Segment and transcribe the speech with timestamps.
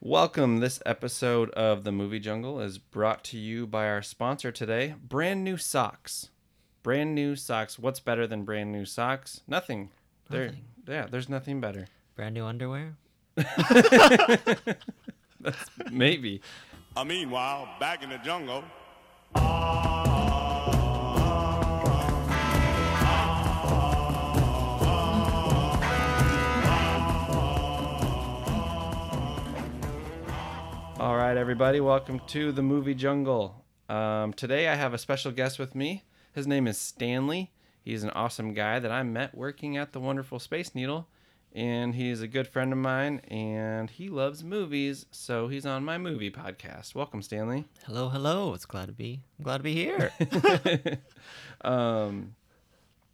[0.00, 0.58] Welcome.
[0.60, 5.42] This episode of the Movie Jungle is brought to you by our sponsor today, Brand
[5.44, 6.30] New Socks.
[6.84, 7.78] Brand new socks.
[7.78, 9.40] What's better than brand new socks?
[9.46, 9.90] Nothing.
[10.30, 10.64] There, Nothing.
[10.86, 11.86] yeah, there's nothing better.
[12.16, 12.94] Brand new underwear?
[13.36, 14.78] That's
[15.90, 16.40] maybe.
[16.96, 18.64] Uh, meanwhile, back in the jungle.
[19.34, 20.17] All
[31.28, 33.62] right, everybody, welcome to the Movie Jungle.
[33.90, 36.04] Um, today I have a special guest with me.
[36.32, 37.52] His name is Stanley.
[37.82, 41.06] He's an awesome guy that I met working at the Wonderful Space Needle,
[41.52, 45.98] and he's a good friend of mine, and he loves movies, so he's on my
[45.98, 46.94] movie podcast.
[46.94, 47.66] Welcome, Stanley.
[47.84, 48.54] Hello, hello.
[48.54, 50.10] It's glad to be I'm glad to be here.
[51.60, 52.36] um,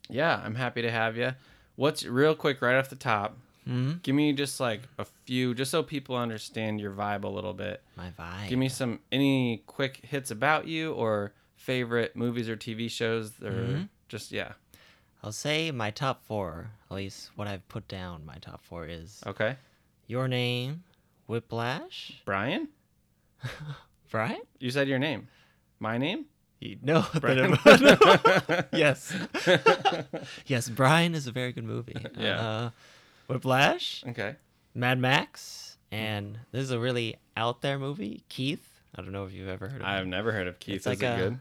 [0.08, 1.32] yeah, I'm happy to have you.
[1.74, 3.36] What's real quick right off the top?
[3.68, 4.02] Mhm.
[4.02, 7.82] Give me just like a few, just so people understand your vibe a little bit.
[7.96, 8.48] My vibe.
[8.48, 13.50] Give me some any quick hits about you or favorite movies or TV shows or
[13.52, 13.88] Mhm.
[14.08, 14.52] just yeah.
[15.22, 19.22] I'll say my top four, at least what I've put down, my top four is
[19.26, 19.56] Okay,
[20.06, 20.84] Your Name,
[21.26, 22.68] Whiplash, Brian.
[24.10, 24.42] Brian?
[24.58, 25.28] You said your name.
[25.80, 26.26] My name.
[26.82, 27.58] No, Brian.
[28.72, 29.12] yes.
[30.46, 31.96] yes, Brian is a very good movie.
[32.16, 32.40] Yeah.
[32.40, 32.70] Uh,
[33.28, 34.36] Whiplash, Okay.
[34.74, 38.68] Mad Max, and this is a really out there movie, Keith.
[38.94, 39.90] I don't know if you've ever heard of it.
[39.90, 40.76] I've never heard of Keith.
[40.76, 41.38] It's like Is it a- good?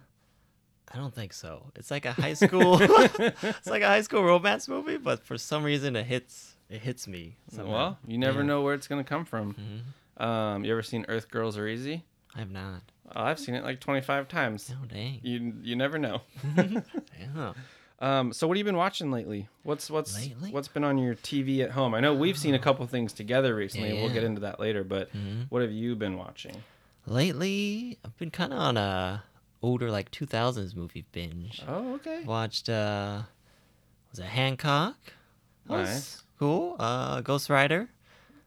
[0.93, 1.71] I don't think so.
[1.75, 5.63] It's like a high school it's like a high school romance movie, but for some
[5.63, 7.35] reason it hits it hits me.
[7.49, 7.71] somehow.
[7.71, 8.45] Well, you never Yeah.
[8.47, 9.55] know where it's gonna come from.
[10.19, 10.23] Mhm.
[10.23, 12.03] Um, you ever seen Earth Girls Are Easy?
[12.35, 12.81] I have not.
[13.15, 14.71] Oh, I've seen it like 25 times.
[14.79, 15.19] Oh dang.
[15.23, 16.21] You you never know.
[16.55, 17.53] Yeah.
[18.03, 19.47] Um, so what have you been watching lately?
[19.63, 20.51] What's what's Lately?
[20.51, 21.93] what's been on your TV at home?
[21.95, 23.89] I know we've seen a couple things together recently.
[23.93, 25.45] Yeah, We'll get into that later, but Mhm.
[25.49, 26.63] what have you been watching?
[27.05, 29.23] Lately, I've been kind of on a
[29.61, 31.61] older like 2000s movie binge.
[31.67, 32.23] Oh, okay.
[32.25, 33.21] Watched uh
[34.11, 34.97] was it Hancock?
[35.67, 36.23] That Nice.
[36.39, 36.75] Cool.
[36.79, 37.88] Uh Ghost Rider,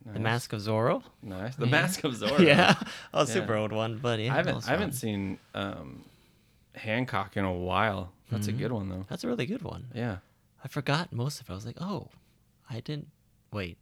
[0.04, 1.02] The Mask of Zorro.
[1.22, 1.56] Nice.
[1.56, 1.70] The Yeah.
[1.70, 2.40] Mask of Zorro.
[2.46, 2.74] yeah.
[3.14, 3.24] A Yeah.
[3.24, 4.34] super old one, but yeah.
[4.34, 4.92] I haven't I haven't fun.
[4.92, 6.04] seen um,
[6.76, 8.12] Hancock in a while.
[8.30, 8.50] That's Mhm.
[8.50, 9.06] a good one though.
[9.08, 9.86] That's a really good one.
[9.94, 10.18] Yeah.
[10.64, 11.52] I forgot most of it.
[11.52, 12.08] I was like, "Oh,
[12.68, 13.08] I didn't
[13.52, 13.78] wait."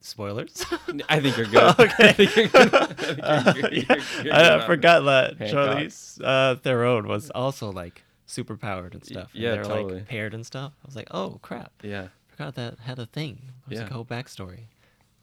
[0.00, 0.64] Spoilers?
[1.08, 1.74] I think you're good.
[1.80, 2.08] Okay.
[2.08, 2.74] I think you're good.
[2.74, 5.78] I think Uh, you're- you're- yeah, you're good I, on I forgot that Hancock.
[5.78, 9.30] Charlize uh, Theron was also like super powered and stuff.
[9.34, 9.94] and yeah, they're totally.
[9.94, 10.72] like paired and stuff.
[10.82, 11.72] I was like, oh crap!
[11.82, 12.08] Yeah.
[12.28, 13.40] Forgot that had a thing.
[13.66, 13.92] It was like Yeah.
[13.92, 14.64] a whole backstory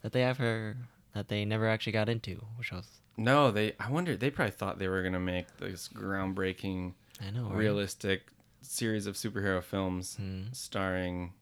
[0.01, 0.77] that they have her
[1.13, 3.73] that they never actually got into, which was No, they.
[3.79, 4.17] I wonder.
[4.17, 6.93] They probably thought they were gonna make this groundbreaking,
[7.25, 7.55] I know right?
[7.57, 8.27] realistic
[8.61, 10.43] series of superhero films Hmm.
[10.51, 11.33] starring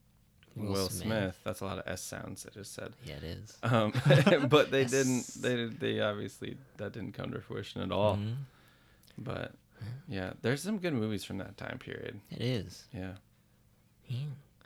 [0.56, 1.02] Will, Will Smith.
[1.02, 1.40] Smith.
[1.44, 2.94] That's a lot of S sounds I just said.
[3.06, 3.58] Yeah, it is.
[3.64, 3.94] Um,
[4.50, 4.92] but they Yes.
[4.92, 5.42] didn't.
[5.42, 8.18] They they obviously that didn't come to fruition at all.
[8.18, 8.36] Mhm.
[9.18, 9.54] But
[10.08, 12.20] yeah, there's some good movies from that time period.
[12.30, 12.84] It is.
[12.94, 13.14] Yeah,
[14.08, 14.18] Yeah.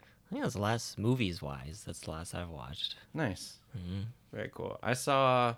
[0.02, 1.84] I think that's the last movies wise.
[1.86, 2.96] That's the last I've watched.
[3.14, 4.02] nice, hmm
[4.32, 4.78] very cool.
[4.82, 5.54] I saw.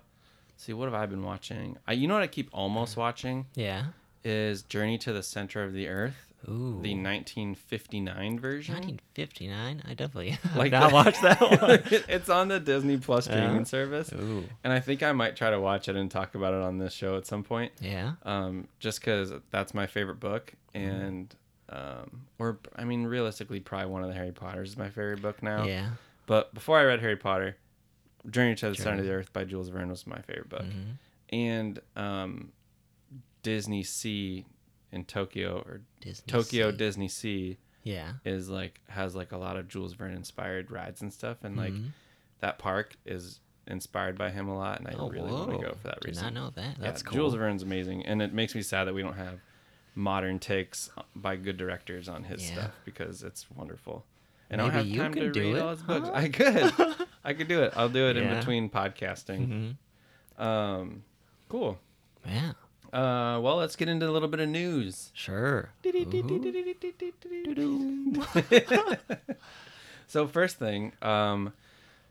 [0.57, 1.77] See, what have I been watching?
[1.87, 3.85] I, you know what I keep almost watching Yeah.
[4.23, 6.79] Is Journey to the Center of the Earth, Ooh.
[6.81, 8.75] the 1959 version.
[8.75, 9.83] 1959.
[9.87, 11.79] I definitely Like not watched that one.
[12.07, 14.43] it's on the Disney Plus streaming service, Ooh.
[14.63, 16.93] and I think I might try to watch it and talk about it on this
[16.93, 17.71] show at some point.
[17.81, 18.13] Yeah.
[18.23, 21.33] um, just because that's my favorite book, and
[21.69, 25.41] um, or I mean, realistically, probably one of the Harry Potters is my favorite book
[25.43, 25.65] now.
[25.65, 25.89] Yeah.
[26.25, 27.57] But before I read Harry Potter,
[28.29, 30.93] Journey to the Center of the Earth by Jules Verne was my favorite book, Mhm.
[31.31, 32.51] and um,
[33.43, 34.45] Disney Sea
[34.91, 36.77] in Tokyo or Disney Tokyo Sea.
[36.77, 38.13] Disney Sea Yeah.
[38.25, 41.73] is like has like a lot of Jules Verne inspired rides and stuff, and like
[41.73, 41.89] Mhm.
[42.39, 45.73] that park is inspired by him a lot, and I Oh, really want to go
[45.75, 46.23] for that Did reason.
[46.25, 46.77] not know that.
[46.79, 47.13] That's yeah, cool.
[47.17, 49.39] Jules Verne's amazing, and it makes me sad that we don't have
[49.95, 52.55] modern takes by good directors on his Yeah.
[52.55, 54.05] stuff because it's wonderful.
[54.49, 56.07] And I don't have you time can to do read it, all his books.
[56.07, 56.13] huh?
[56.15, 57.73] I could, I could do it.
[57.75, 59.75] I'll do it in between podcasting.
[60.39, 60.43] Mhm.
[60.43, 61.03] Um,
[61.49, 61.79] cool.
[62.25, 62.53] Yeah.
[62.93, 65.11] Uh, well, let's get into a little bit of news.
[65.13, 65.69] Sure.
[70.07, 71.53] So first thing, um,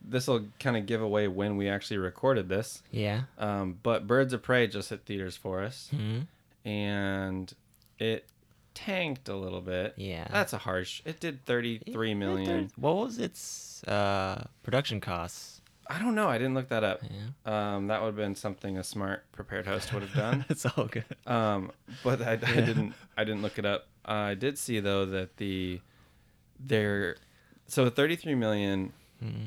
[0.01, 2.81] this will kind of give away when we actually recorded this.
[2.91, 3.23] Yeah.
[3.37, 5.89] Um, but Birds of Prey just hit theaters for us.
[5.91, 6.19] hmm
[6.65, 7.53] and
[7.99, 8.25] it
[8.73, 9.93] tanked a little bit.
[9.97, 10.27] Yeah.
[10.29, 11.01] That's a harsh.
[11.05, 12.69] It did 33 million.
[12.75, 15.58] What was its uh, production costs?
[15.89, 16.27] I don't know.
[16.29, 17.01] I didn't look that up.
[17.03, 17.75] Yeah.
[17.75, 20.45] Um, that would have been something a smart, prepared host would have done.
[20.49, 21.03] it's all good.
[21.25, 21.71] um,
[22.03, 22.93] but I, I didn't.
[23.17, 23.87] I didn't look it up.
[24.05, 25.81] I did see though that the
[26.59, 27.17] there,
[27.67, 28.93] so 33 million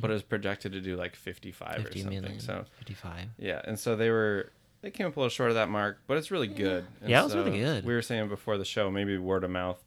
[0.02, 2.08] but it was projected to do like 55 or something.
[2.20, 3.24] million, So 55.
[3.38, 4.50] yeah, and so they were
[4.82, 6.84] they came up a little short of that mark, but it's really good.
[7.00, 7.84] And Yeah, it was really good.
[7.86, 9.82] We were saying before the show, maybe word of mouth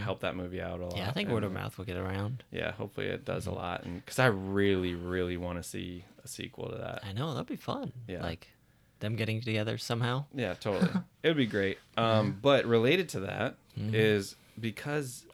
[0.00, 0.96] helped that movie out a lot.
[0.96, 2.44] Yeah, I think word of mouth will get around.
[2.50, 6.28] Yeah, hopefully it does a lot, and because I really, really want to see a
[6.28, 7.02] sequel to that.
[7.04, 7.92] I know that'd be fun.
[8.08, 8.22] Yeah.
[8.22, 8.48] Like
[9.00, 10.24] them getting together somehow.
[10.34, 10.90] Yeah, totally.
[11.22, 11.78] it would be great.
[11.96, 14.60] Um, but related to that is Mm-hmm.
[14.60, 15.24] because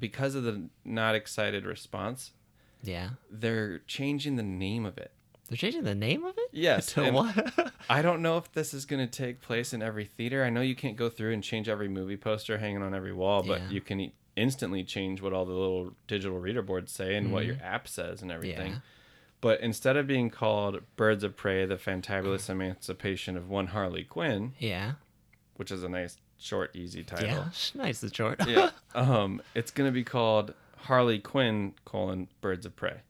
[0.00, 2.32] because of the not excited response,
[2.82, 3.10] Yeah.
[3.30, 5.12] they're changing the name of it.
[5.48, 6.48] They're changing the name of it.
[6.52, 7.72] Yes, to what?
[7.90, 10.42] I don't know if this is going to take place in every theater.
[10.44, 13.42] I know you can't go through and change every movie poster hanging on every wall,
[13.42, 13.70] but Yeah.
[13.70, 17.56] you can instantly change what all the little digital reader boards say and what your
[17.62, 18.72] app says and everything.
[18.72, 18.78] Yeah.
[19.40, 22.48] But instead of being called Birds of Prey: The Fantabulous
[22.78, 24.92] Emancipation of One Harley Quinn, yeah.
[25.56, 27.28] which is a nice short easy title.
[27.28, 27.44] Yeah.
[27.74, 28.40] Nice and short.
[28.48, 28.70] yeah.
[28.94, 33.00] Um, it's gonna be called Harley Quinn colon Birds of Prey.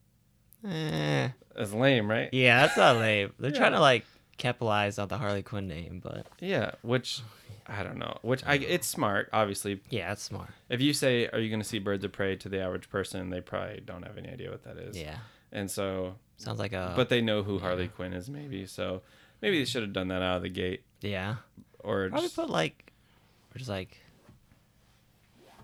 [0.64, 1.28] Eh.
[1.56, 2.28] That's lame, right?
[2.32, 3.32] Yeah, that's not lame.
[3.38, 4.04] They're trying to like
[4.38, 6.72] capitalize on the Harley Quinn name, but Yeah.
[6.82, 7.20] Which
[7.66, 8.18] I don't know.
[8.22, 9.28] Which I it's smart.
[9.32, 10.50] Obviously, yeah, it's smart.
[10.68, 13.40] if you say, "Are you gonna see Birds of Prey?" to the average person, they
[13.40, 14.98] probably don't have any idea what that is.
[14.98, 15.16] Yeah.
[15.52, 16.92] And so, Sounds like a.
[16.96, 18.66] but they know who Harley Quinn is, maybe.
[18.66, 19.02] So
[19.40, 21.36] maybe they should have done that out of the gate, yeah.
[21.78, 22.92] or Probably just, put like,
[23.54, 23.98] or just like,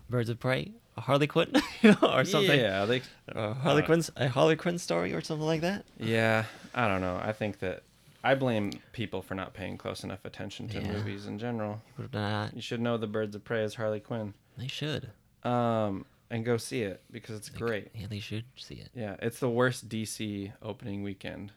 [0.09, 1.51] Birds of Prey, Harley Quinn,
[1.81, 2.59] you know, or something.
[2.59, 2.85] Yeah.
[2.85, 3.01] They.
[3.29, 5.85] A Harley Uh, Quinn's a Harley Quinn story or something like that.
[5.99, 6.45] Yeah.
[6.73, 7.19] I don't know.
[7.21, 7.83] I think that.
[8.23, 10.91] I blame people for not paying close enough attention to Yeah.
[10.91, 11.81] movies in general.
[12.13, 12.55] Not.
[12.55, 14.35] You should know the Birds of Prey is Harley Quinn.
[14.59, 15.09] They should.
[15.43, 17.87] Um, and go see it because it's great.
[17.95, 18.89] Yeah, they should see it.
[18.93, 21.51] Yeah, it's the worst DC opening weekend.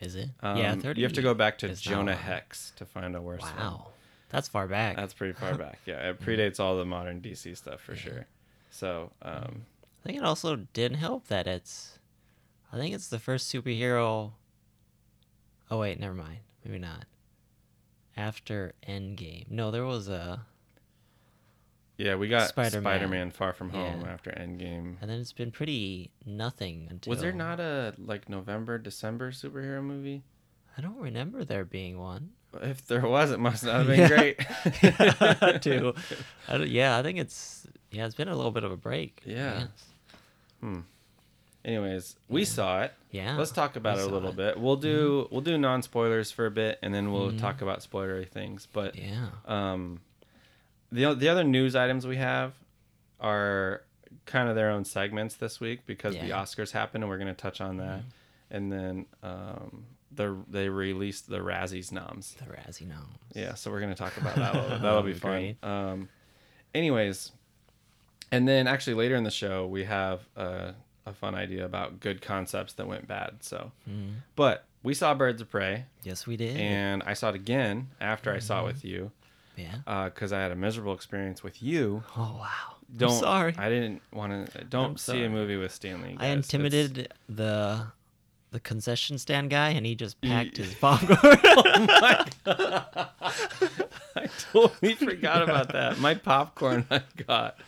[0.00, 0.30] Is it?
[0.40, 1.00] Um, yeah, thirty.
[1.00, 2.14] You have to go back to Jonah.
[2.16, 3.56] Hex to find a worse one.
[3.56, 3.88] Wow,
[4.30, 4.96] that's far back.
[4.96, 5.78] That's pretty far back.
[5.84, 8.24] Yeah, it predates all the modern DC stuff for sure.
[8.78, 9.66] So, um,
[10.02, 11.98] I think it also didn't help that it's.
[12.72, 14.32] I think it's the first superhero.
[15.68, 16.38] Oh wait, never mind.
[16.64, 17.06] Maybe not.
[18.16, 20.42] After Endgame, no, there was a,
[21.96, 22.82] yeah, we got Spider-Man.
[22.82, 24.08] Spider-Man, Far From Home Yeah.
[24.12, 24.96] after Endgame.
[25.00, 27.10] and then it's been pretty nothing until.
[27.10, 30.22] Was there not a like November, December superhero movie?
[30.76, 32.30] I don't remember there being one.
[32.62, 35.60] If there was, it must not have been great.
[35.62, 35.94] Too.
[36.48, 39.20] I yeah, I think it's yeah, it's been a little bit of a break.
[39.24, 39.64] Yeah.
[40.62, 40.82] guess.
[41.64, 42.94] Anyways, we saw it.
[43.10, 43.36] Yeah.
[43.36, 44.36] Let's talk about it a little it.
[44.36, 44.60] bit.
[44.60, 48.28] We'll do we'll do non spoilers for a bit, and then we'll talk about spoilery
[48.28, 48.66] things.
[48.72, 49.26] But Yeah.
[49.46, 50.00] um,
[50.90, 52.54] the the other news items we have
[53.20, 53.82] are
[54.24, 56.42] kind of their own segments this week because the Yeah.
[56.42, 56.60] Mm-hmm.
[56.60, 58.02] Oscars happened, and we're going to touch on that.
[58.50, 62.34] And then um, the they released the Razzies noms.
[62.38, 63.18] The Razzie Gnomes.
[63.34, 64.54] Yeah, so we're gonna talk about that.
[64.54, 65.56] little- That'll be fun.
[65.62, 66.08] Um,
[66.74, 67.32] anyways,
[68.32, 70.74] and then actually later in the show we have a,
[71.06, 73.36] a fun idea about good concepts that went bad.
[73.40, 74.10] So, Mm-hmm.
[74.36, 76.56] but we saw Birds of Prey, Yes, we did.
[76.56, 78.46] and I saw it again after I Mm-hmm.
[78.46, 79.10] saw it with you
[79.56, 80.04] yeah.
[80.06, 82.02] because I had a miserable experience with you.
[82.16, 82.74] Oh wow.
[82.96, 83.54] Don't I'm sorry.
[83.58, 84.64] I didn't want to.
[84.64, 85.24] Don't I'm see sorry.
[85.26, 86.10] a movie with Stanley.
[86.18, 86.38] I guys.
[86.38, 87.86] It's- intimidated the
[88.50, 91.18] the concession stand guy, and he just packed his popcorn.
[92.46, 95.98] I totally forgot about that.
[95.98, 97.58] My popcorn I got.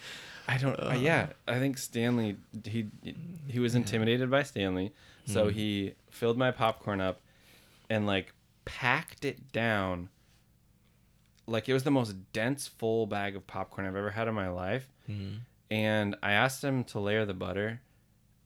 [0.48, 0.74] I don't.
[0.74, 2.36] uh, yeah, I think Stanley.
[2.64, 2.88] He
[3.46, 4.92] he was intimidated by Stanley,
[5.26, 5.50] so Hmm.
[5.50, 7.20] he filled my popcorn up,
[7.88, 8.32] and like
[8.64, 10.08] packed it down.
[11.46, 14.48] Like it was the most dense, full bag of popcorn I've ever had in my
[14.48, 14.88] life.
[15.06, 15.34] Hmm.
[15.70, 17.80] And I asked him to layer the butter,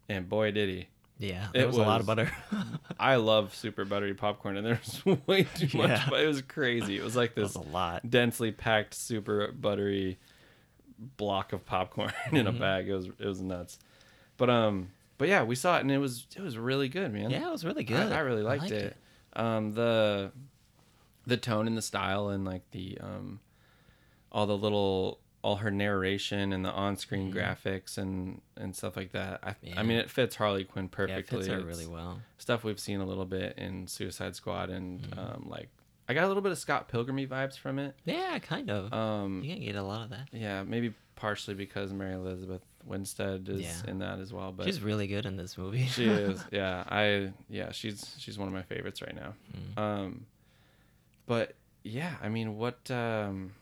[0.09, 0.89] and boy did he.
[1.19, 2.31] Yeah, there It was, a lot of butter.
[2.99, 6.09] I love super buttery popcorn, and there's way too much.
[6.11, 6.97] But it was crazy.
[6.97, 8.09] It was like this was a lot.
[8.09, 10.19] densely packed, super buttery
[11.17, 12.61] block of popcorn in a Mm-hmm.
[12.61, 12.89] bag.
[12.89, 13.79] It was it was nuts.
[14.37, 17.31] But um, but yeah, we saw it and it was it was really good, man.
[17.31, 18.13] Yeah, it was really good.
[18.13, 18.97] I really liked, it.
[19.35, 20.33] Um, the
[21.27, 23.41] the tone and the style and like the um,
[24.33, 29.41] all the little all her narration and the on-screen graphics and and stuff like that.
[29.43, 29.87] I, I Mm-hmm.
[29.89, 31.13] Mean, it fits Harley Quinn perfectly.
[31.15, 32.21] Yeah, it fits her It's- really well.
[32.39, 35.19] stuff we've seen a little bit in Suicide Squad and Mm-hmm.
[35.19, 35.69] um, like
[36.09, 37.95] I got a little bit of Scott Pilgrimy vibes from it.
[38.05, 38.93] Yeah, kind of.
[38.93, 40.29] Um, you can get a lot of that.
[40.33, 43.91] yeah, maybe partially because Mary Elizabeth Winstead is Yeah.
[43.91, 44.51] in that as well.
[44.53, 45.87] But She's really good in this movie.
[45.87, 46.85] she is, yeah.
[46.89, 49.35] I yeah, she's she's one of my favorites right now.
[49.77, 49.79] Mm.
[49.83, 50.27] Um,
[51.27, 53.53] but yeah, I mean, what um,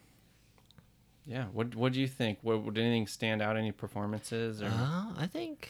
[1.26, 2.38] yeah, what what do you think?
[2.42, 3.56] What did anything stand out?
[3.56, 5.68] Any performances or Uh, I think.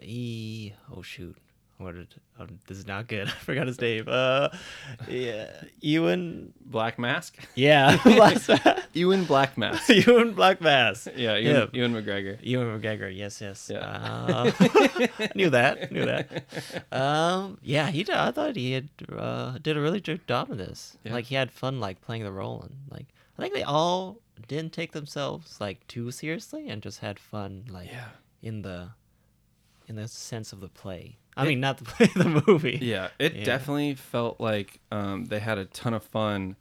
[0.00, 1.36] E oh shoot,
[1.78, 3.26] what did um, this is not good.
[3.28, 4.04] I forgot his name.
[4.06, 4.48] Uh,
[5.08, 6.52] yeah, Ewan.
[6.64, 7.36] Black Mask.
[7.56, 7.98] Yeah,
[8.92, 9.88] Ewan Black Mask.
[10.06, 11.08] Ewan Black Mask.
[11.16, 11.50] Yeah, Yeah.
[11.50, 12.38] Ewan, Ewan McGregor.
[12.42, 13.10] Ewan McGregor.
[13.16, 13.70] Yes, yes.
[13.72, 13.80] Yeah.
[13.80, 14.52] Uh,
[15.34, 15.90] knew that.
[15.90, 16.44] Knew that.
[16.92, 18.04] Um, yeah, he.
[18.04, 20.96] Did, I thought he had uh, did a really good job of this.
[21.02, 21.14] Yeah.
[21.14, 23.06] Like he had fun, like playing the role, and like
[23.38, 27.88] I think they all didn't take themselves like too seriously, and just had fun, like
[27.90, 28.08] Yeah.
[28.42, 28.90] in the
[29.86, 31.16] in the sense of the play.
[31.36, 32.78] I It- mean, not the play, the movie.
[32.82, 33.44] Yeah, it Yeah.
[33.44, 36.56] definitely felt like um, they had a ton of fun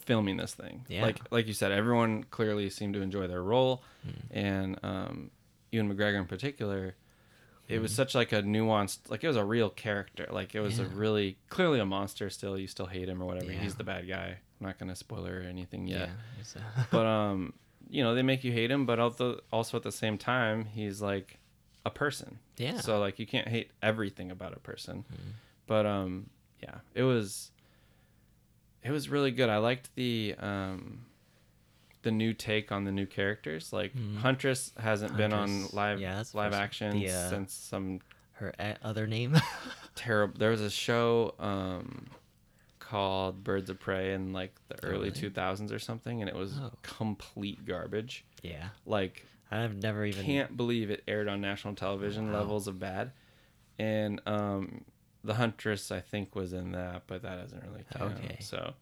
[0.00, 0.84] filming this thing.
[0.88, 1.02] Yeah.
[1.02, 4.10] Like like you said, everyone clearly seemed to enjoy their role, Hmm.
[4.30, 5.30] and um,
[5.72, 6.94] Ewan McGregor in particular.
[7.68, 10.26] It was such like a nuanced, like it was a real character.
[10.30, 12.30] Like it was a really clearly a monster.
[12.30, 13.52] Still, you still hate him or whatever.
[13.52, 13.58] Yeah.
[13.60, 14.38] He's the bad guy.
[14.60, 16.10] I'm not gonna spoiler or anything yet.
[16.56, 16.62] Yeah.
[16.90, 17.52] but um,
[17.88, 21.00] you know they make you hate him, but also also at the same time he's
[21.00, 21.38] like
[21.86, 22.38] a person.
[22.56, 22.80] Yeah.
[22.80, 25.04] So like you can't hate everything about a person.
[25.12, 25.30] Mm-hmm.
[25.66, 26.30] But um,
[26.62, 27.50] yeah, it was
[28.82, 29.48] it was really good.
[29.48, 31.04] I liked the um
[32.02, 33.72] the new take on the new characters.
[33.72, 35.76] Like Huntress hasn't been on Mm-hmm.
[35.76, 38.00] Live yeah, live action the, uh, since some
[38.34, 39.36] her a- other name.
[39.94, 40.38] terrible.
[40.38, 42.06] There was a show um
[42.88, 45.10] called Birds of Prey in like the early really?
[45.10, 46.72] two thousands or something, and it was Oh.
[46.82, 48.24] complete garbage.
[48.42, 48.68] yeah.
[48.86, 50.24] Like I've never even.
[50.24, 52.38] can't believe it aired on national television Wow.
[52.40, 53.12] levels of bad
[53.78, 54.84] and um
[55.24, 58.36] the huntress i think was in that but that doesn't really count Okay.
[58.40, 58.74] so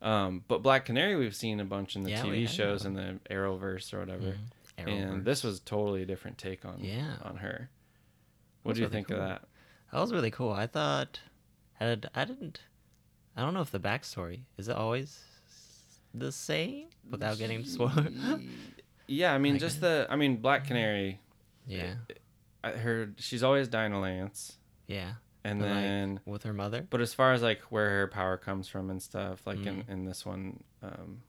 [0.00, 3.18] um but black canary we've seen a bunch in the Yeah, tv shows in the
[3.30, 4.36] arrowverse or whatever
[4.78, 4.88] Mhm.
[4.88, 7.16] and this was totally a different take on Yeah.
[7.22, 7.68] on her
[8.62, 9.42] what do you really think of that
[9.92, 10.52] That was really cool.
[10.52, 11.20] I thought,
[11.80, 12.60] did, I didn't,
[13.38, 15.18] I don't know if the backstory is it always
[16.12, 18.08] the same without getting spoiled.
[19.06, 21.20] yeah i mean I just the i mean black canary
[21.66, 21.94] yeah,
[22.64, 25.12] i heard she's always dinah lance yeah.
[25.44, 26.86] and But, like, then with her mother.
[26.90, 29.88] But as far as like where her power comes from and stuff, like in, Mm.
[29.90, 31.20] in this one, um,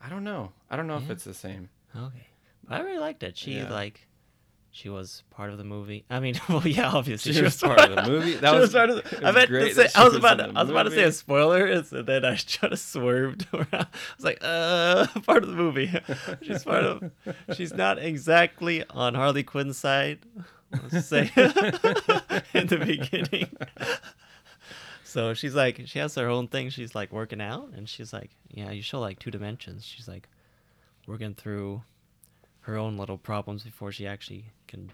[0.00, 0.52] I don't know.
[0.70, 1.68] I don't know if it's the same.
[1.94, 2.26] Okay,
[2.70, 3.36] I really liked it.
[3.36, 3.70] She Yeah.
[3.70, 4.08] like,
[4.76, 6.04] she was part of the movie.
[6.10, 8.34] I mean, well, yeah, obviously She was part of the movie?
[8.34, 9.88] That she was- part of the, was I meant to say.
[9.94, 10.34] I was was about.
[10.34, 13.36] To, I was about to say a spoiler, and so then I tried to swerve
[13.54, 13.68] around.
[13.72, 13.86] I
[14.18, 15.90] was like, uh, part of the movie.
[16.42, 17.10] She's part of.
[17.54, 20.18] She's not exactly on Harley Quinn's side.
[20.92, 21.30] Let's say
[22.52, 23.48] in the beginning.
[25.04, 26.68] So she's like, she has her own thing.
[26.68, 29.86] She's like working out, and she's like, yeah, you show like two dimensions.
[29.86, 30.28] She's like
[31.06, 31.82] working through
[32.66, 34.90] her own little problems before she actually can,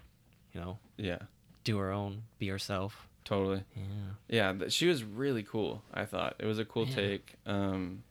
[0.53, 1.19] you know, Yeah,
[1.63, 3.07] do her own, be herself.
[3.25, 3.63] totally.
[4.29, 4.53] Yeah.
[4.59, 5.81] Yeah, she was really cool.
[5.93, 6.95] I thought it was a cool Yeah.
[6.95, 7.35] take.
[7.45, 8.03] Um,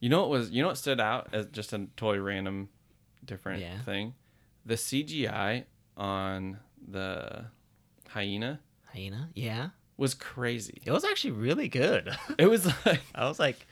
[0.00, 2.68] you know what was you know what stood out as just a totally random,
[3.24, 3.80] different Yeah.
[3.82, 4.14] thing,
[4.66, 5.64] the CGI
[5.96, 7.46] on the
[8.08, 8.60] hyena
[8.92, 9.28] Hyena?
[9.34, 9.70] Yeah.
[9.96, 10.80] was crazy.
[10.84, 12.10] It was actually really good.
[12.38, 13.66] It was like I was like,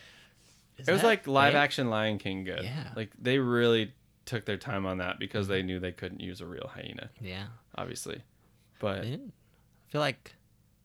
[0.79, 2.63] it was like live action Lion King good.
[2.65, 2.91] Yeah.
[2.95, 3.93] Like they really
[4.27, 7.47] took their time on that because they knew they couldn't use a real hyena, Yeah.
[7.77, 8.17] obviously.
[8.17, 8.21] I
[8.81, 9.33] But didn't
[9.89, 10.35] I feel like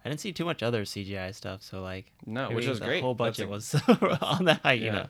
[0.05, 3.01] I didn't see too much other CGI stuff, so like no, which was the great.
[3.03, 3.75] whole That's budget a- was
[4.21, 5.09] on the hyena.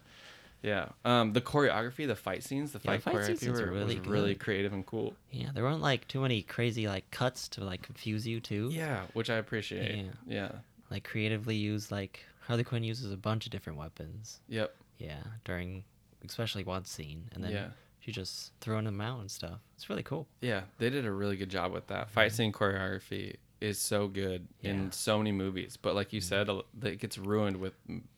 [0.63, 0.89] Yeah.
[1.05, 3.79] Um, the choreography, the fight scenes, the Yeah, fight, the fight choreography scenes were really,
[3.95, 4.39] really was really good.
[4.39, 5.15] creative and cool.
[5.31, 5.50] Yeah.
[5.53, 8.69] there weren't like too many crazy like cuts to like confuse you too.
[8.71, 9.95] Yeah, which I appreciate.
[9.95, 10.11] Yeah.
[10.27, 10.51] Yeah.
[10.89, 14.39] Like creatively used like Harley Quinn uses a bunch of different weapons.
[14.50, 14.75] Yep.
[15.00, 15.83] Yeah, during
[16.25, 17.67] especially one scene, and then Yeah.
[18.01, 19.60] She just throwing them out and stuff.
[19.75, 20.27] It's really cool.
[20.41, 22.10] Yeah, they did a really good job with that.
[22.10, 24.72] Fight scene choreography is so good Yeah.
[24.72, 26.50] in so many movies, but like you said,
[26.84, 27.74] it gets ruined with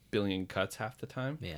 [0.09, 1.37] billion cuts half the time.
[1.41, 1.55] Yeah.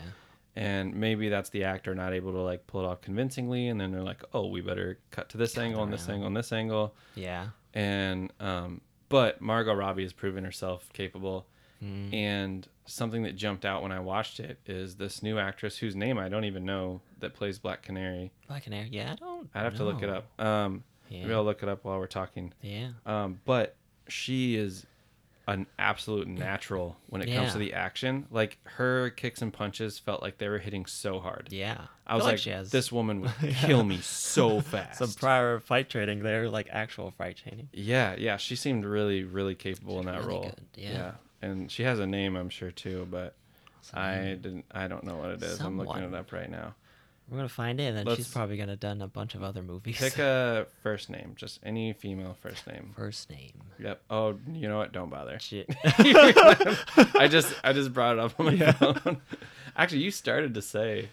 [0.57, 3.91] And maybe that's the actor not able to like pull it off convincingly, and then
[3.91, 6.51] they're like, "Oh, we better cut to this Cut angle and this angle and this
[6.53, 7.49] angle." Yeah.
[7.73, 8.79] And um,
[9.09, 11.45] but Margot Robbie has proven herself capable.
[11.83, 12.13] Mm.
[12.13, 16.17] And something that jumped out when I watched it is this new actress whose name
[16.17, 18.31] I don't even know that plays Black Canary.
[18.47, 18.89] Black Canary.
[18.91, 19.49] Yeah, I don't.
[19.53, 20.25] I'd have to look it up.
[20.39, 21.21] Um, Yeah.
[21.23, 22.53] Maybe I'll look it up while we're talking.
[22.61, 22.89] Yeah.
[23.05, 23.75] Um, but
[24.07, 24.85] she is
[25.47, 28.25] an absolute natural when it comes to the action.
[28.31, 31.49] Like her kicks and punches felt like they were hitting so hard.
[31.51, 31.81] Yeah.
[32.07, 33.51] I was feel like, has this woman would Yeah.
[33.65, 34.97] kill me so fast.
[34.99, 37.69] some prior fight training there, like actual fight training.
[37.73, 40.41] yeah, yeah, she seemed really, really capable in that really role.
[40.43, 41.11] good, yeah.
[41.45, 43.35] And she has a name, I'm sure too, but
[43.93, 44.65] I didn't.
[44.71, 45.59] I don't know what it is.
[45.59, 46.13] I'm looking Someone.
[46.13, 46.73] it up right now.
[47.29, 49.63] We're gonna find it, and then Let's- she's probably gonna done a bunch of other
[49.63, 49.97] movies.
[49.97, 52.93] Pick a first name, just any female first name.
[52.95, 53.61] first name.
[53.79, 54.01] Yep.
[54.11, 54.91] Oh, you know what?
[54.91, 55.39] Don't bother.
[55.39, 55.67] Shit.
[55.83, 58.71] I just I just brought it up on my Yeah.
[58.73, 59.21] phone.
[59.75, 61.09] Actually, you started to say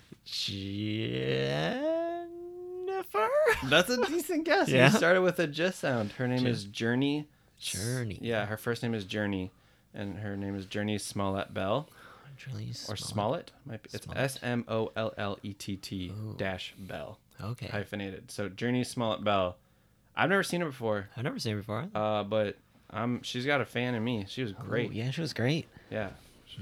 [2.86, 3.28] Jennifer.
[3.64, 4.68] that's a decent guess.
[4.68, 4.90] Yeah.
[4.90, 6.12] You started with a J sound.
[6.12, 7.24] Her name J- is Jurnee
[7.60, 8.18] Jurnee.
[8.20, 9.50] Yeah, her first name is Jurnee,
[9.94, 11.88] and her name is Jurnee Smollett Bell
[12.38, 12.98] Jurnee or Smollett.
[12.98, 13.52] Smollett.
[13.66, 14.22] Might be, it's Smollett.
[14.22, 17.66] S M O L L E T T dash Bell Okay.
[17.68, 18.30] hyphenated.
[18.30, 19.56] So Jurnee Smollett Bell.
[20.16, 21.88] I've never seen her before, I've never seen her before.
[21.94, 22.56] uh, but
[22.90, 24.26] um, she's got a fan in me.
[24.28, 24.90] She was great.
[24.90, 25.66] Oh, yeah, she was great.
[25.90, 26.10] Yeah.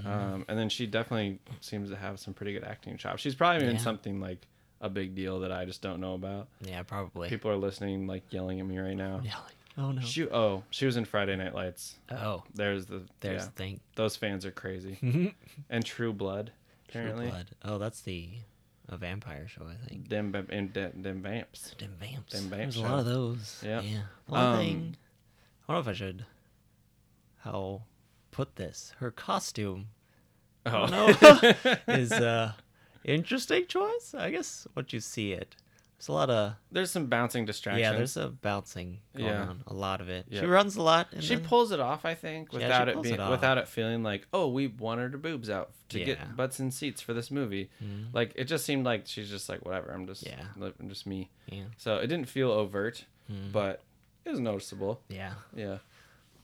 [0.04, 3.20] Um, and then she definitely seems to have some pretty good acting chops.
[3.22, 3.80] She's probably in Yeah.
[3.80, 4.46] something like
[4.80, 6.46] a big deal that I just don't know about.
[6.60, 7.28] Yeah, probably.
[7.28, 9.20] People are listening, like yelling at me right now.
[9.24, 9.34] Yeah.
[9.80, 10.02] Oh no.
[10.02, 11.96] She, oh, she was in Friday Night Lights.
[12.10, 13.80] Oh, There's the there's yeah, the thing.
[13.96, 15.34] those fans are crazy.
[15.70, 16.52] and True Blood,
[16.88, 17.28] True apparently.
[17.30, 17.46] Blood.
[17.64, 18.28] Oh, that's the
[18.88, 20.08] a vampire show, I think.
[20.08, 21.74] Them, and them, them vamps.
[21.78, 22.32] Dim vamps.
[22.32, 23.62] Dim There's vamp a lot of those.
[23.64, 23.80] Yeah.
[23.82, 24.00] Yeah.
[24.26, 24.96] One Um, thing.
[25.68, 26.24] I don't know if I should.
[27.44, 27.82] How
[28.32, 28.92] put this?
[28.98, 29.86] Her costume
[30.66, 31.54] Oh no.
[31.94, 32.52] is uh
[33.04, 34.14] interesting choice.
[34.16, 35.56] I guess once you see it,
[36.00, 37.82] there's a lot of there's some bouncing distractions.
[37.82, 37.92] yeah.
[37.92, 39.42] There's a bouncing going Yeah.
[39.48, 39.62] on.
[39.66, 40.24] A lot of it.
[40.30, 40.40] Yeah.
[40.40, 41.08] She runs a lot.
[41.12, 43.68] And She then- pulls it off, I think, Yeah, without it being it without it
[43.68, 46.06] feeling like, oh, we wanted her boobs out to Yeah.
[46.06, 47.68] get butts and seats for this movie.
[47.84, 48.14] Mhm.
[48.14, 49.92] Like it just seemed like she's just like whatever.
[49.92, 50.42] I'm just Yeah.
[50.56, 51.30] I'm just me.
[51.46, 51.64] Yeah.
[51.76, 53.52] So it didn't feel overt, Mhm.
[53.52, 53.82] but
[54.24, 55.02] it was noticeable.
[55.10, 55.34] Yeah.
[55.54, 55.78] Yeah,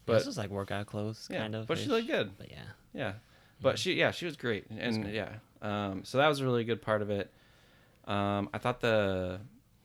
[0.05, 1.67] But this is like workout clothes, yeah, kind of.
[1.67, 2.37] but she looked good.
[2.37, 2.63] But yeah.
[2.93, 3.13] Yeah,
[3.63, 5.15] but she yeah she was great, and great.
[5.15, 7.33] yeah, um, so that was a really good part of it.
[8.07, 9.41] Um, I thought the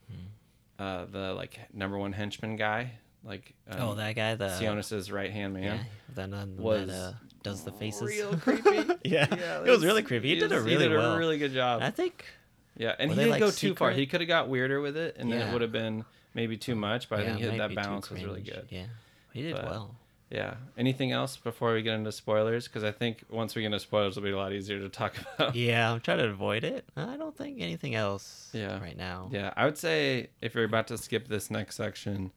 [0.10, 0.84] Hmm.
[0.84, 2.92] uh, the like number one henchman guy,
[3.24, 5.64] like um, oh, that guy, the Sionis's right hand man.
[5.64, 5.78] Yeah.
[6.14, 7.14] Then uh, was that, uh,
[7.44, 8.04] does the faces.
[8.08, 8.70] real creepy.
[9.04, 9.28] yeah.
[9.36, 10.30] Yeah, It was really creepy.
[10.30, 11.14] He, did was- it really he did well.
[11.16, 11.82] a really good job.
[11.82, 12.26] I think.
[12.78, 13.92] yeah, and were he didn't like, go too far.
[13.92, 16.76] He could have got weirder with it, and then it would have been maybe too
[16.76, 17.10] much.
[17.10, 18.68] But I think he, might that balance was really good.
[18.70, 18.86] Yeah.
[19.34, 19.96] He did But- well.
[20.32, 20.56] Yeah.
[20.78, 22.68] Anything else before we get into spoilers?
[22.68, 25.14] Because I think once we get into spoilers, it'll be a lot easier to talk
[25.36, 25.56] about.
[25.56, 26.86] Yeah, I'm trying to avoid it.
[26.96, 28.80] I don't think anything else Yeah.
[28.80, 29.30] right now.
[29.32, 32.32] Yeah, I would say if you're about to skip this next section,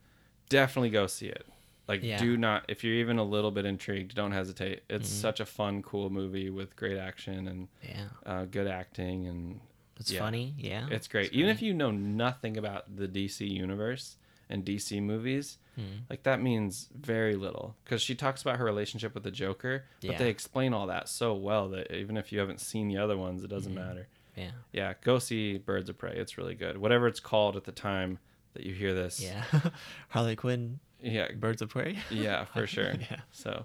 [0.48, 1.46] definitely go see it.
[1.86, 2.18] Like, Yeah.
[2.18, 4.82] do not, if you're even a little bit intrigued, don't hesitate.
[4.88, 5.20] It's Mhm.
[5.20, 8.08] such a fun, cool movie with great action and Yeah.
[8.26, 9.60] uh, good acting, and
[10.00, 10.18] It's Yeah.
[10.18, 10.54] funny.
[10.58, 10.88] Yeah.
[10.90, 11.32] it's great.
[11.32, 14.16] Even if you know nothing about the DC universe
[14.54, 16.04] and DC movies, Hmm.
[16.08, 20.10] like that means very little because she talks about her relationship with the Joker, but
[20.12, 20.18] Yeah.
[20.18, 23.42] they explain all that so well that even if you haven't seen the other ones,
[23.42, 23.86] it doesn't Mhm.
[23.86, 24.08] matter.
[24.36, 24.50] Yeah.
[24.72, 26.14] Yeah, go see Birds of Prey.
[26.16, 26.78] It's really good.
[26.78, 28.18] Whatever it's called at the time
[28.54, 29.20] that you hear this.
[29.20, 29.44] Yeah.
[30.10, 31.32] Harley Quinn, Yeah.
[31.32, 31.98] Birds of Prey.
[32.10, 32.92] Yeah, for sure.
[33.10, 33.20] Yeah.
[33.32, 33.64] So,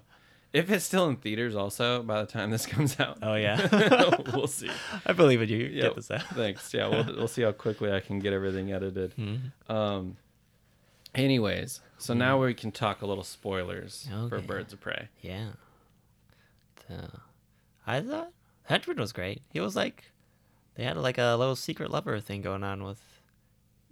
[0.52, 3.68] if it's still in theaters, also by the time this comes out, Oh yeah.
[4.34, 4.68] we'll see.
[5.06, 5.58] I believe in you.
[5.66, 6.22] Yeah, Get this out.
[6.34, 6.74] Thanks.
[6.74, 9.14] Yeah, we'll we'll see how quickly I can get everything edited.
[9.16, 9.52] Mhm.
[9.70, 10.16] Um.
[11.14, 14.36] Anyways, so now we can talk a little spoilers for.
[14.36, 14.46] Okay.
[14.46, 15.08] Birds of Prey.
[15.20, 15.50] Yeah.
[16.88, 17.10] The,
[17.86, 18.32] I thought
[18.64, 19.42] Henchman was great.
[19.52, 20.04] He was like,
[20.76, 23.00] they had like a little secret lover thing going on with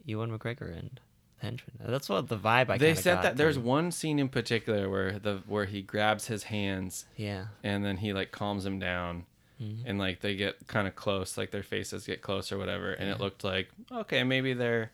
[0.04, 1.00] Ewan McGregor and
[1.38, 1.76] Henchman.
[1.80, 4.88] That's what the vibe I they kinda said got that there's one scene in particular
[4.88, 7.46] where the where he grabs his hands Yeah.
[7.62, 9.26] and then he like calms him down
[9.60, 9.82] Mhm.
[9.86, 13.08] and like they get kind of close like their faces get close or whatever and
[13.10, 14.92] it looked like okay maybe they're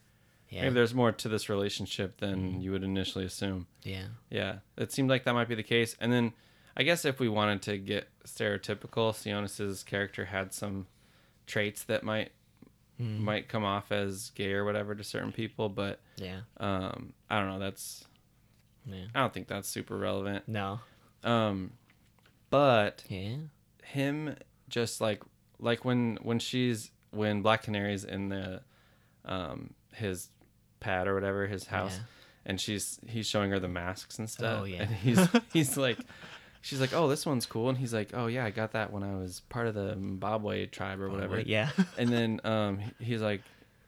[0.55, 0.63] Yeah.
[0.63, 2.63] maybe there's more to this relationship than Mhm.
[2.63, 4.07] you would initially assume yeah.
[4.31, 6.33] yeah it seemed like that might be the case and then
[6.77, 10.87] i guess if we wanted to get stereotypical sionis's character had some
[11.47, 12.31] traits that might
[13.01, 13.19] Mhm.
[13.19, 16.43] might come off as gay or whatever to certain people but Yeah.
[16.59, 18.07] um i don't know that's
[18.87, 19.07] Yeah.
[19.15, 20.81] i don't think that's super relevant No.
[21.25, 21.73] um
[22.51, 23.37] but Yeah.
[23.83, 24.37] him
[24.69, 25.23] just like
[25.59, 28.63] like when when she's when black canary's in the
[29.25, 30.29] um his
[30.85, 32.05] pad or whatever his house Yeah.
[32.51, 34.83] and she's he's showing her the masks and stuff Oh, yeah.
[34.83, 35.21] and he's
[35.53, 35.99] he's like
[36.61, 39.03] she's like oh this one's cool and he's like oh yeah i got that when
[39.03, 41.71] i was part of the Mbabwe tribe or whatever Wait, yeah.
[41.99, 43.43] and then um he's like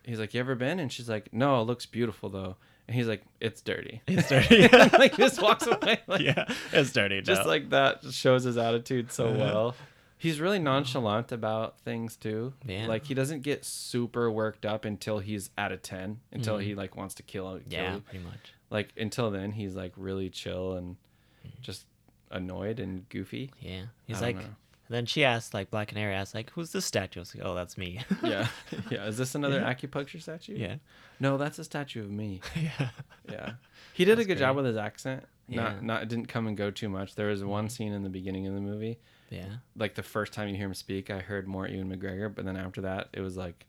[0.05, 2.57] he's like you ever been and she's like no it looks beautiful though
[2.89, 4.69] and he's like it's dirty It's dirty.
[4.97, 6.45] like just walks away like yeah.
[6.73, 7.21] It's dirty.
[7.23, 7.49] just no.
[7.49, 9.39] like that shows his attitude so Uh-huh.
[9.39, 9.75] well.
[10.19, 12.55] He's really nonchalant about things too.
[12.67, 12.87] Yeah.
[12.87, 16.63] Like he doesn't get super worked up until he's at a ten, until Mhm.
[16.65, 18.01] he like wants to kill, kill Yeah, you.
[18.01, 18.53] pretty much.
[18.71, 20.97] Like until then, he's like really chill and
[21.47, 21.63] Mm-hmm.
[21.63, 21.87] just
[22.31, 23.53] annoyed and goofy.
[23.61, 23.85] Yeah.
[24.07, 24.43] He's like, know.
[24.89, 27.21] then she asked, like, Black Canary asked, like, who's this statue?
[27.21, 28.01] I was like, oh, that's me.
[28.25, 28.49] Yeah,
[28.91, 29.07] yeah.
[29.07, 29.73] Is this another Yeah.
[29.73, 30.57] acupuncture statue?
[30.57, 30.77] yeah.
[31.21, 32.41] No, that's a statue of me.
[32.57, 32.89] Yeah.
[33.31, 33.53] Yeah.
[33.93, 35.25] He did a That's good job with his accent.
[35.49, 35.63] Yeah.
[35.63, 37.15] Not not it didn't come and go too much.
[37.15, 38.99] There was one scene in the beginning of the movie
[39.31, 39.47] Yeah.
[39.77, 42.57] like the first time you hear him speak, I heard more Ewan McGregor, but then
[42.57, 43.67] after that, it was like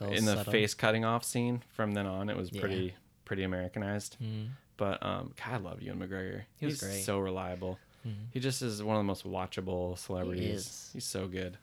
[0.00, 0.52] in the subtle.
[0.52, 1.62] face cutting off scene.
[1.74, 2.60] From then on, it was Yeah.
[2.60, 2.94] pretty
[3.26, 4.16] pretty Americanized.
[4.22, 4.48] Mm.
[4.76, 6.42] But um, God, I love Ewan McGregor.
[6.56, 7.02] He was He's great.
[7.04, 7.78] so reliable.
[8.06, 8.14] Mhm.
[8.32, 10.60] He just is one of the most watchable celebrities.
[10.66, 10.90] is.
[10.94, 11.58] He's so good.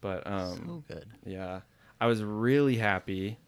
[0.00, 0.56] But um,
[0.88, 1.06] so good.
[1.24, 1.60] yeah,
[2.00, 3.38] I was really happy.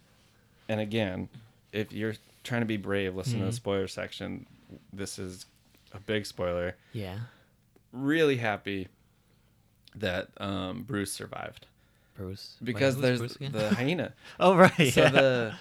[0.69, 1.29] And again,
[1.73, 3.55] if you're trying to be brave, listen to the Mhm.
[3.55, 4.47] spoiler section.
[4.93, 5.47] This is
[5.93, 6.77] a big spoiler.
[6.93, 7.19] Yeah.
[7.93, 8.89] Really happy
[9.97, 11.67] that um, Bruce survived
[12.17, 12.57] Bruce.
[12.63, 14.13] Because there's Bruce the hyena.
[14.41, 14.93] oh right.
[14.93, 15.09] So yeah.
[15.11, 15.55] the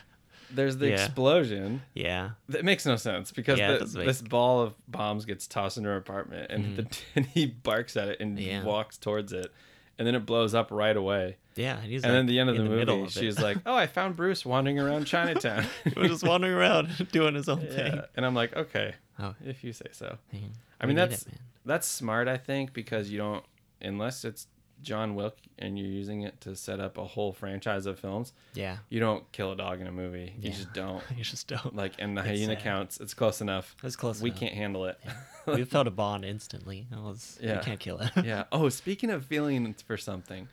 [0.54, 1.06] there's the Yeah.
[1.06, 1.82] explosion.
[1.94, 2.32] yeah.
[2.50, 5.90] That makes no sense because Yeah, the, make- this ball of bombs gets tossed into
[5.90, 8.64] her apartment and, the, and he barks at it and Yeah.
[8.64, 9.52] walks towards it,
[9.98, 11.38] and then it blows up right away.
[11.56, 11.78] Yeah.
[11.82, 13.88] and and like, then the end of the, middle movie, of she's like, "Oh, I
[13.88, 18.02] found Bruce wandering around Chinatown." he was just wandering around doing his own thing.
[18.16, 20.18] And I'm like, okay, Oh, if you say so.
[20.34, 20.52] man.
[20.82, 21.34] I mean, that's it,
[21.66, 23.46] that's smart, I think, because you don't
[23.82, 24.48] unless it's
[24.82, 28.34] John Wick and you're using it to set up a whole franchise of films.
[28.56, 28.78] Yeah.
[28.90, 30.34] You don't kill a dog in a movie.
[30.40, 30.56] You Yeah.
[30.56, 31.04] just don't.
[31.16, 31.76] You just don't.
[31.76, 32.64] Like, and the It's hyena sad.
[32.64, 33.00] counts.
[33.00, 33.76] It's close enough.
[33.84, 34.20] It's close.
[34.22, 34.40] we enough.
[34.40, 35.00] can't handle it.
[35.46, 36.88] we felt a bond instantly.
[36.92, 37.38] It was.
[37.42, 37.58] Yeah.
[37.58, 38.10] You can't kill it.
[38.26, 38.46] yeah.
[38.52, 40.48] Oh, speaking of feeling for something,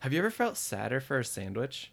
[0.00, 1.92] have you ever felt sadder for a sandwich?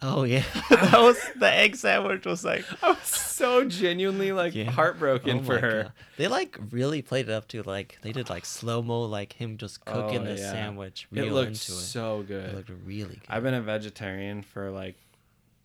[0.00, 0.44] Oh yeah.
[0.70, 2.24] that was the egg sandwich.
[2.24, 2.64] Was like.
[2.82, 4.70] I was so genuinely like Yeah.
[4.70, 5.82] heartbroken Oh for her.
[5.84, 5.92] God.
[6.16, 9.56] They like really played it up to like they did like slow mo, like him
[9.56, 10.52] just cooking Oh, the yeah.
[10.52, 11.74] sandwich It looked into it.
[11.74, 12.50] so good.
[12.50, 13.22] It looked really good.
[13.28, 14.96] I've been a vegetarian for like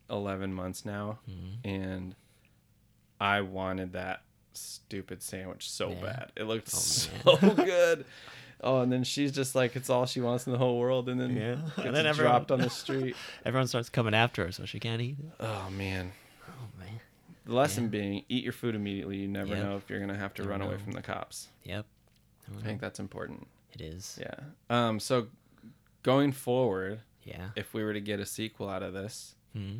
[0.10, 1.68] 11 months now, Mm-hmm.
[1.68, 2.16] and
[3.22, 6.02] I wanted that stupid sandwich so Yeah.
[6.02, 6.32] bad.
[6.36, 7.10] It looked Oh, so
[7.56, 8.06] good.
[8.64, 11.20] Oh, and then she's just like, it's all she wants in the whole world, and
[11.20, 11.56] then Yeah.
[11.56, 13.16] gets And then everyone- dropped on the street.
[13.46, 15.18] Everyone starts coming after her, so she can't eat.
[15.20, 15.26] it.
[15.40, 16.12] oh man.
[16.48, 17.00] Oh man.
[17.46, 19.18] The lesson being, eat your food immediately.
[19.18, 19.64] You never Yep.
[19.64, 21.50] know if you're gonna have to Never run away from the cops.
[21.64, 21.86] Yep.
[22.58, 23.48] I think that's important.
[23.74, 24.20] It is.
[24.22, 24.36] Yeah.
[24.70, 25.00] Um.
[25.00, 25.28] So,
[26.04, 27.50] going forward, Yeah.
[27.56, 29.80] if we were to get a sequel out of this, hmm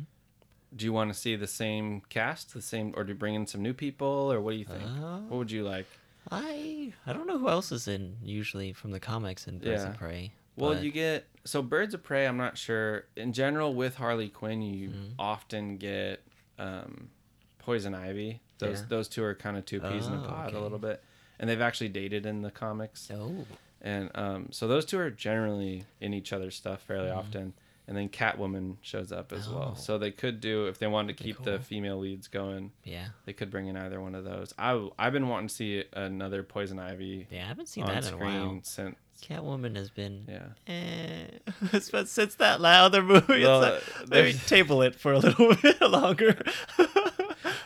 [0.76, 3.46] do you want to see the same cast, the same, or do you bring in
[3.46, 4.82] some new people, or what do you think?
[4.82, 5.86] Uh, what would you like?
[6.30, 9.90] I I don't know who else is in usually from the comics in Birds Yeah.
[9.90, 10.32] of Prey.
[10.56, 12.26] Well, but- you get so Birds of Prey.
[12.26, 13.04] I'm not sure.
[13.16, 15.08] In general, with Harley Quinn, you Mm-hmm.
[15.18, 16.22] often get
[16.58, 17.10] um,
[17.58, 18.40] Poison Ivy.
[18.58, 18.86] Those Yeah.
[18.88, 20.56] those two are kind of two peas in a Oh, pod okay.
[20.56, 21.02] a little bit,
[21.38, 23.10] and they've actually dated in the comics.
[23.12, 23.44] Oh.
[23.80, 27.18] And um, so those two are generally in each other's stuff fairly Mm-hmm.
[27.18, 27.54] often.
[27.86, 29.72] And then Catwoman shows up as well.
[29.76, 29.78] Oh.
[29.78, 32.72] So they could do if they wanted to keep the female leads going.
[32.82, 33.08] Yeah.
[33.26, 34.54] They could bring in either one of those.
[34.58, 37.44] I I've been wanting to see another Poison Ivy Yeah.
[37.44, 38.60] I haven't seen that in a while.
[38.62, 40.24] since Catwoman has been.
[40.28, 40.72] yeah.
[40.72, 41.26] Eh.
[41.74, 45.54] It's since that other movie, it's Well, like, uh, maybe table it for a little
[45.62, 46.42] bit longer.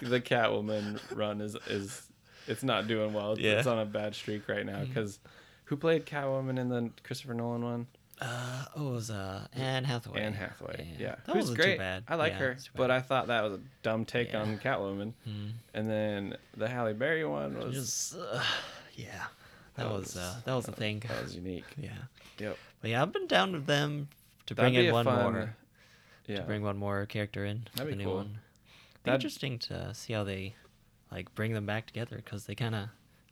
[0.02, 2.02] the Catwoman run is is
[2.46, 3.38] it's not doing well.
[3.38, 3.52] Yeah.
[3.58, 5.20] it's on a bad streak right now because
[5.66, 7.86] who played Catwoman in the Christopher Nolan one?
[8.20, 10.20] Uh, oh, it was uh, Anne Hathaway.
[10.22, 10.88] Anne Hathaway.
[10.98, 11.72] Yeah, That who's wasn't great.
[11.74, 12.04] too bad.
[12.08, 12.90] I like Yeah, her, but.
[12.90, 14.42] I thought that was a dumb take Yeah.
[14.42, 15.12] on Catwoman.
[15.24, 15.46] Hmm.
[15.74, 18.42] And then the Halle Berry one was Just, uh,
[18.96, 19.06] yeah,
[19.76, 21.00] that, That was, was- uh, that was a thing.
[21.06, 21.64] that was unique.
[21.80, 21.90] Yeah,
[22.38, 22.56] Yep.
[22.80, 24.08] but yeah, I've been down with them
[24.46, 25.56] to That'd bring in one fun- more.
[26.26, 26.36] Yeah.
[26.40, 27.68] To bring one more character in.
[27.76, 28.26] That'd be cool.
[29.04, 30.54] Be interesting to see how they
[31.12, 32.88] like bring them back together because they kind of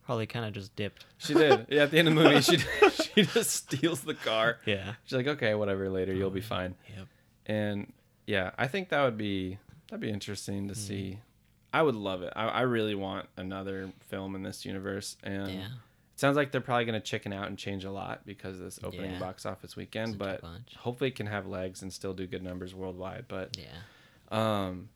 [0.07, 1.05] probably kind of just dipped.
[1.19, 1.67] She did.
[1.69, 2.57] Yeah, at the end of the movie, she
[3.15, 4.59] she just steals the car.
[4.65, 4.95] Yeah.
[5.05, 5.89] She's like, okay, whatever.
[5.91, 6.75] Later, you'll be fine.
[6.97, 7.07] Yep.
[7.47, 7.93] And
[8.27, 10.81] yeah, I think that would be that'd be interesting to Hmm.
[10.81, 11.19] see.
[11.73, 12.33] I would love it.
[12.35, 15.65] I, I really want another film in this universe, and Yeah.
[15.67, 15.71] it
[16.21, 18.79] sounds like they're probably going to chicken out and change a lot because of this
[18.83, 19.19] opening Yeah.
[19.19, 20.19] box office weekend.
[20.19, 23.27] Doesn't But hopefully, it can have legs and still do good numbers worldwide.
[23.29, 23.67] But Yeah.
[24.31, 24.89] um,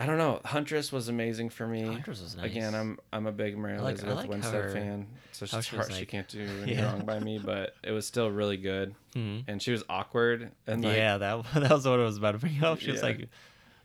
[0.00, 0.40] I don't know.
[0.44, 1.82] Huntress was amazing for me.
[1.82, 2.74] Huntress was Again.
[2.74, 6.06] I'm I'm a big Mary like- Elizabeth like Winstead her- fan, so she's hard, she
[6.06, 6.86] can't do any Yeah.
[6.92, 7.38] wrong by me.
[7.38, 9.44] But it was still really good, Mhm.
[9.46, 12.38] and she was awkward and like, yeah, that that was what I was about to
[12.38, 12.80] bring up.
[12.80, 13.20] She was like,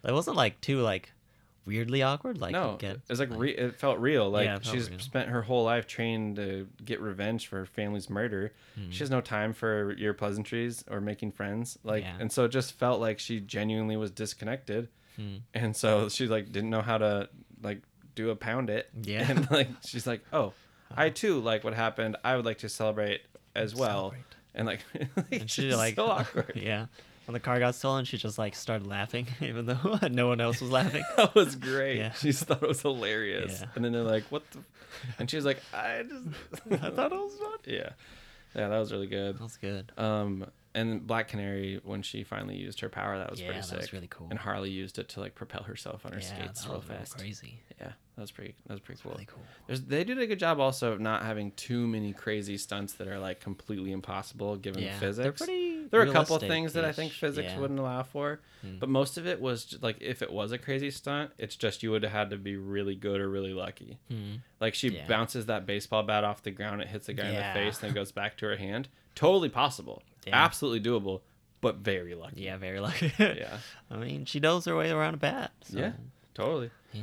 [0.04, 1.12] it wasn't like too like
[1.66, 2.38] weirdly awkward.
[2.40, 4.30] Like no, it was like, re- it felt real.
[4.30, 5.00] Like Yeah, felt she's real.
[5.00, 8.54] spent her whole life trained to get revenge for her family's murder.
[8.76, 8.92] Hmm.
[8.92, 11.78] She has no time for your pleasantries or making friends.
[11.84, 12.18] Like, Yeah.
[12.20, 15.38] and so it just felt like she genuinely was disconnected, Hmm.
[15.54, 17.30] and so she like didn't know how to
[17.62, 17.82] like
[18.16, 18.90] do a pound it.
[19.02, 19.26] Yeah.
[19.30, 20.54] and like she's like, oh,
[20.96, 22.18] I too like what happened.
[22.24, 23.22] I would like to celebrate
[23.56, 24.12] as well.
[24.12, 24.22] Celebrate.
[24.56, 24.80] And like,
[25.32, 26.54] and she she's like so awkward.
[26.64, 26.88] yeah.
[27.26, 30.62] When the car got stolen, she just like started laughing, even though no one else
[30.62, 31.04] was laughing.
[31.18, 31.98] That was great.
[31.98, 32.14] Yeah.
[32.14, 33.62] She just thought it was hilarious.
[33.62, 33.68] Yeah.
[33.76, 34.60] And then they're like, "What the?"
[35.18, 37.90] And she was like, "I just, I thought it was fun." Yeah,
[38.56, 39.38] yeah, that was really good.
[39.38, 39.92] That was good.
[39.98, 43.68] Um, and Black Canary when she finally used her power, that was Yeah, pretty that
[43.68, 43.80] sick.
[43.80, 44.28] was really cool.
[44.30, 47.18] And Harley used it to like propel herself on her yeah, skates real fast.
[47.18, 47.60] crazy.
[47.80, 48.56] Yeah, that was pretty.
[48.68, 49.12] That was pretty cool.
[49.14, 49.42] Really cool.
[49.68, 53.08] There's, they did a good job also of not having too many crazy stunts that
[53.08, 55.24] are like completely impossible given Yeah, physics.
[55.24, 55.88] they're pretty.
[55.90, 58.80] There were a couple of things that I think physics wouldn't allow for, Hmm.
[58.80, 61.84] but most of it was just, like if it was a crazy stunt, it's just
[61.84, 63.98] you would have had to be really good or really lucky.
[64.10, 64.36] Hmm.
[64.60, 67.42] Like she bounces that baseball bat off the ground, it hits the guy in the
[67.54, 68.90] face, then goes back to her hand.
[69.14, 70.36] Totally possible, Yeah.
[70.44, 71.22] absolutely doable,
[71.62, 72.42] but very lucky.
[72.42, 73.14] Yeah, very lucky.
[73.20, 73.58] yeah,
[73.92, 75.52] I mean, she knows her way around a bat.
[75.62, 75.80] So.
[75.80, 75.92] yeah,
[76.34, 76.70] totally.
[76.94, 77.02] Yeah.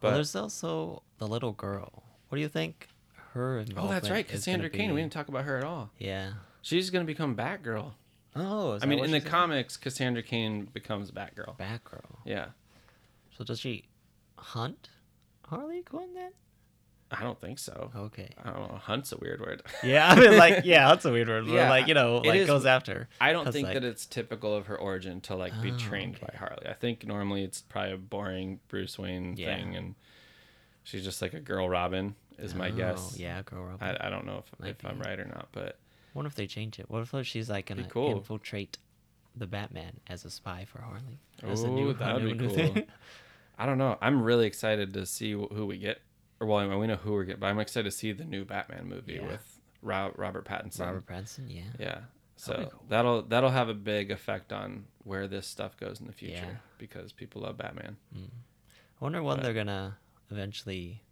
[0.00, 2.02] But- well, there's also the little girl.
[2.28, 2.88] What do you think?
[3.32, 4.92] Her Oh, involvement that's right, Cassandra Cain.
[4.92, 5.90] We didn't talk about her at all.
[5.98, 6.32] Yeah.
[6.62, 7.92] She's gonna become Batgirl.
[8.36, 11.56] Oh, I mean, in the comics, Cassandra Cain becomes Batgirl.
[11.58, 12.18] Batgirl.
[12.24, 12.46] Yeah,
[13.36, 13.84] So does she
[14.36, 14.88] hunt
[15.46, 16.32] Harley Quinn then?
[17.12, 17.90] I don't think so.
[17.94, 18.28] Okay.
[18.42, 18.78] I don't know.
[18.78, 19.62] Hunt's a weird word.
[19.82, 21.46] Yeah, I mean, like, yeah, that's a weird word.
[21.46, 23.08] Yeah, like, you know, like is- goes after.
[23.20, 26.16] I don't think like- that it's typical of her origin to like be Oh, trained
[26.16, 26.26] okay.
[26.32, 26.68] by Harley.
[26.68, 29.56] I think normally it's probably a boring Bruce Wayne Yeah.
[29.56, 29.94] thing, and
[30.84, 33.16] she's just like a girl Robin, is my Oh, guess.
[33.18, 33.64] Yeah, girl.
[33.64, 33.96] Robin.
[34.00, 35.78] I, I don't know if, Might if I'm right or not, but
[36.14, 36.88] wonder if they change it.
[36.88, 38.18] What if she's like gonna cool.
[38.18, 38.78] infiltrate
[39.36, 41.18] the Batman as a spy for Harley?
[41.44, 42.82] Ooh, that would be cool.
[43.58, 43.98] I don't know.
[44.00, 46.00] I'm really excited to see who we get.
[46.40, 48.24] Or well, I mean, we know who we get, but I'm excited to see the
[48.24, 49.26] new Batman movie Yeah.
[49.26, 50.80] with Ro- Robert Pattinson.
[50.86, 51.54] Robert Pattinson.
[51.54, 51.62] Yeah.
[51.78, 51.98] Yeah.
[52.36, 52.84] So That'll cool.
[52.88, 56.56] that'll that'll have a big effect on where this stuff goes in the future Yeah.
[56.78, 57.98] because people love Batman.
[58.16, 58.20] I
[59.04, 59.98] wonder when But- they're gonna
[60.30, 61.02] eventually.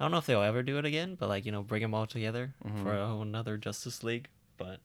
[0.00, 1.94] I don't know if they'll ever do it again, but like you know, bring them
[1.94, 2.82] all together Mm-hmm.
[2.82, 4.28] for another Justice League.
[4.56, 4.80] But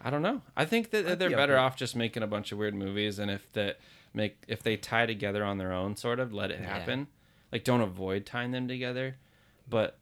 [0.00, 0.42] I don't know.
[0.56, 1.58] I think that I'd they're be better it.
[1.58, 3.80] off just making a bunch of weird movies, and if that
[4.12, 6.66] make if they tie together on their own, sort of let it Yeah.
[6.78, 7.08] happen.
[7.50, 9.16] Like don't avoid tying them together,
[9.70, 9.98] but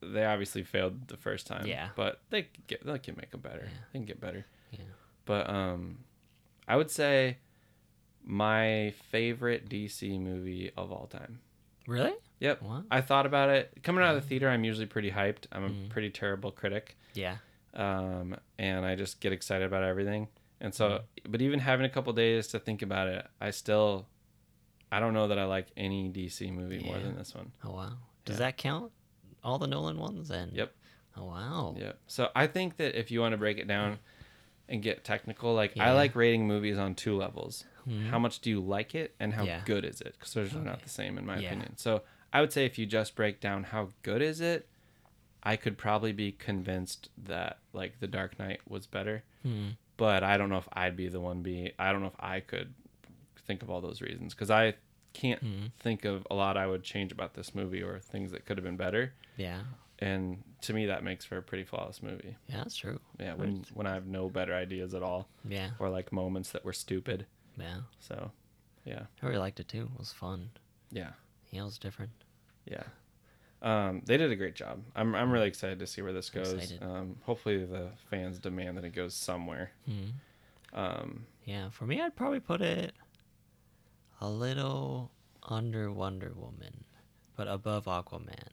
[0.00, 1.66] they obviously failed the first time.
[1.66, 1.88] Yeah.
[1.96, 3.62] But they can get they can make them better.
[3.64, 3.78] Yeah.
[3.92, 4.46] They can get better.
[4.70, 4.78] yeah,
[5.24, 5.98] But um,
[6.68, 7.38] I would say
[8.24, 11.40] my favorite DC movie of all time.
[11.86, 12.12] really?
[12.40, 12.62] Yep.
[12.62, 12.84] What?
[12.90, 14.48] I thought about it coming out of the theater.
[14.48, 15.46] I'm usually pretty hyped.
[15.50, 15.88] I'm a Mm.
[15.88, 17.38] pretty terrible critic Yeah.
[17.74, 20.28] um, and I just get excited about everything.
[20.60, 21.32] And so, Mm-hmm.
[21.32, 24.06] but even having a couple days to think about it, I still,
[24.92, 27.50] I don't know that I like any DC movie more than this one.
[27.64, 27.94] Oh wow.
[28.24, 28.46] Does Yeah.
[28.46, 28.92] that count?
[29.44, 30.52] All the Nolan ones and.
[30.52, 30.72] Yep.
[31.16, 31.74] Oh wow.
[31.78, 31.92] Yeah.
[32.06, 33.98] So I think that if you want to break it down
[34.68, 37.64] and get technical, like I like rating movies on two levels.
[37.88, 38.08] Mhm.
[38.10, 39.62] How much do you like it, and how Yeah.
[39.64, 40.12] good is it?
[40.18, 41.46] Because those are not the same in my Yeah.
[41.46, 41.76] opinion.
[41.76, 44.68] So I would say if you just break down how good is it,
[45.42, 49.24] I could probably be convinced that like The Dark Knight was better.
[49.42, 49.68] Hmm.
[49.96, 52.38] but I don't know if I'd be the one be I don't know if I
[52.38, 52.72] could
[53.46, 54.74] think of all those reasons because I
[55.20, 55.66] can't Hmm.
[55.78, 58.64] think of a lot I would change about this movie or things that could have
[58.64, 59.12] been better.
[59.36, 59.62] Yeah.
[60.00, 62.36] And to me, that makes for a pretty flawless movie.
[62.48, 63.00] Yeah, that's true.
[63.18, 65.70] Yeah, when when I have no better ideas at all Yeah.
[65.80, 67.26] or like moments that were stupid.
[67.56, 67.80] Yeah.
[67.98, 68.30] So,
[68.84, 69.90] yeah, I really liked it too.
[69.92, 70.50] It was fun.
[70.92, 71.12] yeah,
[71.50, 72.12] Yeah, it was different.
[72.64, 72.84] yeah.
[73.60, 74.84] Um, they did a great job.
[74.94, 76.72] I'm I'm really excited to see where this goes.
[76.80, 79.72] Um, hopefully, the fans demand that it goes somewhere.
[79.84, 80.10] Hmm.
[80.72, 82.92] Um, Yeah, for me, I'd probably put it
[84.20, 85.10] a little
[85.42, 86.84] under Wonder Woman,
[87.36, 88.48] but above Aquaman.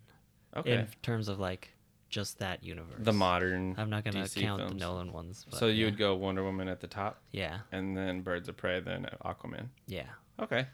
[0.56, 1.70] okay, In terms of like
[2.10, 2.96] just that universe.
[3.00, 3.76] the modern.
[3.78, 4.74] I'm not gonna DC count films.
[4.74, 5.46] the Nolan ones.
[5.50, 5.86] But so you yeah.
[5.86, 7.60] would go Wonder Woman at the top, Yeah.
[7.72, 9.68] and then Birds of Prey, then Aquaman.
[9.88, 10.08] Yeah.
[10.40, 10.68] Okay,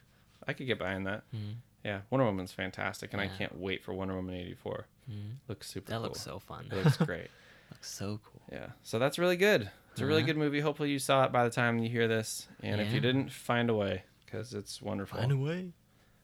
[0.46, 1.24] I could get behind that.
[1.34, 1.54] Mhm.
[1.84, 4.86] Yeah, Wonder Woman's fantastic, and I can't wait for Wonder Woman eighty four.
[5.10, 5.36] Mhm.
[5.48, 5.86] Looks super.
[5.90, 6.02] That cool.
[6.04, 6.66] looks so fun.
[6.70, 7.28] It looks great.
[7.72, 8.42] looks so cool.
[8.52, 9.68] Yeah, so that's really good.
[9.92, 10.26] It's a really Uh-huh.
[10.26, 10.60] good movie.
[10.60, 13.68] Hopefully, you saw it by the time you hear this, and if you didn't, find
[13.68, 15.18] a way because it's wonderful.
[15.18, 15.72] Find a way.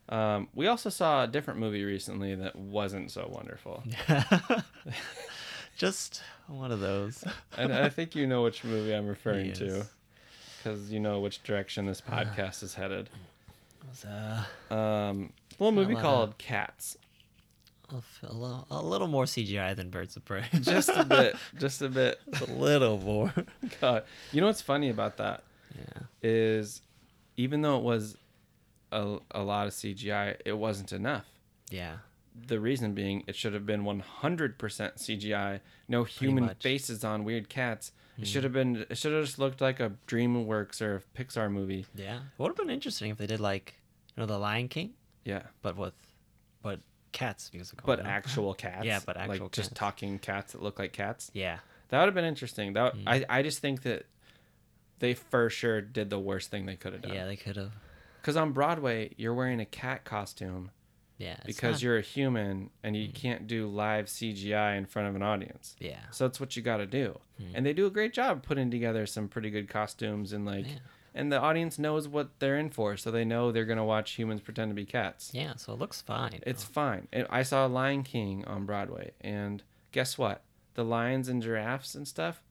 [0.08, 3.82] Um, we also saw a different movie recently that wasn't so wonderful,
[5.76, 7.22] just one of those.
[7.58, 9.86] and I think you know which movie I'm referring to
[10.56, 13.10] because you know which direction this podcast is headed.
[13.86, 14.44] Was, uh,
[14.74, 16.96] Um, a little movie lot of- called Cats.
[17.90, 20.44] a little, a little more CGI than Birds of Prey.
[20.60, 21.36] Just a bit.
[21.58, 22.18] Just a bit.
[22.40, 23.32] a little more.
[23.80, 24.04] God.
[24.32, 25.42] You know what's funny about that
[25.76, 26.02] yeah.
[26.22, 26.80] is,
[27.38, 28.16] even though it was
[28.92, 31.24] a, a lot of CGI, it wasn't enough.
[31.70, 31.96] Yeah.
[32.46, 37.92] The reason being, it should have been 100% CGI, no human faces on weird cats.
[38.20, 38.84] It should have been.
[38.90, 41.86] It should have just looked like a DreamWorks or a Pixar movie.
[41.94, 42.16] Yeah.
[42.16, 43.74] It would have been interesting if they did like,
[44.16, 45.94] you know, The Lion King, Yeah, but with,
[46.60, 46.80] but
[47.12, 47.86] cats musical.
[47.86, 48.84] but actual cats.
[48.84, 51.30] Yeah, but actual like just talking cats that look like cats.
[51.32, 51.58] Yeah.
[51.90, 52.72] That would have been interesting.
[52.72, 53.02] That Mm.
[53.06, 54.06] I I just think that
[54.98, 57.14] they for sure did the worst thing they could have done.
[57.14, 57.72] Yeah, they could have.
[58.20, 60.70] Because on Broadway, you're wearing a cat costume
[61.18, 61.36] Yeah.
[61.46, 63.14] because not- you're a human and you mm.
[63.14, 65.76] can't do live CGI in front of an audience.
[65.78, 66.00] Yeah.
[66.10, 67.18] So that's what you got to do.
[67.40, 67.46] Mm.
[67.54, 70.78] And they do a great job putting together some pretty good costumes and like, Yeah.
[71.14, 74.40] and the audience knows what they're in for, so they know they're gonna watch humans
[74.40, 75.30] pretend to be cats.
[75.32, 75.54] Yeah.
[75.56, 76.40] So it looks fine.
[76.46, 76.72] It's though.
[76.72, 77.08] fine.
[77.12, 80.42] And I saw Lion King on Broadway, and guess what?
[80.74, 82.42] The lions and giraffes and stuff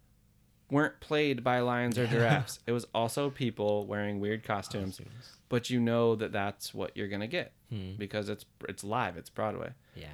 [0.70, 2.60] weren't played by lions or giraffes.
[2.68, 5.32] It was also people wearing weird costumes, Costumes.
[5.50, 7.94] but you know that that's what you're gonna get Hmm.
[7.98, 9.18] because it's it's live.
[9.18, 9.72] It's Broadway.
[9.96, 10.08] Yeah.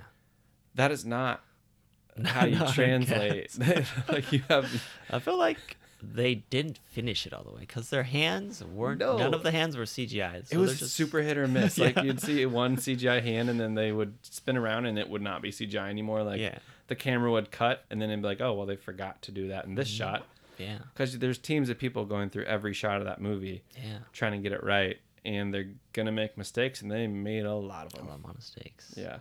[0.75, 1.41] That is not
[2.25, 3.57] how you translate.
[4.09, 8.03] like you have I feel like they didn't finish it all the way because their
[8.03, 8.99] hands weren't.
[8.99, 9.17] No.
[9.17, 10.51] None of the hands were CGI.
[10.51, 11.77] it was just super hit or miss.
[11.77, 15.21] Like you'd see one CGI hand, and then they would spin around, and it would
[15.21, 16.21] not be CGI anymore.
[16.23, 16.57] Like Yeah.
[16.87, 19.47] the camera would cut, and then it'd be like, oh well, they forgot to do
[19.47, 20.25] that in this shot.
[20.57, 20.79] Yeah.
[20.93, 23.99] Because there's teams of people going through every shot of that movie, Yeah.
[24.11, 27.85] trying to get it right, and they're gonna make mistakes, and they made a lot
[27.85, 28.07] of them.
[28.07, 28.93] A lot of mistakes.
[28.97, 29.19] Yeah.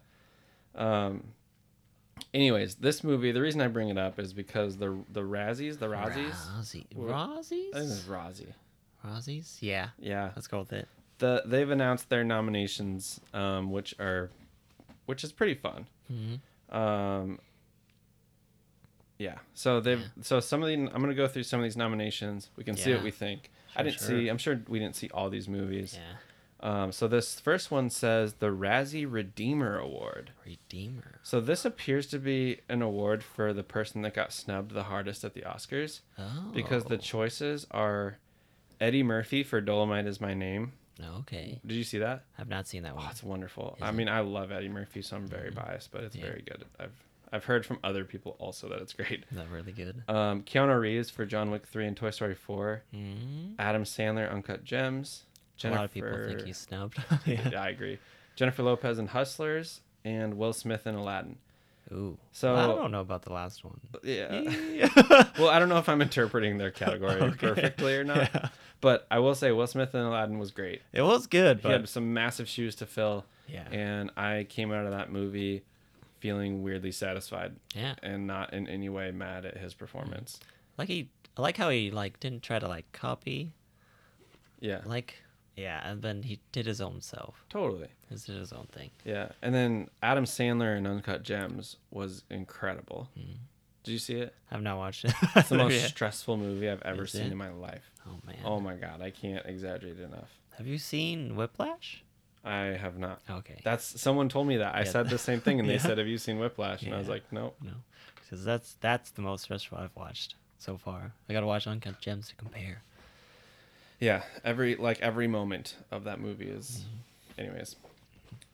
[0.74, 1.32] Um.
[2.34, 5.86] Anyways, this movie, the reason I bring it up is because the the Razzies, the
[5.88, 6.32] Razzies,
[6.96, 7.68] Razzie.
[7.74, 8.04] I think it's Razzies?
[8.06, 8.52] Razzie.
[9.04, 9.56] Razzies?
[9.60, 9.88] Yeah.
[9.98, 10.30] Yeah.
[10.36, 10.88] Let's go with it.
[11.18, 14.30] The they've announced their nominations, um, which are,
[15.06, 15.86] which is pretty fun.
[16.10, 16.40] Mhm.
[16.74, 17.38] Um.
[19.22, 19.38] Yeah.
[19.54, 20.06] So they've Yeah.
[20.22, 22.50] so some of the I'm gonna go through some of these nominations.
[22.56, 23.50] We can see what we think.
[23.76, 24.08] I didn't sure.
[24.08, 24.28] see.
[24.28, 25.98] I'm sure we didn't see all these movies.
[25.98, 26.16] Yeah.
[26.60, 26.92] Um.
[26.92, 30.30] So this first one says the Razzie Redeemer Award.
[30.46, 31.18] Redeemer.
[31.22, 35.24] So this appears to be an award for the person that got snubbed the hardest
[35.24, 36.50] at the Oscars Oh.
[36.54, 38.18] because the choices are
[38.80, 40.72] Eddie Murphy for Dolemite is my name.
[41.20, 41.60] Okay.
[41.66, 42.24] Did you see that?
[42.38, 43.10] I've not seen that Oh, one.
[43.10, 43.74] it's wonderful.
[43.78, 43.92] Is I it?
[43.94, 46.26] mean, I love Eddie Murphy, so I'm very biased, but it's Yeah.
[46.26, 46.64] very good.
[46.78, 46.92] I've
[47.32, 49.24] I've heard from other people also that it's great.
[49.30, 50.02] Is that really good?
[50.08, 52.82] Um, Keanu Reeves for John Wick 3 and Toy Story 4.
[52.94, 53.54] Mm.
[53.58, 55.24] Adam Sandler, Uncut Gems.
[55.64, 56.98] A lot of people think he's snubbed.
[57.24, 57.48] yeah.
[57.52, 57.98] yeah, I agree.
[58.36, 61.36] Jennifer Lopez in Hustlers and Will Smith in Aladdin.
[61.92, 62.18] Ooh.
[62.32, 63.78] So- Well, I don't know about the last one.
[64.02, 64.42] Yeah.
[65.38, 67.36] well, I don't know if I'm interpreting their category Okay.
[67.48, 68.48] perfectly or not, Yeah.
[68.80, 70.82] but I will say Will Smith in Aladdin was great.
[70.92, 73.68] It was good, but He but had some massive shoes to fill, yeah.
[73.70, 75.62] and I came out of that movie
[76.22, 77.96] feeling weirdly satisfied Yeah.
[78.00, 80.38] and not in any way mad at his performance.
[80.78, 83.52] Like he I like how he like didn't try to like copy.
[84.60, 85.16] Yeah, Like
[85.56, 87.44] yeah, and then he did his own self.
[87.50, 87.88] totally.
[88.08, 88.90] He did his own thing.
[89.04, 93.08] Yeah, and then Adam Sandler in Uncut Gems was incredible.
[93.18, 93.32] Mm-hmm.
[93.82, 94.32] Did you see it?
[94.52, 95.12] I've not watched it.
[95.34, 97.32] It's the most stressful movie I've ever Is seen it?
[97.32, 97.90] in my life.
[98.06, 98.36] Oh man.
[98.44, 100.30] Oh my god, I can't exaggerate enough.
[100.56, 102.04] Have you seen Whiplash?
[102.44, 103.20] I have not.
[103.30, 103.60] Okay.
[103.62, 104.74] That's someone told me that.
[104.74, 104.84] I Yeah.
[104.90, 105.80] said the same thing, and they Yeah.
[105.80, 107.72] said, "Have you seen Whiplash?" And I was like, "Nope." no.
[108.16, 111.12] Because that's that's the most stressful I've watched so far.
[111.28, 112.82] I gotta watch Uncut Gems to compare.
[114.00, 117.40] Yeah, every like every moment of that movie is, Mm-hmm.
[117.40, 117.76] anyways.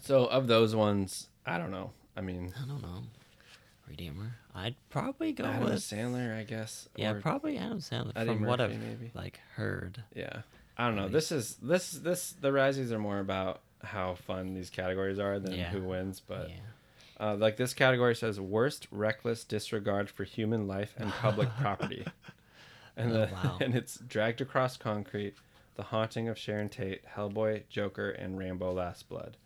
[0.02, 1.92] So of those ones, I don't know.
[2.16, 3.02] I mean, I don't know.
[3.88, 4.34] Redeemer.
[4.54, 6.88] I'd probably go Adam with Sandler, I guess.
[6.96, 9.10] Yeah, probably Adam Sandler Eddie from what I've maybe.
[9.14, 10.02] like heard.
[10.14, 10.42] Yeah,
[10.76, 11.08] I don't know.
[11.08, 15.52] This is this this the Razzies are more about how fun these categories are than
[15.54, 15.70] Yeah.
[15.70, 16.20] who wins.
[16.20, 16.56] But yeah.
[17.30, 22.04] uh, like this category says worst reckless disregard for human life and public property,
[22.96, 23.58] and Oh, the wow.
[23.60, 25.34] and it's dragged across concrete.
[25.76, 29.36] The Haunting of Sharon Tate, Hellboy, Joker, and Rambo: Last Blood.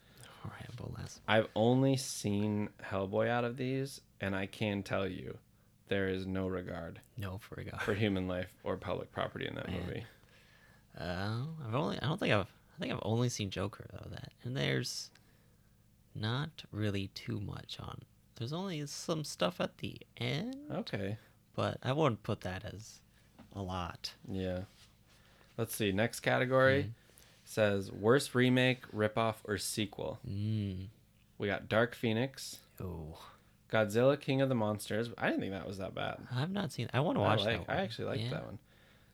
[0.45, 1.21] Rambo last.
[1.29, 5.37] I've only seen Hellboy out of these, and I can tell you,
[5.89, 9.69] there is no regard No for a for human life or public property in that
[9.69, 9.81] Man.
[9.87, 10.05] movie.
[10.99, 11.99] Uh, I've only.
[12.01, 12.51] I don't think I've.
[12.77, 14.09] I think I've only seen Joker though.
[14.11, 15.11] That and there's
[16.15, 18.01] not really too much on.
[18.37, 21.17] There's only some stuff at the end, Okay.
[21.55, 23.01] but I wouldn't put that as
[23.55, 24.13] a lot.
[24.31, 24.61] Yeah.
[25.57, 25.93] Let's see.
[25.93, 26.93] Next category
[27.45, 30.19] says worst remake, ripoff, or sequel.
[30.29, 30.87] Mm.
[31.39, 33.19] We got Dark Phoenix, Oh,
[33.71, 35.11] Godzilla, King of the Monsters.
[35.19, 36.19] I didn't think that was that bad.
[36.35, 36.89] I've not seen.
[36.93, 37.73] I want to I, watch like, that.
[37.73, 38.31] I actually liked Yeah.
[38.31, 38.59] that one.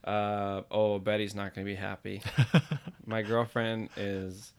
[0.05, 2.23] Uh, oh, Betty's not going to be happy.
[3.07, 4.53] My girlfriend is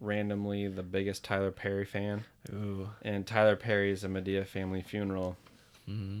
[0.00, 2.88] randomly the biggest Tyler Perry fan, Ooh.
[3.02, 5.36] and Tyler Perry's A Madea Family Funeral
[5.86, 6.20] hmm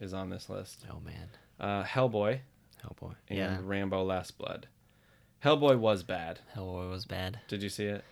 [0.00, 0.84] is on this list.
[0.90, 1.28] Oh man.
[1.58, 2.40] Uh, Hellboy
[2.84, 3.14] Hellboy.
[3.28, 3.58] and yeah.
[3.62, 4.66] Rambo Last Blood.
[5.42, 6.40] Hellboy was bad.
[6.54, 7.40] Hellboy was bad.
[7.48, 8.04] Did you see it?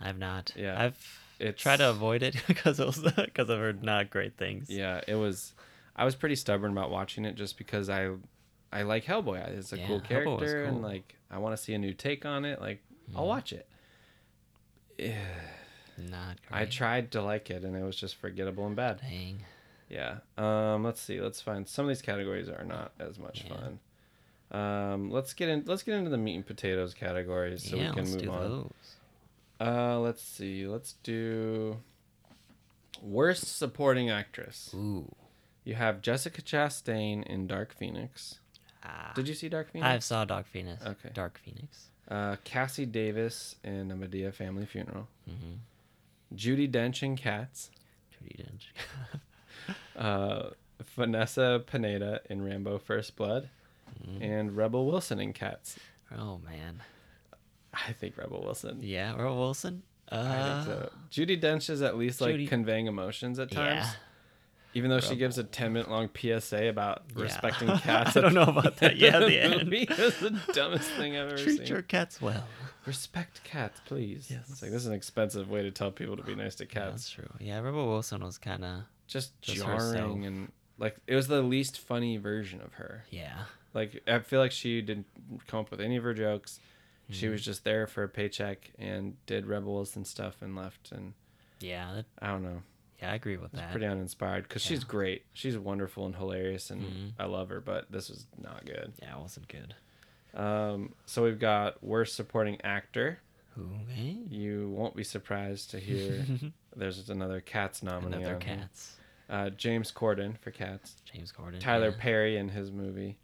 [0.00, 0.52] I've not.
[0.56, 4.36] Yeah, I've it's- tried to avoid it because it was because I've heard not great
[4.36, 4.70] things.
[4.70, 5.52] Yeah, it was.
[5.96, 8.08] I was pretty stubborn about watching it just because I,
[8.72, 9.46] I like Hellboy.
[9.58, 12.44] It's a Yeah, cool character, and like I want to see a new take on
[12.44, 12.60] it.
[12.60, 12.82] Like
[13.14, 13.28] I'll Mhm.
[13.28, 13.68] watch it.
[15.98, 16.60] Not great.
[16.60, 19.00] I tried to like it, and it was just forgettable and bad.
[19.00, 19.44] Dang.
[19.88, 20.18] Yeah.
[20.38, 20.82] Um.
[20.84, 21.20] Let's see.
[21.20, 23.56] Let's find some of these categories are not as much Yeah.
[23.56, 23.78] fun.
[24.50, 25.10] Um.
[25.10, 25.64] Let's get in.
[25.66, 28.30] Let's get into the meat and potatoes categories so yeah, we can let's move do
[28.30, 28.40] on.
[28.50, 28.96] those.
[29.60, 30.00] Uh.
[30.00, 30.66] Let's see.
[30.66, 31.78] Let's do.
[33.02, 34.70] Worst supporting actress.
[34.74, 35.14] Ooh.
[35.64, 38.38] You have Jessica Chastain in Dark Phoenix.
[38.84, 39.12] Ah.
[39.14, 39.86] Did you see Dark Phoenix?
[39.88, 40.84] I saw Dark Phoenix.
[40.84, 41.10] Okay.
[41.14, 41.86] Dark Phoenix.
[42.10, 45.08] Uh, Cassi Davis in A Madea Family Funeral.
[45.30, 46.36] Mm-hmm.
[46.36, 47.70] Judi Dench in Cats.
[48.14, 48.66] Judi Dench.
[49.94, 50.50] Uh,
[50.96, 53.48] Fenessa Pineda in Rambo First Blood.
[54.04, 54.22] Mhm.
[54.22, 55.76] And Rebel Wilson in Cats.
[56.16, 56.82] Oh man.
[57.74, 58.78] I think Rebel Wilson.
[58.82, 59.82] Yeah, Rebel Wilson.
[60.10, 60.92] Uh, I think so.
[61.10, 63.86] Judi Dench is at least like conveying emotions at times.
[63.86, 63.92] Yeah.
[64.74, 67.22] Even though she gives a 10 minute long PSA about Yeah.
[67.24, 68.16] respecting cats.
[68.16, 68.96] I don't know about that.
[68.96, 69.64] Yeah, the end.
[69.64, 69.84] movie.
[69.86, 71.66] That's the dumbest thing I've ever Treat seen.
[71.66, 72.44] your cats well.
[72.86, 74.28] Respect cats, please.
[74.30, 74.46] Yes.
[74.50, 76.90] It's like this is an expensive way to tell people to be nice to cats.
[76.90, 77.28] that's true.
[77.38, 80.16] Yeah, Rebel Wilson was kind of Just, Just jarring herself.
[80.24, 83.04] and like it was the least funny version of her.
[83.10, 83.44] yeah.
[83.74, 85.06] Like I feel like she didn't
[85.46, 86.60] come up with any of her jokes.
[87.10, 87.32] She Mm-hmm.
[87.32, 90.92] was just there for a paycheck and did Rebel Wilson stuff and left.
[90.92, 91.12] And
[91.60, 92.62] Yeah, that, I don't know,
[93.02, 93.70] yeah, I agree with that.
[93.72, 95.24] pretty uninspired because she's great.
[95.34, 97.08] She's wonderful and hilarious, and Mm-hmm.
[97.20, 97.60] I love her.
[97.60, 98.92] But this was not good.
[99.02, 99.74] yeah, it wasn't good.
[100.34, 103.18] Um, so we've got worst supporting actor.
[103.58, 104.16] Okay.
[104.30, 106.24] You won't be surprised to hear
[106.76, 108.16] there's another Cats nominee.
[108.16, 108.96] Another cats.
[109.28, 110.96] Uh, James Corden for Cats.
[111.12, 111.60] James Corden.
[111.60, 111.96] Tyler yeah.
[111.98, 113.18] Perry in his movie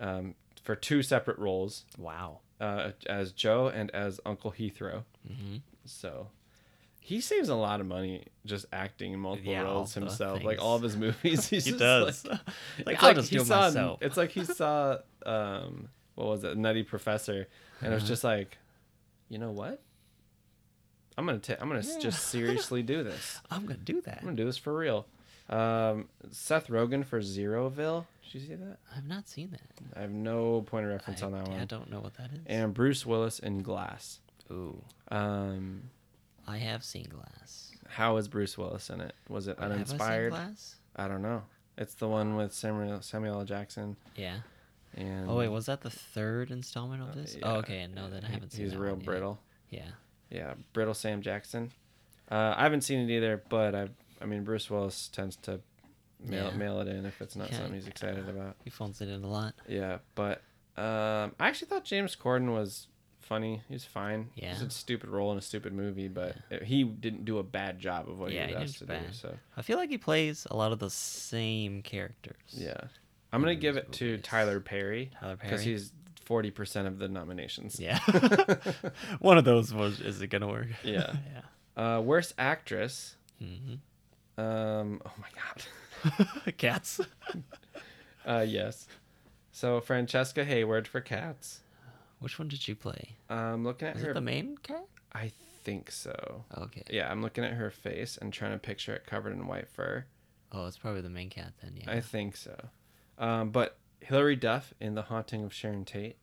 [0.00, 2.40] um, for two separate roles Wow.
[2.60, 5.04] uh, as Joe and as Uncle Heathrow.
[5.26, 6.28] hmm So
[7.00, 10.44] he saves a lot of money just acting in multiple Yeah, roles himself.
[10.44, 12.24] Like all of his movies, He just does.
[12.28, 12.40] Like,
[12.86, 14.02] Like, I'll like just he do saw, myself.
[14.02, 17.48] It's like he saw um, what was it, Nutty Professor,
[17.80, 18.08] and it was Uh-huh.
[18.08, 18.58] just like,
[19.28, 19.82] you know what?
[21.18, 23.40] I'm gonna ta- I'm gonna s just seriously do this.
[23.50, 24.18] I'm gonna do that.
[24.18, 25.06] I'm gonna do this for real.
[25.48, 28.06] Um, Seth Rogen for Zeroville.
[28.24, 28.78] Did you see that?
[28.96, 29.98] I've not seen that.
[29.98, 31.58] I have no point of reference I, on that one.
[31.60, 32.38] I don't know what that is.
[32.46, 34.20] And Bruce Willis in Glass.
[34.52, 34.80] Ooh,
[35.10, 35.90] Um,
[36.50, 37.72] I have seen Glass.
[37.88, 39.14] How was Bruce Willis in it?
[39.28, 40.30] Was it Have I seen uninspired?
[40.32, 40.76] Glass?
[40.96, 41.42] I don't know.
[41.78, 43.44] It's the one with Samuel Samuel L.
[43.44, 44.38] Jackson Yeah.
[44.94, 47.34] and Oh wait, was that the third installment of this?
[47.34, 47.46] Uh, yeah.
[47.52, 47.86] Oh, okay.
[47.86, 48.64] No, then I haven't seen.
[48.64, 49.06] He's real one yet.
[49.06, 49.40] brittle.
[49.70, 49.88] Yeah.
[50.30, 51.72] Yeah, brittle Sam Jackson.
[52.30, 53.88] Uh, I haven't seen it either, but I
[54.20, 55.60] I mean Bruce Willis tends to
[56.22, 56.56] mail Yeah.
[56.56, 57.56] mail it in if it's not Yeah.
[57.58, 58.56] something he's excited about.
[58.64, 59.54] He phones it in a lot.
[59.68, 60.42] Yeah, but
[60.76, 62.86] um, I actually thought James Corden was
[63.30, 63.62] funny.
[63.68, 64.28] He's fine.
[64.34, 64.50] Yeah.
[64.52, 67.78] He's a stupid role in a stupid movie, but it- he didn't do a bad
[67.78, 69.12] job of what Yeah, he was asked to didn't do.
[69.12, 72.36] So I feel like he plays a lot of the same characters.
[72.50, 72.76] yeah,
[73.32, 74.22] I'm gonna give it to movies.
[74.24, 75.92] Tyler Perry Tyler because he's
[76.24, 77.78] forty percent of the nominations.
[77.80, 77.98] Yeah.
[79.20, 80.00] One of those was.
[80.00, 80.66] Is it gonna work?
[80.82, 81.14] Yeah.
[81.76, 81.96] yeah.
[81.96, 83.14] Uh, worst actress.
[83.38, 83.74] hmm
[84.36, 86.56] Um, oh my god.
[86.58, 87.00] Cats.
[88.26, 88.86] Uh, yes.
[89.52, 91.60] So Francesca Hayward for Cats.
[92.20, 93.16] Which one did you play?
[93.28, 94.10] Um, looking at Is her.
[94.10, 94.84] it the main cat?
[95.12, 95.32] I
[95.64, 96.44] think so.
[96.56, 96.82] Okay.
[96.90, 100.04] Yeah, I'm looking at her face and trying to picture it covered in white fur.
[100.52, 101.74] Oh, it's probably the main cat then.
[101.76, 101.90] Yeah.
[101.90, 102.56] I think so.
[103.18, 106.16] Um, but Hilary Duff in The Haunting of Sharon Tate,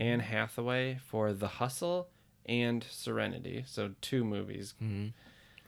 [0.00, 2.08] Anne Hathaway for The Hustle
[2.46, 3.64] and Serenity.
[3.66, 4.74] So two movies.
[4.78, 5.08] hmm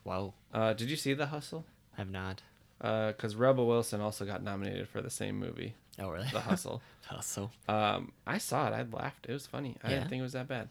[0.05, 0.35] Wow.
[0.53, 1.64] Uh, did you see The Hustle?
[1.99, 2.43] I've not.
[2.79, 6.28] Because Rebel Wilson also got nominated for the same movie, Oh really?
[6.32, 6.82] The Hustle.
[7.07, 7.51] Hustle.
[7.68, 8.72] Um, I saw it.
[8.72, 9.26] I laughed.
[9.28, 9.76] It was funny.
[9.82, 9.94] I Yeah?
[9.99, 10.68] didn't think it was that bad.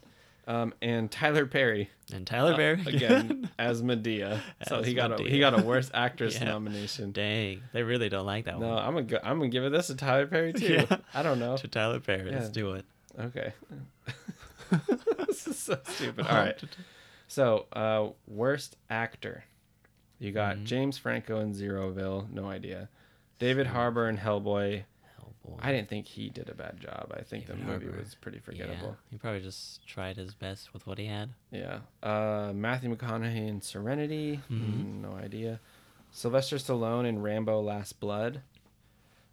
[0.48, 4.40] Um, and Tyler Perry And Tyler uh, Perry again as Madea.
[4.68, 5.40] so As he got a he Madea.
[5.40, 6.44] got a worst actress Yeah.
[6.44, 7.10] nomination.
[7.10, 8.68] Dang, they really don't like that one.
[8.68, 8.84] No, one.
[8.84, 10.84] I'm gonna go, I'm gonna give it this to Tyler Perry too.
[10.88, 10.98] Yeah.
[11.12, 11.56] I don't know.
[11.56, 12.52] To Tyler Perry, let's Yeah.
[12.52, 12.84] do it.
[13.18, 13.52] Okay.
[15.26, 16.26] this is so stupid.
[16.26, 16.60] All right.
[17.28, 19.44] So, uh, worst actor.
[20.18, 20.64] You got Mhm.
[20.64, 22.30] James Franco in Zeroville.
[22.30, 22.88] No idea.
[23.38, 24.84] David Harbour in Hellboy.
[25.60, 27.12] I didn't think he did a bad job.
[27.16, 28.00] I think David the movie Harbour.
[28.00, 28.96] was pretty Yeah, forgettable.
[29.10, 31.30] he probably just tried his best with what he had.
[31.50, 31.80] Yeah.
[32.02, 34.40] Uh, Matthew McConaughey in Serenity.
[34.50, 35.00] Mhm.
[35.02, 35.60] No idea.
[36.10, 38.42] Sylvester Stallone in Rambo: Last Blood.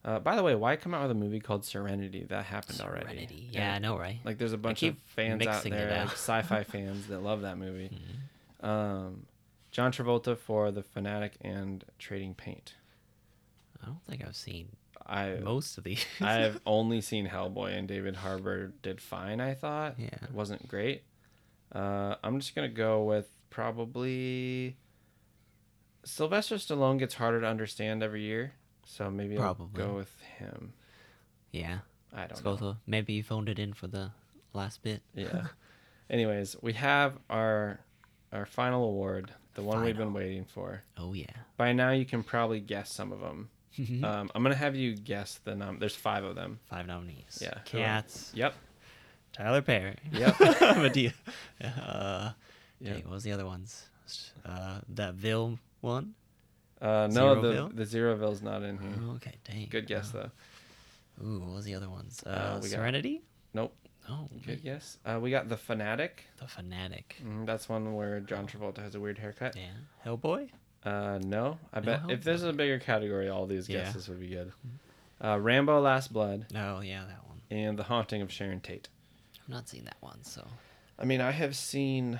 [0.06, 2.24] Uh, by the way, why come out with a movie called Serenity?
[2.26, 3.06] That happened already.
[3.06, 3.48] Serenity.
[3.52, 4.20] Yeah, I know, right?
[4.26, 6.08] Like, there's a bunch of fans out there, out.
[6.08, 6.10] Mm-hmm.
[6.14, 7.90] sci-fi fans that love that movie.
[8.60, 9.26] Um,
[9.72, 12.76] John Travolta for The Fanatic and Trading Paint.
[13.82, 14.68] I don't think I've seen
[15.06, 16.06] I most of these.
[16.22, 19.42] I've only seen Hellboy, and David Harbour did fine.
[19.42, 19.96] I thought.
[19.98, 20.08] Yeah.
[20.22, 21.04] It wasn't great.
[21.74, 24.78] Uh, I'm just gonna go with probably.
[26.06, 28.54] Sylvester Stallone gets harder to understand every year,
[28.86, 29.82] so maybe Probably.
[29.82, 30.74] I'll go with him.
[31.52, 31.80] yeah.
[32.16, 32.78] I don't go know.
[32.86, 34.12] maybe you phoned it in for the
[34.54, 35.02] last bit.
[35.16, 35.48] Yeah.
[36.10, 37.80] Anyways, we have our
[38.32, 40.84] our final award, the one we've been waiting for.
[40.98, 41.26] Oh yeah.
[41.58, 43.50] By now, you can probably guess some of them.
[43.80, 45.80] Um, I'm gonna have you guess the num.
[45.80, 46.60] There's five of them.
[46.70, 47.40] Five nominees.
[47.42, 47.58] Yeah.
[47.66, 48.32] Cats.
[48.36, 48.54] Yep.
[49.32, 49.96] Tyler Perry.
[50.12, 50.34] Yep.
[50.38, 51.14] Madea.
[51.64, 52.32] Uh,
[52.80, 52.94] Yep.
[52.96, 53.86] dang, what was the other ones?
[54.46, 56.14] Uh, that Ville one.
[56.82, 57.76] Uh, no, the Zeroville?
[57.76, 58.92] the Zeroville's not in here.
[59.02, 59.68] Oh, okay, dang.
[59.70, 60.30] Good guess though.
[61.24, 62.22] Ooh, what was the other ones?
[62.26, 63.22] Uh, Uh, we got- Serenity.
[63.54, 63.74] Nope.
[64.10, 64.98] Oh, Good guess.
[65.06, 66.26] Uh, we got the Fanatic.
[66.38, 67.16] The Fanatic.
[67.26, 69.56] Mm, that's one where John Travolta has a weird haircut.
[69.56, 69.70] Yeah.
[70.06, 70.50] Hellboy.
[70.86, 72.24] Uh, no, I No bet if Hellboy.
[72.24, 73.84] there's a bigger category, all these Yeah.
[73.84, 74.52] guesses would be good.
[75.24, 77.42] Uh, Rambo: Last Blood Oh yeah, that one.
[77.50, 78.90] and The Haunting of Sharon Tate.
[79.42, 80.46] I've not seen that one, so
[81.00, 82.20] I mean, I have seen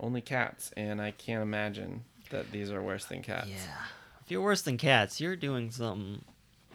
[0.00, 3.48] only cats, and I can't imagine that these are worse than cats.
[3.48, 3.56] yeah.
[3.80, 3.86] I
[4.28, 6.24] you're worse than cats, you're doing something.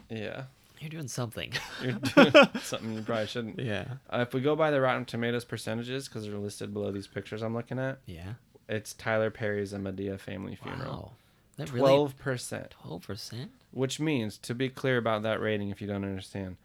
[0.08, 0.44] Yeah.
[0.80, 1.52] You're doing something.
[1.82, 3.58] You're doing something you probably shouldn't.
[3.58, 3.84] yeah.
[4.08, 7.42] Uh, if we go by the Rotten Tomatoes percentages, because they're listed below these pictures
[7.42, 8.34] I'm looking at, Yeah.
[8.68, 11.14] It's Tyler Perry's A Madea Family Funeral.
[11.58, 11.64] Wow.
[11.66, 13.50] Twelve percent, twelve percent.
[13.72, 16.56] which means to be clear about that rating, if you don't understand,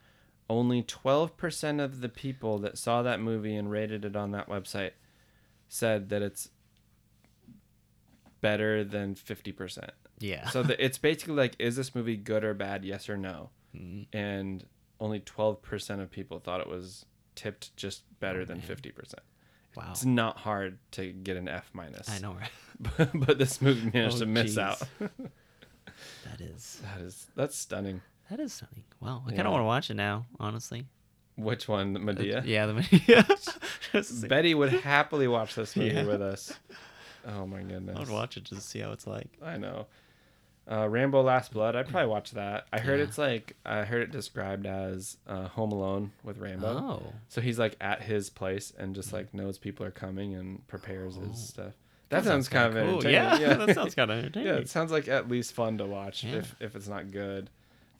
[0.48, 4.48] only twelve percent of the people that saw that movie and rated it on that
[4.48, 4.92] website
[5.68, 6.50] said that it's
[8.40, 9.90] better than fifty percent.
[10.18, 10.48] Yeah.
[10.50, 12.84] So the, it's basically like, is this movie good or bad?
[12.84, 13.50] Yes or no.
[13.76, 14.06] Mhm.
[14.12, 14.64] And
[15.00, 19.22] only twelve percent of people thought it was tipped just better Oh, than fifty percent.
[19.76, 19.88] Wow.
[19.90, 22.08] It's not hard to get an F minus.
[22.08, 22.50] I know, right?
[22.96, 24.58] but, but this movie managed Oh, to miss jeez.
[24.62, 24.82] out.
[26.24, 28.00] That is that is that's stunning.
[28.30, 28.84] that is stunning.
[29.00, 29.22] Wow.
[29.26, 29.36] I Yeah.
[29.36, 30.86] kind of want to watch it now, honestly.
[31.36, 32.38] Which one, the Madea?
[32.38, 34.28] Uh, yeah, the Madea.
[34.28, 36.04] Betty would happily watch this movie Yeah.
[36.04, 36.52] with us.
[37.26, 37.96] Oh my goodness.
[37.96, 39.28] I would watch it just to see how it's like.
[39.42, 39.86] I know.
[40.70, 41.76] Uh, Rambo: Last Blood.
[41.76, 42.66] I'd probably watch that.
[42.72, 43.04] I heard Yeah.
[43.06, 46.66] it's like I heard it described as uh, Home Alone with Rambo.
[46.66, 47.02] Oh.
[47.28, 51.16] So he's like at his place and just like knows people are coming and prepares
[51.18, 51.26] Oh.
[51.26, 51.72] his stuff.
[52.10, 52.98] That, sounds, kind of cool.
[53.06, 53.40] entertaining.
[53.40, 54.46] Yeah, that sounds kind of entertaining.
[54.48, 56.36] yeah, it sounds like at least fun to watch Yeah.
[56.36, 57.50] if if it's not good.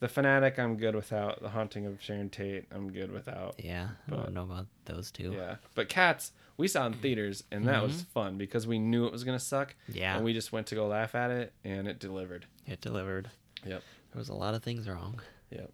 [0.05, 1.40] The Fanatic, I'm good without.
[1.40, 3.55] The Haunting of Sharon Tate, I'm good without.
[3.59, 5.32] Yeah, but, I don't know about those two.
[5.32, 9.12] Yeah, but Cats, we saw in theaters, and that was fun because we knew it
[9.12, 9.74] was gonna suck.
[9.88, 9.98] Mm-hmm.
[9.98, 10.16] Yeah.
[10.16, 12.44] and we just went to go laugh at it, and it delivered.
[12.66, 13.30] It delivered.
[13.64, 13.82] Yep,
[14.12, 15.22] There was a lot of things wrong.
[15.50, 15.72] yep,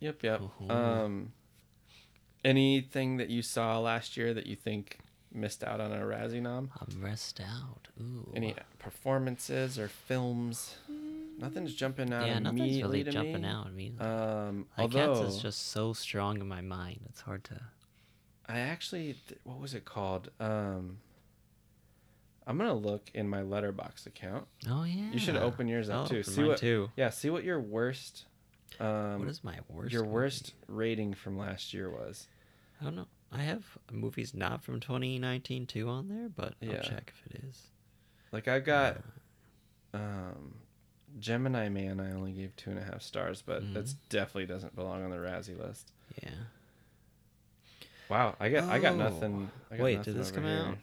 [0.00, 0.40] yep, yep.
[0.60, 0.70] Mhm.
[0.72, 1.32] Um,
[2.44, 4.98] anything that you saw last year that you think
[5.32, 6.72] missed out on a Razzie nom?
[6.80, 7.86] I'm rest out.
[8.00, 8.32] Ooh.
[8.34, 10.74] Any performances or films?
[11.40, 13.48] Nothing's jumping out yeah, nothing's really to jumping me.
[13.48, 13.92] out at me.
[13.98, 17.00] Um, like although Cats is just so strong in my mind.
[17.08, 17.60] It's hard to.
[18.48, 20.30] I actually, th- what was it called?
[20.40, 20.98] Um,
[22.46, 24.46] I'm gonna look in my Letterboxd account.
[24.68, 25.10] Oh yeah.
[25.12, 26.22] You should open yours up I'll too.
[26.22, 26.58] See what?
[26.58, 26.90] too.
[26.96, 28.24] Yeah, see what your worst.
[28.78, 29.92] Um, what is my worst?
[29.92, 30.14] your movie?
[30.14, 32.26] worst rating from last year was?
[32.80, 33.06] I don't know.
[33.32, 36.76] I have movies not from 2019 too on there, but Yeah.
[36.76, 37.62] I'll check if it is.
[38.32, 38.98] Like I've got,
[39.94, 40.54] um,
[41.18, 42.00] Gemini Man.
[42.00, 43.74] I only gave two and a half stars, but Mhm.
[43.74, 45.92] that's definitely doesn't belong on the Razzie list.
[46.22, 46.30] Yeah.
[48.08, 48.96] Wow, I got I got Oh.
[48.96, 49.50] nothing.
[49.70, 50.58] I got Wait, nothing did this come here.
[50.66, 50.78] out?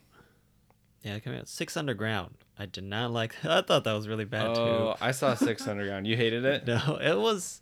[1.04, 1.48] Yeah, it came out.
[1.48, 2.36] Six Underground.
[2.58, 3.36] I did not like.
[3.46, 5.04] I thought that was really bad Oh, too.
[5.04, 6.08] I saw Six Underground.
[6.08, 6.64] You hated it.
[6.68, 7.62] No, it was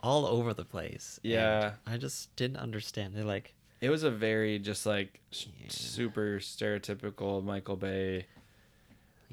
[0.00, 1.18] all over the place.
[1.22, 1.74] Yeah.
[1.86, 3.14] I just didn't understand.
[3.14, 3.54] They like.
[3.80, 5.66] It was a very just like Yeah.
[5.68, 8.26] super stereotypical Michael Bay.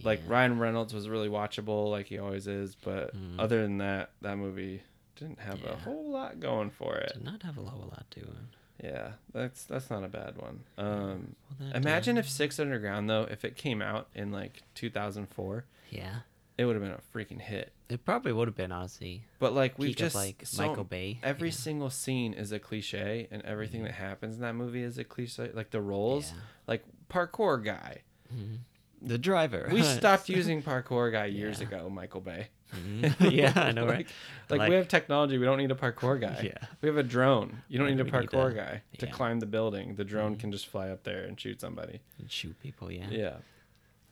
[0.03, 0.33] Like yeah.
[0.33, 3.39] Ryan Reynolds was really watchable, like he always is, but Mhm.
[3.39, 4.81] other than that, that movie
[5.15, 7.13] didn't have a whole lot going for it.
[7.13, 8.83] did not have a whole lot to it.
[8.83, 10.59] Yeah, that's that's not a bad one.
[10.77, 16.19] Um, Well, imagine if Six Underground though, if it came out in like 2004, Yeah,
[16.57, 17.71] it would have been a freaking hit.
[17.87, 19.23] it probably would have been honestly.
[19.39, 21.53] But like of, just like, so- Michael Bay, Every yeah.
[21.53, 21.61] Mm-hmm.
[21.61, 25.51] single scene is a cliche, and everything that happens in that movie is a cliche.
[25.53, 26.39] Like the roles, Yeah.
[26.67, 28.01] like parkour guy.
[28.33, 28.57] Mhm.
[29.05, 29.69] The driver.
[29.71, 31.67] We stopped using parkour guy years Yeah.
[31.67, 32.47] ago, Michael Bay.
[32.75, 33.31] Mhm.
[33.31, 34.07] yeah, I know, right?
[34.49, 36.41] Like, like, we have technology, we don't need a parkour guy.
[36.43, 36.67] Yeah.
[36.81, 37.61] We have a drone.
[37.67, 39.05] You don't need a we need parkour a- guy to yeah.
[39.05, 39.15] Mm-hmm.
[39.15, 39.95] climb the building.
[39.95, 42.01] The drone can just fly up there and shoot somebody.
[42.19, 42.91] And shoot people.
[42.91, 43.07] Yeah.
[43.09, 43.35] Yeah.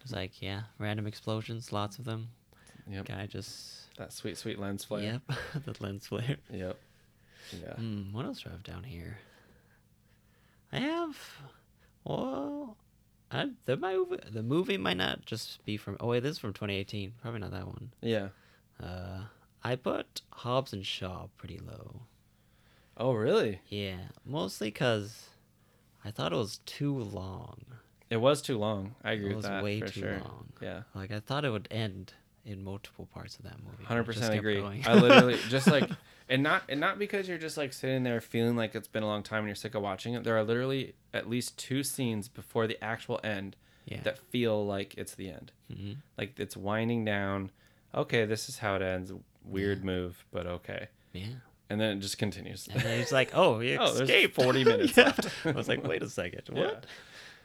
[0.01, 2.29] It's like yeah, random explosions, lots of them.
[2.89, 3.05] Yep.
[3.05, 3.95] Guy just.
[3.97, 5.21] That sweet, sweet lens flare.
[5.27, 5.65] Yep.
[5.65, 6.37] the lens flare.
[6.51, 6.77] Yep.
[7.61, 7.73] Yeah.
[7.75, 9.17] Hmm, what else do I have down here?
[10.71, 11.17] I have.
[12.03, 12.75] Well,
[13.33, 15.97] I, the movie the movie might not just be from.
[15.99, 17.13] Oh wait, this is from 2018.
[17.21, 17.91] Probably not that one.
[18.01, 18.29] Yeah.
[18.81, 19.23] Uh,
[19.63, 22.01] I put Hobbs and Shaw pretty low.
[22.95, 23.61] Oh, really?
[23.69, 25.29] Yeah, mostly because
[26.05, 27.59] I thought it was too long.
[28.09, 28.95] It was too long.
[29.03, 30.19] I agree It with was that way for too sure.
[30.19, 30.49] long.
[30.61, 30.83] Yeah.
[30.93, 32.13] Like I thought it would end
[32.45, 33.83] in multiple parts of that movie.
[33.85, 34.61] Hundred percent agree.
[34.85, 35.89] I literally just like,
[36.29, 39.07] and not and not because you're just like sitting there feeling like it's been a
[39.07, 40.23] long time and you're sick of watching it.
[40.23, 44.01] There are literally at least two scenes before the actual end yeah.
[44.03, 45.51] that feel like it's the end.
[45.71, 45.97] Mhm.
[46.17, 47.51] Like it's winding down.
[47.95, 49.11] Okay, this is how it ends.
[49.45, 50.87] Weird move, but okay.
[51.13, 51.27] Yeah.
[51.69, 52.67] And then it just continues.
[52.71, 55.05] And then he's like, "Oh, he Oh, there's 40 minutes Yeah.
[55.05, 55.29] left.
[55.45, 56.65] I was like, "Wait a second, Yeah.
[56.65, 56.85] what?"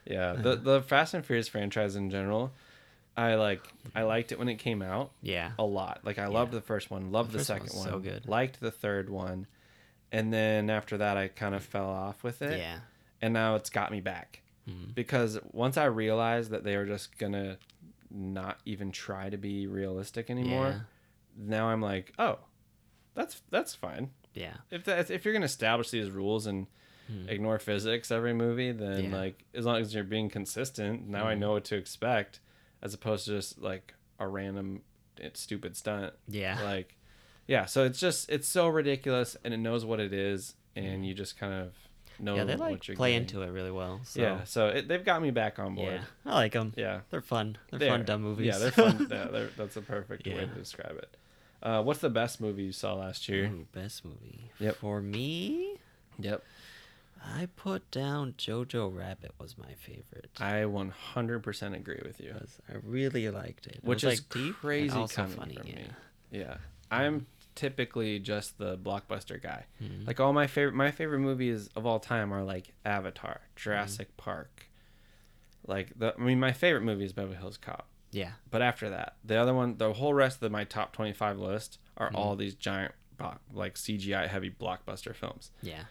[0.05, 2.53] Yeah, the the Fast and Furious franchise in general,
[3.19, 3.63] I like.
[3.95, 5.51] I liked it when it came out Yeah.
[5.59, 6.01] a lot.
[6.05, 8.29] Like I loved the first one, loved the, first second one, so good.
[8.29, 9.47] liked the third one,
[10.13, 12.59] and then after that, I kind of fell off with it.
[12.59, 12.79] Yeah.
[13.21, 14.95] and now it's got me back Mhm.
[14.95, 17.59] because once I realized that they were just gonna
[18.11, 20.81] not even try to be realistic anymore, Yeah.
[21.37, 22.39] now I'm like, oh,
[23.15, 24.11] that's that's fine.
[24.35, 24.59] Yeah.
[24.71, 26.69] If that's if you're gonna establish these rules and
[27.27, 29.11] ignore physics every movie, then Hmm.
[29.13, 29.19] Yeah.
[29.19, 31.39] like as long as you're being consistent, now I Mhm.
[31.41, 32.39] know what to expect,
[32.83, 34.83] as opposed to just like a random
[35.35, 36.13] stupid stunt.
[36.29, 36.61] Yeah.
[36.63, 36.97] Like,
[37.47, 37.65] yeah.
[37.67, 41.39] So it's just it's so ridiculous, and it knows what it is, and you just
[41.39, 41.73] kind of
[42.21, 43.23] know yeah, they what like you're play getting.
[43.29, 44.01] into it really well.
[44.05, 44.45] So, Yeah.
[44.45, 45.93] So it, they've got me back on board.
[45.95, 46.73] yeah, I like them.
[46.77, 47.01] Yeah.
[47.11, 47.57] They're fun.
[47.71, 48.47] They're, They're- fun dumb movies.
[48.47, 49.07] Yeah, they're fun.
[49.11, 51.17] yeah, they're, that's a perfect way to describe it.
[51.63, 53.47] Uh, what's the best movie you saw last year?
[53.47, 54.51] Ooh, best movie.
[54.61, 54.77] Yep.
[54.77, 55.77] For me,
[56.21, 56.43] Yep.
[57.25, 60.31] I put down Jojo Rabbit was my favorite.
[60.39, 62.35] I 100% agree with you.
[62.69, 63.81] I really liked it.
[63.83, 65.55] Which is like deep crazy also coming funny.
[65.57, 65.75] from yeah.
[65.77, 65.87] me.
[66.31, 66.57] Yeah.
[66.91, 69.67] I'm typically just the blockbuster guy.
[69.83, 70.07] Mhm.
[70.07, 74.69] Like all my favorite my favorite movies of all time are like Avatar, Jurassic Park.
[75.67, 77.89] Like the I mean my favorite movie is Beverly Hills Cop.
[78.11, 78.31] Yeah.
[78.51, 82.15] But after that, the other one, the whole rest of my top 25 list Mm-hmm.
[82.15, 82.93] are all these giant
[83.53, 85.51] like CGI heavy blockbuster films.
[85.63, 85.83] Yeah.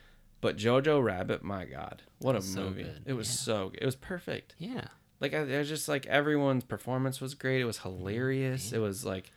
[0.41, 2.83] But Jojo Rabbit, my god, what a So movie!
[2.83, 3.33] good, It was yeah.
[3.33, 3.79] so good.
[3.81, 4.53] It was perfect.
[4.59, 4.85] Yeah.
[5.19, 7.59] Like I, I was just like everyone's performance was great.
[7.61, 8.71] It was hilarious.
[8.71, 9.31] It was like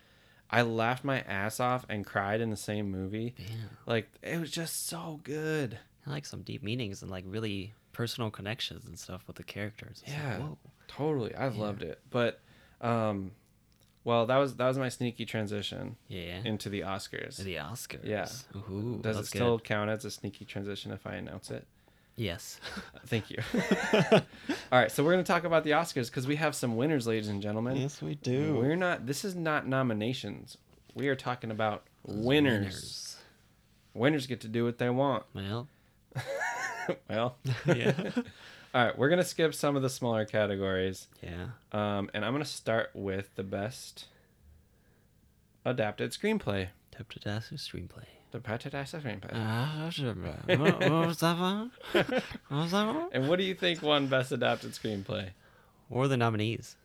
[0.50, 3.34] I laughed my ass off and cried in the same movie.
[3.38, 3.46] Yeah.
[3.86, 5.78] Like it was just so good.
[6.06, 10.02] I like some deep meanings and like really personal connections and stuff with the characters.
[10.04, 10.58] It's like, Yeah, whoa.
[10.88, 11.34] totally.
[11.34, 12.00] I loved it.
[12.10, 12.40] But,
[12.80, 13.32] um,
[14.10, 16.40] well, that was that was my sneaky transition Yeah.
[16.44, 17.36] into the Oscars.
[17.36, 18.04] the Oscars.
[18.04, 18.26] Yeah.
[18.70, 19.64] Ooh, Does it still good.
[19.64, 21.64] count as a sneaky transition if I announce it?
[22.16, 22.58] Yes.
[23.06, 23.38] Thank you.
[24.12, 27.06] All right, so we're going to talk about the Oscars because we have some winners,
[27.06, 27.76] ladies and gentlemen.
[27.76, 28.56] Yes, we do.
[28.56, 29.06] We're not.
[29.06, 30.58] This is not nominations.
[30.94, 33.16] We are talking about winners.
[33.94, 35.22] Winners get to do what they want.
[35.34, 35.68] Well,
[37.08, 38.10] well, yeah.
[38.74, 38.98] All right.
[38.98, 41.48] We're gonna skip some of the smaller categories, yeah.
[41.72, 44.06] um, and I'm gonna start with the best
[45.64, 46.68] adapted screenplay.
[46.96, 48.04] Teptadasu screenplay.
[48.32, 49.30] The adapted screenplay.
[49.34, 49.74] Ah,
[50.46, 51.72] what what was that one?
[51.92, 53.08] What was that one?
[53.12, 55.30] and what do you think won best adapted screenplay?
[55.88, 56.76] Or the nominees.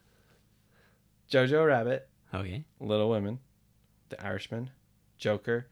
[1.32, 2.66] Jojo Rabbit, Okay.
[2.80, 3.40] Little Women,
[4.10, 4.72] The Irishman,
[5.18, 5.68] Joker,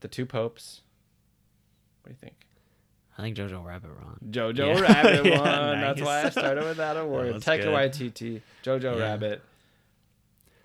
[0.00, 0.82] The Two Popes.
[2.02, 2.43] What do you think?
[3.16, 4.18] I think Jojo Rabbit won.
[4.30, 4.80] Jojo Yeah.
[4.92, 5.80] Rabbit Yeah, won.
[5.80, 7.34] That's why I started with that award.
[7.40, 7.66] That's Taika.
[7.66, 9.02] Waititi, Jojo Yeah.
[9.02, 9.42] Rabbit.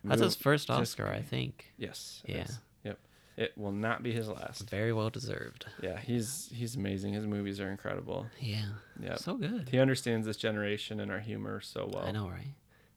[0.03, 1.71] That's his first just- Oscar, I think.
[1.77, 2.23] Yes.
[2.25, 2.43] Yeah.
[2.43, 2.59] is.
[2.83, 2.99] Yep.
[3.37, 4.69] It will not be his last.
[4.69, 5.65] Very well deserved.
[5.81, 7.13] Yeah, he's he's amazing.
[7.13, 8.25] His movies are incredible.
[8.39, 8.65] Yeah.
[9.01, 9.15] Yeah.
[9.15, 9.69] So good.
[9.69, 12.05] He understands this generation and our humor so well.
[12.05, 12.47] I know, right?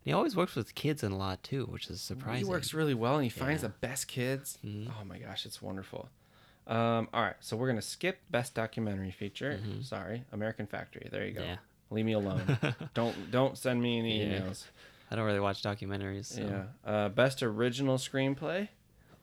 [0.05, 2.44] He always works with kids in a lot too, which is surprising.
[2.46, 3.68] He works really well and he finds Yeah.
[3.68, 4.59] the best kids.
[4.64, 4.90] Mhm.
[5.00, 6.09] Oh my gosh, it's wonderful.
[6.67, 9.59] Um, all right, so we're gonna skip best documentary feature.
[9.83, 11.09] Sorry, American Factory.
[11.11, 11.41] There you go.
[11.41, 11.51] Mm-hmm.
[11.51, 11.57] Yeah.
[11.91, 12.59] Leave me alone.
[12.95, 14.41] don't don't send me any Yeah.
[14.41, 14.65] emails.
[15.11, 16.27] I don't really watch documentaries.
[16.27, 16.41] So.
[16.41, 16.91] Yeah.
[16.91, 18.69] Uh, best original screenplay.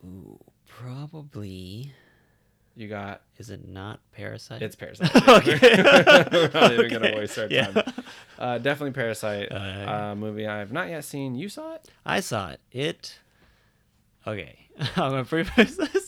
[0.06, 1.94] Ooh, probably.
[2.76, 4.62] You got Is it not Parasite?
[4.62, 5.10] it's Parasite.
[5.28, 5.58] Okay.
[6.32, 7.72] We're not even gonna waste our Yeah.
[7.72, 7.94] time.
[8.38, 9.52] Uh, definitely Parasite.
[9.52, 9.56] Uh,
[10.12, 11.36] uh, movie I have not yet seen.
[11.36, 11.90] You saw it?
[12.06, 12.60] I saw it.
[12.72, 13.18] It.
[14.28, 14.60] Okay,
[14.96, 15.99] I'm gonna preface this.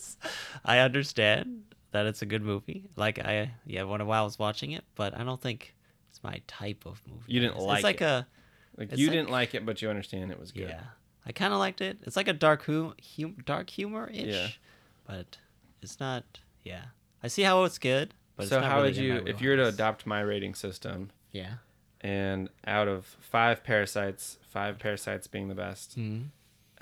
[0.64, 2.84] I understand that it's a good movie.
[2.96, 5.74] Like I, yeah, when while I was watching it, but I don't think
[6.10, 7.22] it's my type of movie.
[7.26, 8.04] You didn't It's- like It's like it.
[8.04, 8.26] a
[8.78, 10.68] Like you like- didn't like it, but you understand it was good.
[10.68, 10.82] yeah.
[11.26, 11.98] I kind of liked it.
[12.02, 14.48] It's like a dark hu- hum- dark humor ish, Yeah.
[15.06, 15.38] but
[15.80, 16.24] it's not.
[16.64, 16.84] Yeah,
[17.22, 18.14] I see how it's good.
[18.36, 21.56] But so how really would you, if you were to adopt my rating system, Yeah.
[22.00, 26.22] and out of five parasites, five parasites being the best, hmm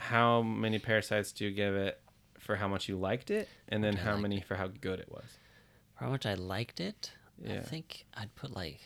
[0.04, 1.99] how many parasites do you give it
[2.50, 5.38] for how much you liked it, and then how many for how good it was?
[5.96, 7.12] For how much I liked it,
[7.48, 8.80] I think I'd put like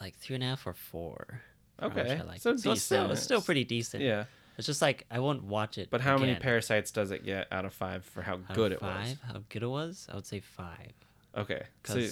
[0.00, 1.42] like three and a half or four.
[1.78, 2.64] for how much Okay, so it.
[2.66, 4.02] it's still it's still pretty decent.
[4.02, 4.24] Yeah,
[4.56, 5.88] It's just like I won't watch it.
[5.90, 8.80] but how many parasites does it get out of five for how Out good it
[8.80, 8.90] was?
[9.08, 9.18] five?
[9.30, 10.06] How good it was?
[10.10, 10.92] I would say five.
[11.36, 12.08] Okay, so, yeah.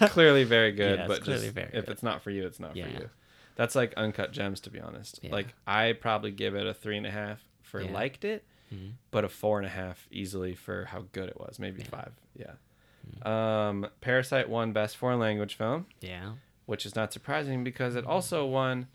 [0.00, 1.88] it's clearly very good, Yeah, it's but clearly just, if good.
[1.92, 2.84] it's not for you, it's not Yeah.
[2.86, 3.10] for you.
[3.56, 5.20] That's like uncut gems, to be honest.
[5.22, 5.32] Yeah.
[5.32, 7.90] Like I probably give it a three and a half for Yeah.
[7.92, 8.92] liked it, Mhm.
[9.10, 11.58] but a four and a half easily for how good it was.
[11.58, 11.86] Maybe Yeah.
[11.86, 11.96] Mm-hmm.
[11.96, 12.12] five.
[13.24, 13.68] Yeah.
[13.68, 16.34] Um, Parasite won Best Foreign Language Film, Yeah.
[16.66, 18.88] which is not surprising because it also won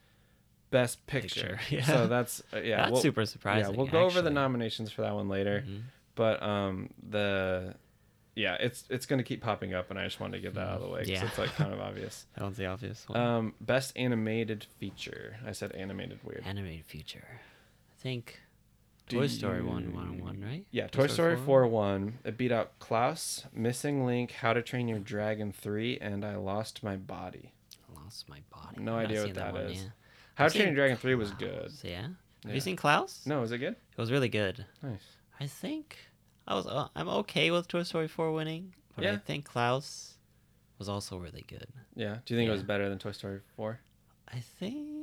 [0.69, 1.57] Best Picture.
[1.57, 1.83] Picture, yeah.
[1.85, 2.77] So that's uh, yeah.
[2.77, 3.71] That's we'll- super surprising.
[3.73, 5.81] Yeah, we'll go over the nominations for that one later, Mhm.
[6.15, 7.75] but um, the
[8.35, 10.75] yeah, it's it's gonna keep popping up, and I just wanted to get that out
[10.77, 11.25] of the way because Yeah.
[11.27, 12.25] it's like kind of obvious.
[12.35, 13.19] That one's the obvious one.
[13.19, 15.37] Um, best animated feature.
[15.45, 16.41] I said animated weird.
[16.45, 17.27] Animated feature.
[17.27, 18.41] I think
[19.09, 20.65] Toy Story one one you- one right?
[20.71, 22.19] Yeah, Toy Story 4 1.
[22.23, 26.83] It beat out Klaus, Missing Link, How to Train Your Dragon 3, and I Lost
[26.83, 27.51] My Body.
[27.89, 28.81] I lost my body.
[28.81, 29.83] No I've idea what seen that one, is.
[29.83, 29.89] yeah.
[30.35, 31.71] How I've to Train Your Dragon 3 was good.
[31.83, 32.01] Yeah.
[32.01, 32.53] Have Yeah.
[32.53, 33.21] you seen Klaus?
[33.25, 33.73] No, is it good?
[33.75, 34.65] It was really good.
[34.81, 35.17] Nice.
[35.39, 35.97] I think
[36.47, 40.15] I was uh, I'm okay with Toy Story 4 winning, but I think Klaus
[40.79, 41.67] was also really good.
[41.95, 42.17] Yeah.
[42.25, 43.79] Do you think it was better than Toy Story 4?
[44.29, 45.02] I think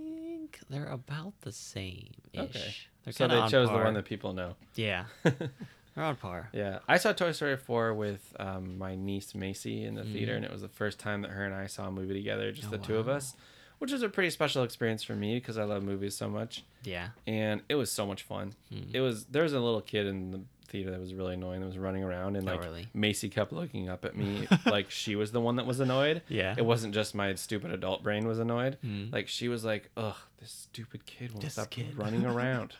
[0.70, 2.10] they're about the same.
[2.36, 2.74] Okay.
[3.04, 4.54] They're So they chose the one that people know.
[4.74, 5.04] Yeah.
[5.24, 6.48] they're on par.
[6.52, 10.12] Yeah, I saw Toy Story 4 with um, my niece Macy in the Mm-hmm.
[10.12, 12.52] theater, and it was the first time that her and I saw a movie together,
[12.52, 13.34] just Oh, the two of us,
[13.78, 17.08] which was a pretty special experience for me because I love movies so much, Yeah.
[17.26, 18.54] and it was so much fun.
[18.72, 18.94] Mm.
[18.94, 20.40] It was there was a little kid in the
[20.70, 22.86] theater that was really annoying that was running around, and Oh, like really?
[22.94, 26.22] Macy kept looking up at me like she was the one that was annoyed.
[26.28, 26.54] Yeah.
[26.56, 28.78] it wasn't just my stupid adult brain was annoyed.
[28.84, 29.12] Mm.
[29.12, 32.74] Like she was like, "Ugh, this stupid kid won't This stop kid." running around,"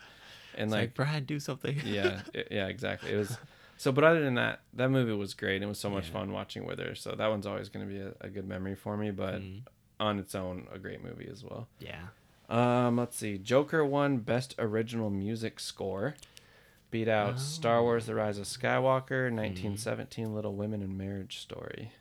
[0.56, 1.78] and like like, Brad, do something.
[1.84, 3.36] yeah it- yeah exactly it was
[3.76, 6.12] so but other than that that movie was great it was so much Yeah.
[6.14, 8.74] fun watching with her so that one's always going to be a, a good memory
[8.74, 9.62] for me but Mm.
[9.98, 12.08] on its own a great movie as well Yeah.
[12.50, 16.14] um let's see joker won best original music score
[16.90, 19.36] beat out star wars the rise of skywalker hmm.
[19.36, 21.92] 1917 little women and marriage story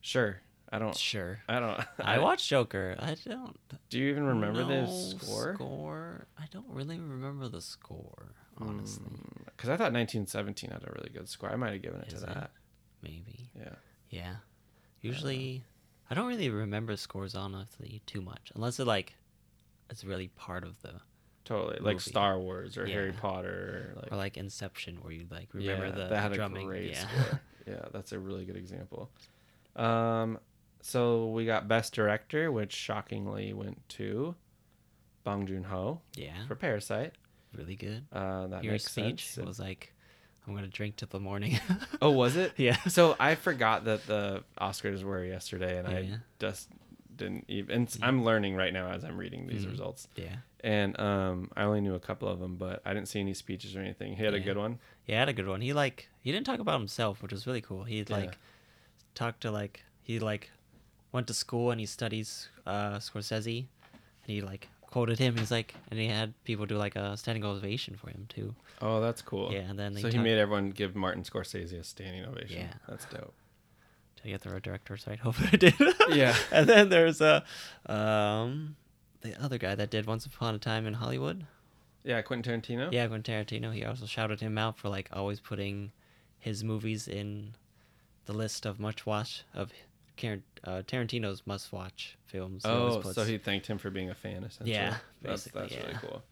[0.00, 1.40] sure i don't Sure.
[1.48, 2.96] i don't I watched Joker.
[2.98, 3.56] I don't
[3.90, 6.26] do you even remember the score Score.
[6.38, 9.04] I don't really remember the score, honestly.
[9.04, 9.42] Hmm.
[9.46, 12.22] because i thought 1917 had a really good score i might have given it Is
[12.22, 12.34] to it?
[12.34, 12.50] that
[13.02, 13.50] Maybe.
[13.56, 13.74] yeah
[14.10, 14.34] Yeah.
[15.00, 15.62] Usually,
[16.10, 19.14] I don't really remember scores honestly too much, unless it like,
[19.88, 20.94] it's really part of the
[21.48, 21.98] Totally, like movie.
[22.10, 25.90] Star Wars or Harry Potter, or like, or like Inception, where you like remember yeah,
[25.92, 26.66] the that had drumming.
[26.66, 27.08] a great yeah.
[27.08, 27.40] score.
[27.66, 29.10] Yeah, that's a really good example.
[29.76, 30.38] Um,
[30.80, 34.34] so we got Best Director, which shockingly went to
[35.24, 36.46] Bong Joon Ho yeah.
[36.46, 37.12] for Parasite.
[37.54, 38.06] Really good.
[38.10, 39.46] Uh, that Your makes speech sense.
[39.46, 39.92] was like,
[40.46, 41.58] "I'm gonna drink till the morning."
[42.02, 42.52] oh, was it?
[42.58, 42.76] Yeah.
[42.88, 46.68] So I forgot that the Oscars were yesterday, and I just
[47.16, 47.70] didn't even.
[47.82, 49.70] And I'm learning right now as I'm reading these Mhm.
[49.72, 50.36] results, yeah.
[50.64, 53.76] And um, I only knew a couple of them, but I didn't see any speeches
[53.76, 54.16] or anything.
[54.16, 54.78] He had a good one.
[55.06, 55.60] Yeah, He had a good one.
[55.60, 57.84] He like he didn't talk about himself, which was really cool.
[57.84, 58.04] He Yeah.
[58.16, 58.38] like
[59.14, 60.50] talked to like he like
[61.12, 63.66] went to school and he studies uh Scorsese, and
[64.26, 65.36] he like quoted him.
[65.36, 68.54] He's like, and he had people do like a standing ovation for him too.
[68.80, 69.52] Oh, that's cool.
[69.52, 72.60] Yeah, and then so he made everyone give Martin Scorsese a standing ovation.
[72.60, 72.74] Yeah.
[72.88, 73.34] that's dope.
[74.16, 75.18] Did I get the right directors right?
[75.26, 75.74] Hopefully I did.
[76.10, 76.34] Yeah.
[76.52, 77.44] and then there's a
[77.86, 78.76] um
[79.20, 81.44] the other guy that did Once Upon a Time in Hollywood.
[82.04, 82.92] Yeah, Quentin Tarantino.
[82.92, 83.74] Yeah, Quentin Tarantino.
[83.74, 85.92] He also shouted him out for like always putting
[86.38, 87.54] his movies in
[88.26, 89.72] the list of much watch of
[90.22, 92.64] uh, Tarantino's must watch films.
[92.64, 94.72] He Oh, puts- so he thanked him for being a fan, essentially.
[94.72, 95.98] Yeah, that's that's really yeah.
[95.98, 96.22] cool.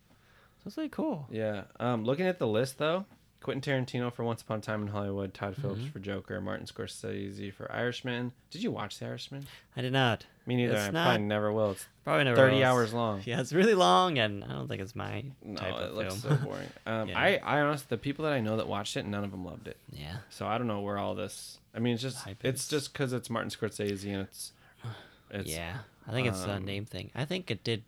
[0.64, 1.26] That's really cool.
[1.30, 1.64] Yeah.
[1.78, 3.05] Um, looking at the list though,
[3.47, 5.90] Quentin Tarantino for Once Upon a Time in Hollywood, Todd Phillips Mm-hmm.
[5.90, 8.32] for Joker, Martin Scorsese for Irishman.
[8.51, 9.47] Did you watch The Irishman?
[9.76, 10.26] I did not.
[10.47, 10.74] Me neither.
[10.74, 11.70] It's I not probably never will.
[11.70, 12.36] It's probably never.
[12.36, 12.64] thirty was.
[12.64, 13.22] hours long.
[13.24, 16.16] Yeah, it's really long, and I don't think it's my No, type it of looks
[16.16, 16.38] film.
[16.40, 16.68] so boring.
[16.86, 17.18] Um, Yeah.
[17.20, 19.68] I, I honestly, the people that I know that watched it, none of them loved
[19.68, 19.76] it.
[19.92, 20.16] yeah.
[20.28, 21.59] So I don't know where all this.
[21.74, 22.68] I mean, it's just Hype it's is.
[22.68, 24.53] just because it's Martin Scorsese and it's
[25.30, 25.78] it's yeah,
[26.09, 27.11] I think it's a um, name thing.
[27.14, 27.84] I think it did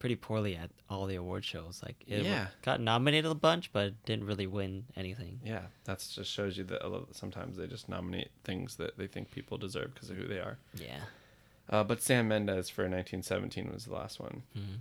[0.00, 1.80] pretty poorly at all the award shows.
[1.84, 2.48] Like, it Yeah.
[2.62, 5.40] got nominated a bunch, but didn't really win anything.
[5.44, 9.56] Yeah, that just shows you that sometimes they just nominate things that they think people
[9.58, 10.58] deserve because of who they are.
[10.74, 11.02] Yeah.
[11.68, 14.78] Uh, but Sam Mendes for 1917 was the last one, Mhm.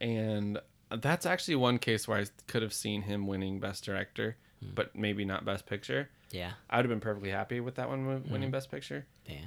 [0.00, 4.70] and that's actually one case where I could have seen him winning Best Director, Hmm.
[4.74, 6.10] but maybe not Best Picture.
[6.30, 6.52] Yeah.
[6.68, 9.06] I would have been perfectly happy with that one win- winning Best Picture.
[9.26, 9.46] Yeah.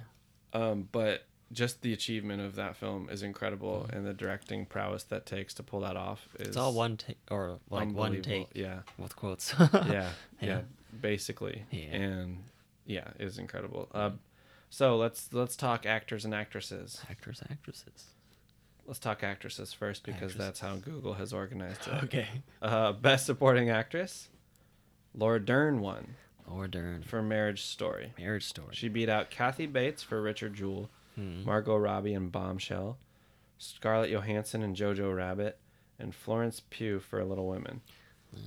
[0.53, 5.26] Um, but just the achievement of that film is incredible, and the directing prowess that
[5.26, 6.49] takes to pull that off is.
[6.49, 9.54] It's all one take or like one take Yeah, with quotes.
[9.60, 10.10] yeah, yeah,
[10.41, 10.62] Yeah.
[10.99, 11.95] basically, Yeah.
[11.95, 12.43] and
[12.86, 13.88] yeah, it is incredible.
[13.93, 14.12] Uh,
[14.70, 17.01] so let's let's talk actors and actresses.
[17.10, 18.06] Actors, and actresses.
[18.86, 22.04] Let's talk actresses first because that's how Google has organized it.
[22.04, 22.28] Okay.
[22.62, 24.28] Uh, best supporting actress,
[25.16, 26.16] Laura Dern won
[26.49, 27.04] Laura Dern.
[27.04, 28.12] for Marriage Story.
[28.20, 28.70] Marriage Story.
[28.74, 31.43] She beat out Kathy Bates for Richard Jewell, Hmm.
[31.45, 32.97] Margot Robbie in Bombshell,
[33.57, 35.59] Scarlett Johansson and Jojo Rabbit,
[35.99, 37.82] and Florence Pugh for Little Women.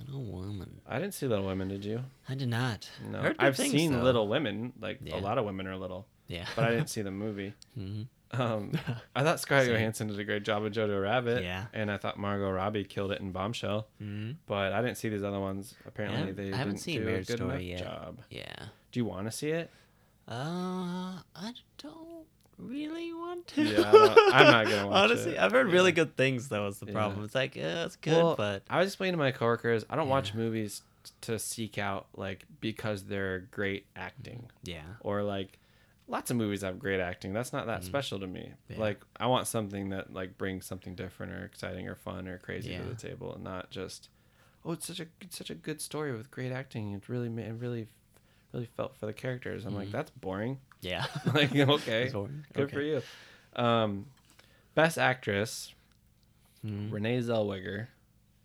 [0.05, 0.81] Little woman.
[0.85, 2.03] I didn't see Little Women, did you?
[2.27, 2.89] I did not.
[3.09, 4.01] No, I've things, seen though.
[4.03, 4.73] Little Women.
[4.81, 5.15] Like Yeah.
[5.15, 6.45] a lot of women are little, Yeah.
[6.57, 7.53] but I didn't see the movie.
[7.73, 8.01] hmm
[8.31, 8.73] Um,
[9.15, 11.41] I thought Scarlett Johansson did a great job with Jojo Rabbit.
[11.41, 11.67] Yeah.
[11.73, 13.87] and I thought Margot Robbie killed it in Bombshell.
[13.99, 15.73] hmm But I didn't see these other ones.
[15.85, 17.79] Apparently, they I haven't didn't seen do Marriage a good Story enough yet.
[17.79, 18.19] job.
[18.29, 18.65] Yeah.
[18.91, 19.69] Do you want to see it?
[20.27, 22.16] Uh, I don't
[22.57, 23.63] really want to.
[23.63, 25.39] Yeah, I don't- I'm not gonna watch Honestly, it.
[25.39, 26.67] I've heard really good things though.
[26.67, 26.93] Is the Yeah.
[26.93, 27.23] problem?
[27.23, 30.09] It's like yeah, it's good, Well, but I was explaining to my coworkers, I don't
[30.09, 30.81] watch movies
[31.21, 35.57] to seek out like because they're great acting yeah, or like
[36.09, 37.31] lots of movies have great acting.
[37.33, 38.51] That's not that special to me.
[38.53, 38.73] Mm-hmm.
[38.73, 38.79] Yeah.
[38.79, 42.71] Like I want something that like brings something different or exciting or fun or crazy
[42.71, 42.79] Yeah.
[42.81, 44.09] to the table, and not just
[44.65, 46.91] oh, it's such a it's such a good story with great acting.
[46.93, 47.87] It really ma- it really
[48.51, 49.63] really felt for the characters.
[49.65, 50.59] I'm like that's boring.
[50.81, 51.05] Yeah.
[51.33, 52.73] like okay, It's good Okay.
[52.73, 53.01] for you.
[53.55, 54.05] Um,
[54.75, 55.73] best actress.
[56.65, 56.91] Mhm.
[56.91, 57.87] Renee Zellweger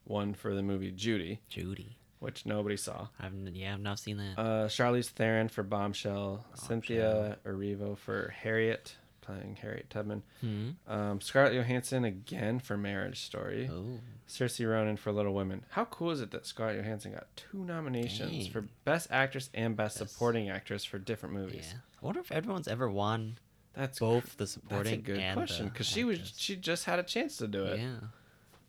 [0.07, 1.97] won for the movie Judy, Judy.
[2.19, 3.09] which nobody saw.
[3.19, 4.39] I've n- yeah, I've not seen that.
[4.39, 10.23] Uh, Charlize Theron for Bombshell, Cynthia Erivo for Harriet, playing Harriet Tubman.
[10.41, 13.69] hmm Um, Scarlett Johansson again for Marriage Story.
[13.73, 15.65] Oh, Saoirse Ronan for Little Women.
[15.71, 18.51] How cool is it that Scarlett Johansson got two nominations Dang.
[18.53, 21.69] for Best Actress and Best, Best- Supporting Actress for different movies?
[21.73, 21.79] yeah.
[22.03, 23.39] I wonder if everyone's ever won
[23.75, 26.99] That's both the supporting That's a good and question because she was she just had
[26.99, 27.79] a chance to do it.
[27.81, 27.97] Yeah,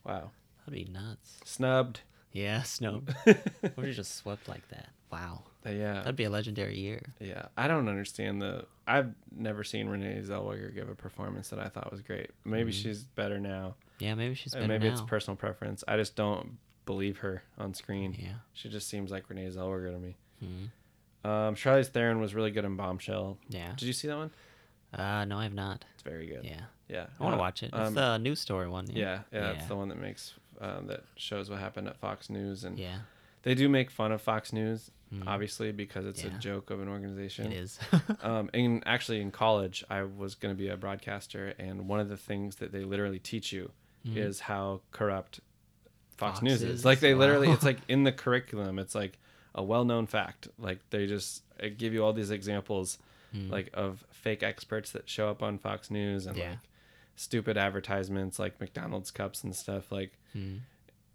[0.05, 0.31] Wow,
[0.65, 1.39] that'd be nuts.
[1.45, 2.01] snubbed.
[2.31, 3.03] Yeah, Snow.
[3.25, 3.37] What
[3.77, 4.89] if you just swept like that?
[5.11, 7.01] Wow, yeah, that'd be a legendary year.
[7.19, 7.45] yeah.
[7.55, 8.65] I don't understand the.
[8.87, 12.31] I've never seen Renee Zellweger give a performance that I thought was great.
[12.43, 12.81] Maybe Mhm.
[12.81, 13.75] she's better now.
[13.99, 14.93] Yeah, maybe she's better maybe now.
[14.93, 15.83] it's personal preference.
[15.87, 18.15] I just don't believe her on screen.
[18.17, 18.33] Yeah.
[18.53, 20.15] She just seems like Renee Zellweger to me.
[20.39, 20.65] hmm
[21.23, 23.37] Um, Charlize Theron was really good in Bombshell.
[23.49, 23.69] Yeah.
[23.77, 24.31] Did you see that one?
[24.93, 25.85] Uh, no, I have not.
[25.93, 26.43] It's very good.
[26.43, 27.07] Yeah, Yeah.
[27.19, 27.67] I want to Uh, watch it.
[27.67, 28.85] It's um, the news story one.
[28.89, 29.67] yeah, yeah, That's Yeah.
[29.67, 32.99] the one that makes um, that shows what happened at Fox News, and Yeah,
[33.41, 35.23] they do make fun of Fox News, Mhm.
[35.27, 36.35] obviously because it's Yeah.
[36.35, 37.51] a joke of an organization.
[37.51, 37.79] it is.
[38.21, 42.07] um, and actually, in college, I was going to be a broadcaster, and one of
[42.07, 43.71] the things that they literally teach you
[44.07, 44.15] Mhm.
[44.17, 45.39] is how corrupt
[46.15, 46.69] Fox, Fox News is?
[46.79, 46.85] is.
[46.85, 47.55] Like they literally, Wow.
[47.55, 48.77] it's like in the curriculum.
[48.79, 49.17] It's like
[49.55, 50.47] a well-known fact.
[50.57, 51.43] Like they just
[51.77, 52.97] give you all these examples,
[53.35, 53.49] Mm.
[53.49, 56.49] like of fake experts that show up on Fox News and Yeah.
[56.51, 56.59] like
[57.15, 59.91] stupid advertisements, like McDonald's cups and stuff.
[59.91, 60.57] Like Hmm.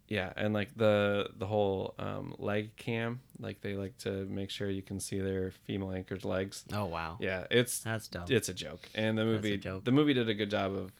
[0.09, 4.69] yeah, and like the the whole um, leg cam, like they like to make sure
[4.69, 6.65] you can see their female anchor's legs.
[6.73, 7.17] Oh wow.
[7.21, 8.25] Yeah, it's That's dumb.
[8.29, 10.91] it's a joke, and the movie the movie did a good job of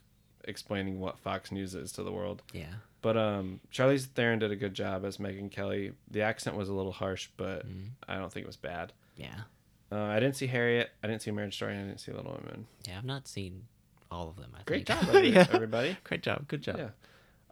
[0.50, 2.42] explaining what Fox News is to the world.
[2.54, 2.74] yeah.
[3.02, 5.94] But um, Charlize Theron did a good job as Megyn Kelly.
[6.12, 7.92] The accent was a little harsh, but Mhm.
[8.10, 8.92] I don't think it was bad.
[9.16, 9.44] Yeah.
[9.90, 10.90] Uh, I didn't see Harriet.
[11.02, 11.76] I didn't see Marriage Story.
[11.76, 12.68] and I didn't see Little Women.
[12.86, 12.98] Yeah.
[12.98, 13.68] I've not seen
[14.12, 14.52] all of them.
[14.54, 15.00] I Great think.
[15.00, 15.48] job, every- yeah.
[15.54, 15.96] everybody.
[16.04, 16.46] Great job.
[16.50, 16.78] Good job.
[16.78, 16.90] Yeah.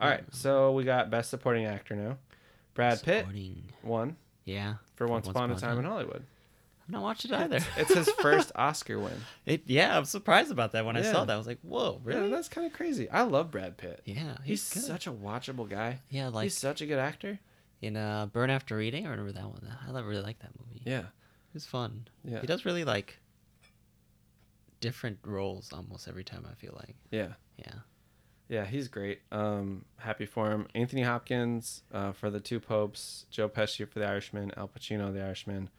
[0.02, 2.18] All right, so we got Best Supporting Actor now.
[2.74, 4.76] Brad Pitt Supporting- won Yeah.
[4.96, 6.26] for Once Upon a Time in Hollywood.
[6.88, 7.60] I've not watched it either.
[7.76, 9.14] It's his first Oscar win.
[9.46, 11.34] It, yeah, I'm surprised about that when I saw that.
[11.34, 12.22] I was like, "Whoa, Really?
[12.22, 13.10] really?" that's kind of crazy.
[13.10, 14.02] I love Brad Pitt.
[14.06, 14.84] Yeah, He's, good.
[14.84, 16.00] such a watchable guy.
[16.10, 17.40] yeah, like He's such a good actor.
[17.82, 19.06] in uh, Burn After Reading.
[19.06, 19.68] I remember that one.
[19.88, 20.82] I really like that movie.
[20.86, 21.00] Yeah.
[21.00, 22.08] It was fun.
[22.24, 22.40] Yeah.
[22.42, 23.20] He does really like
[24.80, 26.46] different roles almost every time.
[26.50, 26.96] I feel like.
[27.12, 27.34] Yeah.
[27.58, 27.74] Yeah.
[28.50, 29.22] Yeah, he's great.
[29.30, 30.68] Um, happy for him.
[30.74, 35.22] Anthony Hopkins uh, for the two popes, Joe Pesci for the Irishman, Al Pacino the
[35.22, 35.70] Irishman.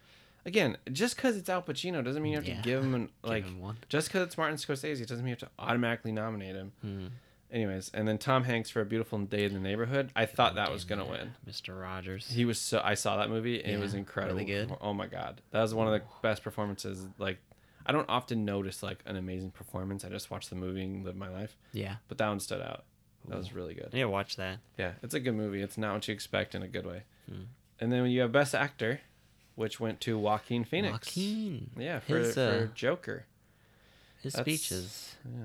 [0.45, 2.55] Again, just because it's Al Pacino doesn't mean you have Yeah.
[2.57, 3.43] to give him an, like.
[3.45, 3.77] him one.
[3.89, 6.71] Just because it's Martin Scorsese doesn't mean you have to automatically nominate him.
[6.81, 7.07] Hmm.
[7.51, 10.11] Anyways, and then Tom Hanks for A Beautiful Day in the Neighborhood.
[10.15, 11.31] I thought that was gonna win.
[11.49, 11.79] Mr.
[11.79, 12.29] Rogers.
[12.29, 12.79] He was so.
[12.83, 14.35] I saw that movie and it was Yeah, incredible.
[14.35, 14.71] really good.
[14.81, 17.07] Oh my god, that was one of the best performances.
[17.17, 17.39] Like,
[17.87, 20.05] I don't often notice like an amazing performance.
[20.05, 21.57] I just watch the movie and live my life.
[21.73, 21.95] yeah.
[22.07, 22.83] But that one stood out.
[23.27, 23.89] That was really good.
[23.93, 24.59] Yeah, watch that.
[24.77, 25.61] Yeah, it's a good movie.
[25.61, 27.01] It's not what you expect in a good way.
[27.27, 27.43] Hmm.
[27.79, 29.01] And then you have Best Actor,
[29.59, 30.93] which went to Joaquin Phoenix.
[30.93, 31.69] Joaquin.
[31.77, 33.25] Yeah, for, His, for uh, Joker.
[34.21, 35.15] His That's- speeches.
[35.25, 35.41] Yeah.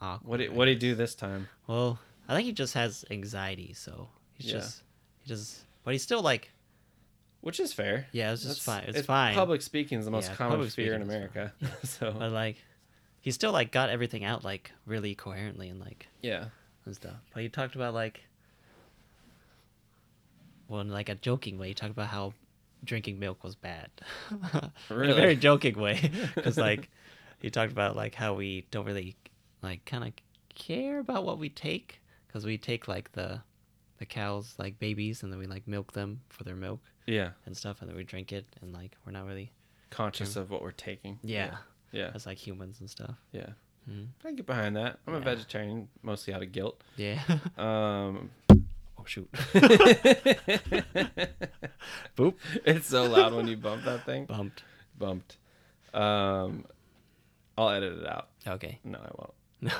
[0.00, 0.28] Awkward.
[0.28, 1.48] What did what did he do this time?
[1.66, 1.98] Well,
[2.28, 4.58] I think he just has anxiety, so he's Yeah.
[4.60, 4.82] just
[5.24, 6.52] he just but he's still like
[7.40, 8.06] Which is fair.
[8.12, 8.94] Yeah, it's just That's- fine.
[8.94, 9.34] It's fine.
[9.34, 11.52] Public speaking is the most Yeah, common fear in America.
[11.82, 12.56] so but like
[13.20, 16.44] he still like got everything out like really coherently and like yeah,
[16.86, 17.16] and stuff.
[17.34, 18.20] But he talked about like
[20.68, 22.32] well in like a joking way, he talked about how
[22.84, 23.90] drinking milk was bad.
[24.90, 26.10] In a very joking way.
[26.34, 26.88] Because like
[27.40, 29.16] he talked about like how we don't really
[29.62, 30.12] like kind of
[30.54, 33.40] care about what we take because we take like the
[33.98, 37.30] the cows like babies and then we like milk them for their milk yeah.
[37.46, 39.50] and stuff and then we drink it and like we're not really
[39.90, 41.18] Conscious of what we're taking.
[41.22, 41.56] yeah,
[41.92, 42.10] Yeah.
[42.14, 43.16] as like humans and stuff.
[43.32, 43.50] Yeah.
[43.90, 44.08] Mhm.
[44.24, 44.98] I get behind that.
[45.06, 46.82] I'm a vegetarian mostly out of guilt.
[46.96, 47.20] Yeah.
[47.58, 48.30] Um
[49.08, 49.30] shoot.
[52.16, 52.34] Boop.
[52.64, 54.26] It's so loud when you bump that thing.
[54.26, 54.62] Bumped.
[54.98, 55.36] Bumped.
[55.94, 56.64] Um
[57.56, 58.28] I'll edit it out.
[58.46, 58.78] Okay.
[58.84, 59.34] No, I won't.
[59.60, 59.72] No.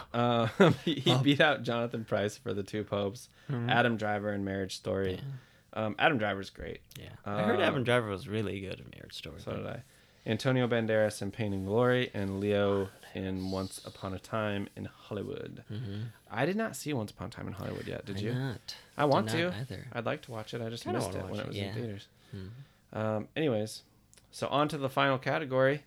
[0.61, 1.19] Um, he he Oh.
[1.19, 3.71] beat out Jonathan Pryce for the two popes, Mhm.
[3.71, 5.21] Adam Driver in Marriage Story.
[5.75, 6.81] Um, Adam Driver's great.
[6.99, 7.11] Yeah.
[7.25, 9.41] I heard Uh, Adam Driver was really good in Marriage Story.
[9.41, 9.83] So did I.
[10.29, 15.65] Antonio Banderas in Pain and Glory, and Leo in Once Upon a Time in Hollywood.
[15.73, 16.03] Mm-hmm.
[16.31, 18.05] I did not see Once Upon a Time in Hollywood yet.
[18.05, 18.35] Did you?
[18.35, 18.75] Not.
[18.97, 19.53] I want to.
[19.59, 19.87] either.
[19.93, 20.61] I'd like to watch it.
[20.61, 21.75] I just Kinda missed it when watch it was it, in yeah.
[21.75, 22.07] theaters.
[22.37, 22.97] Mhm.
[22.99, 23.83] Um, anyways,
[24.31, 25.85] so on to the final category,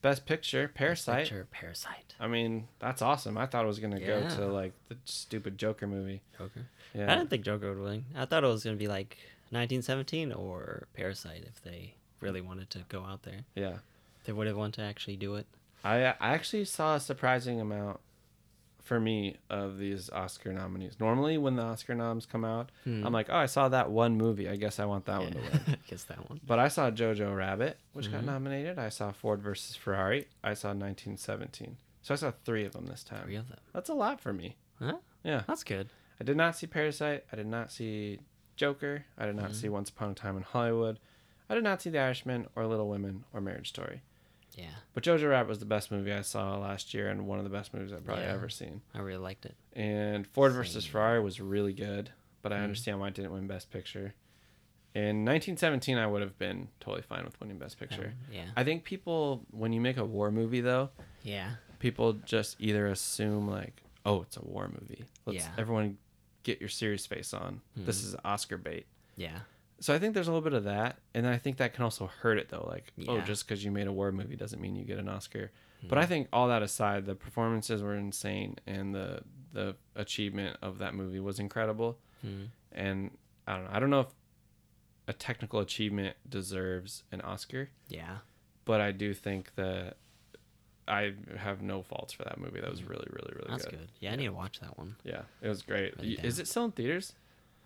[0.00, 1.24] Best Picture, Parasite.
[1.24, 2.14] Picture Parasite.
[2.18, 3.36] I mean, that's awesome.
[3.38, 6.22] I thought it was gonna go to like the stupid Joker movie.
[6.38, 6.66] Joker.
[6.94, 7.10] Yeah.
[7.12, 8.04] I didn't think Joker would win.
[8.16, 9.16] I thought it was gonna be like
[9.50, 13.40] 1917 or Parasite if they really wanted to go out there.
[13.54, 13.78] yeah.
[14.24, 15.46] They would have wanted to actually do it.
[15.84, 17.98] I I actually saw a surprising amount
[18.82, 20.94] for me of these Oscar nominees.
[21.00, 23.04] Normally, when the Oscar noms come out, Hmm.
[23.06, 24.48] I'm like, oh, I saw that one movie.
[24.48, 25.76] I guess I want that one to win.
[25.88, 26.40] Guess that one.
[26.46, 28.14] But I saw Jojo Rabbit, which Mm-hmm.
[28.14, 28.78] got nominated.
[28.78, 30.28] I saw Ford versus Ferrari.
[30.44, 31.76] I saw 1917.
[32.02, 33.22] So I saw three of them this time.
[33.24, 33.58] Three of them.
[33.72, 34.56] That's a lot for me.
[34.80, 34.96] Huh?
[35.24, 35.42] Yeah.
[35.46, 35.88] That's good.
[36.20, 37.24] I did not see Parasite.
[37.32, 38.18] I did not see
[38.56, 39.04] Joker.
[39.18, 39.54] I did not Mm-hmm.
[39.54, 40.98] see Once Upon a Time in Hollywood.
[41.52, 44.00] I did not see The Irishman or Little Women or Marriage Story.
[44.56, 47.44] Yeah, But Jojo Rabbit was the best movie I saw last year and one of
[47.44, 48.32] the best movies I've probably Yeah.
[48.32, 48.80] ever seen.
[48.94, 49.54] I really liked it.
[49.74, 50.92] And Ford versus Same.
[50.92, 52.64] Ferrari was really good, but I Mm-hmm.
[52.64, 54.14] understand why it didn't win Best Picture.
[54.94, 58.14] In 1917, I would have been totally fine with winning Best Picture.
[58.30, 58.46] yeah.
[58.56, 60.90] I think people, when you make a war movie, though,
[61.22, 61.56] Yeah.
[61.78, 65.04] people just either assume like, oh, it's a war movie.
[65.26, 65.52] Let's Yeah.
[65.58, 65.96] everyone
[66.42, 67.62] get your serious face on.
[67.76, 68.04] This Mhm.
[68.04, 68.86] is Oscar bait.
[69.16, 69.40] Yeah.
[69.82, 72.06] So I think there's a little bit of that, and I think that can also
[72.06, 72.66] hurt it though.
[72.70, 75.50] Like, oh, just because you made a war movie doesn't mean you get an Oscar.
[75.80, 75.88] Hmm.
[75.88, 79.22] But I think all that aside, the performances were insane, and the
[79.52, 81.98] the achievement of that movie was incredible.
[82.22, 82.44] Hmm.
[82.70, 83.10] And
[83.46, 83.70] I don't know.
[83.72, 84.06] I don't know if
[85.08, 88.18] a technical achievement deserves an Oscar, Yeah.
[88.64, 89.96] but I do think that
[90.86, 92.60] I have no faults for that movie.
[92.60, 93.50] That was really, really, really Hmm.
[93.52, 93.80] That's good.
[93.80, 93.88] good.
[93.98, 94.94] Yeah, I need to watch that one.
[95.02, 95.96] Yeah, it was great.
[95.98, 97.14] Really Is it still in theaters?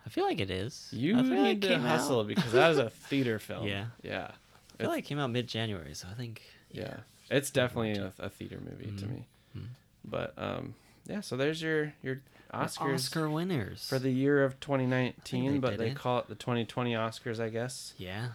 [0.07, 0.89] I feel like it is.
[0.93, 3.67] You I feel like need it to hustle Out, because that is a theater film.
[3.67, 3.87] Yeah.
[4.03, 4.31] yeah,
[4.79, 6.43] I feel like it came out mid January, so I think.
[6.71, 6.99] yeah.
[7.29, 9.11] It's definitely a, a theater movie to Mhm.
[9.11, 9.27] me.
[9.57, 9.67] Mhm.
[10.05, 10.75] But um,
[11.07, 11.21] yeah.
[11.23, 12.21] So there's your your
[12.55, 15.97] Oscars Oscar winners for the year of 2019, they but they it.
[15.97, 17.95] call it the 2020 Oscars, I guess.
[17.99, 18.29] Yeah.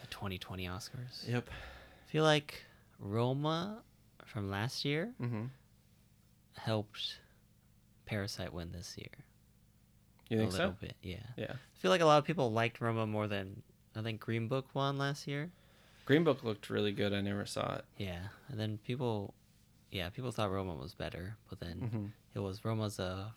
[0.00, 1.28] The 2020 Oscars.
[1.28, 1.48] Yep.
[1.48, 2.64] I feel like
[2.98, 3.78] Roma
[4.26, 5.44] from last year Mm-hmm.
[6.56, 7.18] helped
[8.06, 9.24] Parasite win this year.
[10.32, 10.58] You think a so?
[10.58, 11.16] little bit, yeah.
[11.36, 11.52] Yeah.
[11.52, 13.62] I feel like a lot of people liked Roma more than
[13.94, 15.50] I think Green Book won last year.
[16.04, 17.12] Green Book looked really good.
[17.12, 17.84] I never saw it.
[17.98, 19.34] Yeah, and then people,
[19.90, 23.32] yeah, people thought Roma was better, but then hmm it was Roma's a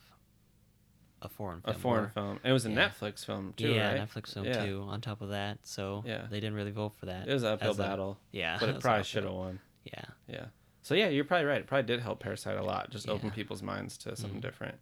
[1.21, 1.75] a foreign film.
[1.75, 2.39] A foreign or- film.
[2.43, 2.89] It was a Yeah.
[2.89, 4.01] Netflix film too, yeah, right?
[4.09, 4.65] Netflix film Yeah.
[4.65, 4.85] too.
[4.87, 6.27] On top of that, so Yeah.
[6.29, 7.27] they didn't really vote for that.
[7.27, 9.59] It was an uphill as a- battle, yeah, but it it probably should have won.
[9.85, 10.45] Yeah, Yeah.
[10.81, 11.61] So yeah, you're probably right.
[11.61, 12.91] It probably did help Parasite a lot.
[12.91, 14.43] Just open people's minds to something Mhm.
[14.43, 14.77] different.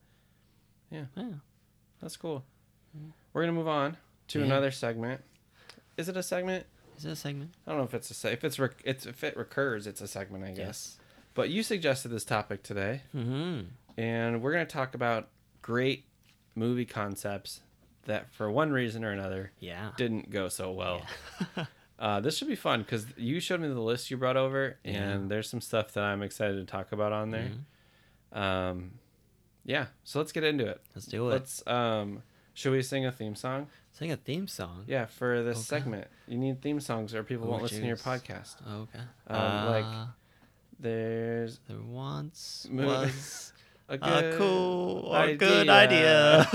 [0.92, 1.06] Yeah.
[1.16, 1.34] Yeah.
[2.04, 2.44] That's cool.
[3.34, 3.98] We're gonna move on
[4.28, 4.46] to Yeah.
[4.46, 5.22] another segment.
[5.98, 6.66] Is it a segment?
[6.98, 7.52] Is it a segment?
[7.66, 10.02] I don't know if it's a se- if it's rec- it's if it recurs, it's
[10.02, 10.58] a segment, I guess.
[10.58, 10.98] Yes.
[11.34, 13.62] But you suggested this topic today, Mm-hmm.
[13.98, 15.30] and we're gonna talk about
[15.64, 16.06] great
[16.56, 17.62] movie concepts
[18.06, 19.92] that, for one reason or another, Yeah.
[19.98, 21.06] didn't go so well.
[21.58, 21.66] Yeah.
[22.00, 25.22] Uh, this should be fun because you showed me the list you brought over, and
[25.24, 25.28] Yeah.
[25.30, 27.52] there's some stuff that I'm excited to talk about on there.
[28.34, 28.38] Mhm.
[28.38, 29.00] Um,
[29.66, 30.82] yeah, so let's get into it.
[30.96, 31.32] Let's do it.
[31.32, 31.66] Let's.
[31.68, 33.68] Um, should we sing a theme song?
[33.92, 34.84] Sing a theme song.
[34.88, 35.64] Yeah, for this Okay.
[35.82, 38.56] segment, you need theme songs, or people Oh, won't listen to your podcast.
[38.68, 39.00] Okay.
[39.28, 40.06] Um, like, Uh,
[40.80, 43.54] There's there once Mo- was
[43.90, 46.48] a a good cool or good idea.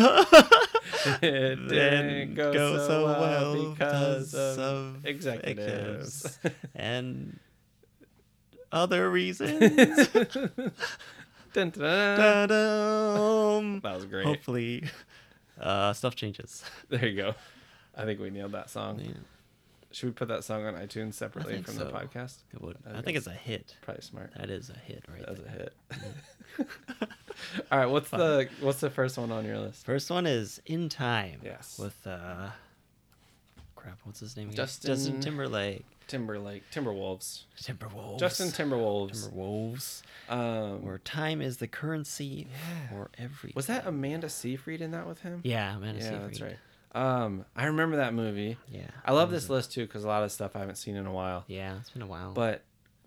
[1.22, 2.52] it didn't go,
[2.86, 6.38] so, well because of, executives.
[6.74, 7.38] and
[8.72, 10.08] other reasons.
[11.52, 12.48] Dun, dun, dun.
[12.48, 13.80] Ta-dum.
[13.82, 14.26] That was great.
[14.26, 14.84] Hopefully,
[15.60, 16.64] uh, stuff changes.
[16.88, 17.34] There you go.
[17.96, 19.00] I think we nailed that song.
[19.00, 19.12] Yeah,
[19.90, 22.38] Should we put that song on iTunes separately from the podcast?
[22.54, 22.76] it would.
[22.86, 23.76] I I think it's a hit.
[23.82, 24.32] Probably smart.
[24.36, 25.74] That is a hit right That's a hit.
[27.72, 29.84] All right, what's the what's the first one on your list?
[29.86, 31.40] First one is In Time.
[31.44, 31.78] Yes.
[31.78, 32.50] With uh,
[33.88, 34.48] crap, what's his name?
[34.48, 34.56] Again?
[34.56, 35.84] Justin- Justin Timberlake.
[36.06, 37.42] Timberlake, Timberwolves.
[37.62, 38.18] Timberwolves.
[38.18, 39.28] Justin Timberwolves.
[39.30, 40.02] Timberwolves.
[40.30, 42.88] Um, Where time is the currency Yeah.
[42.88, 43.52] for everything.
[43.54, 45.40] was that Amanda Seyfried in that with him?
[45.44, 46.56] Yeah, Amanda yeah, that's right.
[46.92, 48.56] Um, I remember that movie.
[48.70, 48.88] Yeah.
[49.04, 51.06] I love this was list too because a lot of stuff I haven't seen in
[51.06, 51.44] a while.
[51.46, 52.32] Yeah, it's been a while.
[52.32, 52.62] But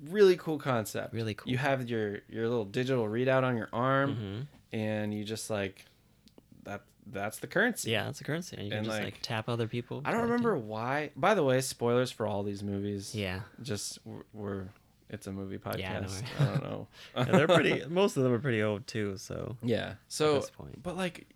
[0.09, 1.13] really cool concept.
[1.13, 1.51] Really cool.
[1.51, 4.77] You have your your little digital readout on your arm, Mhm.
[4.77, 5.85] and you just like
[6.65, 6.81] that.
[7.05, 7.91] That's the currency.
[7.91, 8.55] Yeah, that's the currency.
[8.57, 10.01] And you can And, just like, like, tap other people.
[10.05, 11.11] I don't remember why.
[11.15, 13.13] By the way, spoilers for all these movies.
[13.15, 13.41] Yeah.
[13.61, 14.63] Just we're, we're
[15.09, 15.79] it's a movie podcast.
[15.79, 16.07] Yeah, I know,
[16.39, 16.87] I, don't know.
[17.17, 17.83] Yeah, they're pretty.
[17.89, 19.17] Most of them are pretty old too.
[19.17, 19.95] So Yeah.
[20.07, 20.81] So, At this point.
[20.83, 21.27] but like,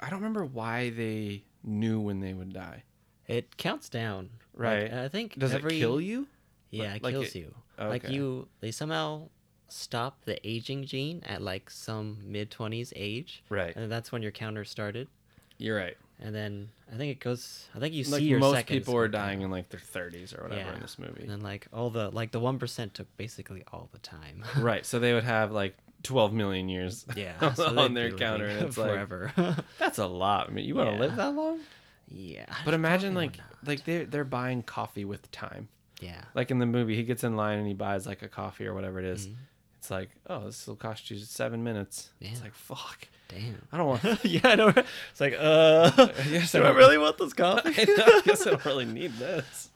[0.00, 2.82] I don't remember why they knew when they would die.
[3.26, 4.30] it counts down.
[4.54, 4.92] Like, Right.
[4.92, 6.26] I think Does every, it kill you?
[6.70, 7.54] Yeah, it Like kills it- you.
[7.78, 8.12] Like Okay.
[8.14, 9.28] you, they somehow
[9.72, 13.74] stop the aging gene at like some mid twenties age, Right.
[13.76, 15.08] and that's when your counter started.
[15.58, 15.96] You're right.
[16.22, 17.66] And then I think it goes.
[17.74, 20.42] I think you like see your most people are dying in like their 30s or
[20.42, 21.22] whatever in this movie.
[21.22, 24.44] And then like all the like the one percent took basically all the time.
[24.58, 24.84] right.
[24.84, 27.06] So they would have like 12 million years.
[27.16, 29.32] yeah, so on their counter, and it's like forever.
[29.78, 30.48] that's a lot.
[30.48, 31.00] I mean, you want to Yeah.
[31.00, 31.60] live that long?
[32.08, 35.68] yeah, But imagine like like they they're buying coffee with time.
[36.00, 38.66] yeah, Like in the movie, he gets in line and he buys like a coffee
[38.66, 39.26] or whatever it is.
[39.28, 39.34] Mhm.
[39.90, 42.10] It's like, oh, this will cost you seven minutes.
[42.20, 43.08] It's like, fuck.
[43.26, 43.60] Damn.
[43.72, 44.04] I don't want.
[44.24, 44.68] yeah, I know.
[45.10, 45.90] It's like, uh,
[46.30, 47.74] Yes, I do I don't- really want this coffee?
[47.76, 49.68] I know, I guess I don't really need this.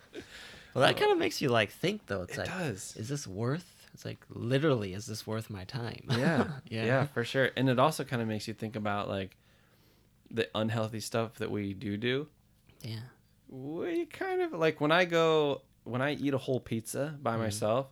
[0.72, 2.22] Well, that kind of makes you like think though.
[2.22, 2.94] It's It like, does.
[2.96, 3.88] is this worth?
[3.92, 6.04] It's like literally, is this worth my time?
[6.10, 7.50] Yeah, yeah, yeah, for sure.
[7.56, 9.36] And it also kind of makes you think about like
[10.30, 12.28] the unhealthy stuff that we do do.
[12.82, 13.00] yeah.
[13.48, 17.40] We kind of like when I go when I eat a whole pizza by Mhm.
[17.40, 17.86] myself.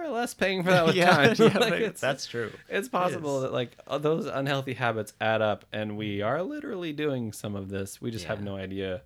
[0.00, 1.36] More or less paying for that with yeah, time.
[1.38, 2.50] yeah, Like, that's true.
[2.68, 3.42] it's possible is.
[3.42, 7.68] that like uh, those unhealthy habits add up and we are literally doing some of
[7.68, 9.02] this we just have no idea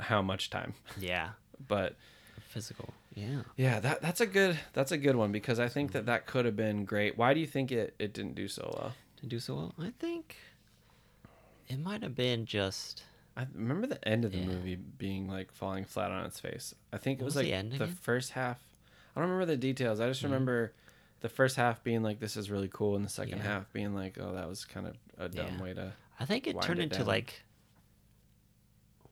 [0.00, 1.30] how much time Yeah,
[1.68, 1.94] but
[2.48, 2.92] physical.
[3.14, 3.42] Yeah.
[3.56, 6.44] yeah that that's a good that's a good one because i think that that could
[6.44, 9.38] have been great why do you think it it didn't do so well To do
[9.38, 10.36] so well, I think
[11.68, 13.04] it might have been just.
[13.36, 14.46] i remember the end of the Yeah.
[14.46, 17.78] movie being like falling flat on its face i think it was, was like the
[17.78, 18.58] the first half
[19.14, 20.24] i don't remember the details i just Mhm.
[20.24, 20.72] remember
[21.20, 23.44] the first half being like this is really cool and the second Yeah.
[23.44, 25.62] half being like oh that was kind of a dumb Yeah.
[25.62, 27.06] way to I think it turned it into down.
[27.08, 27.42] like.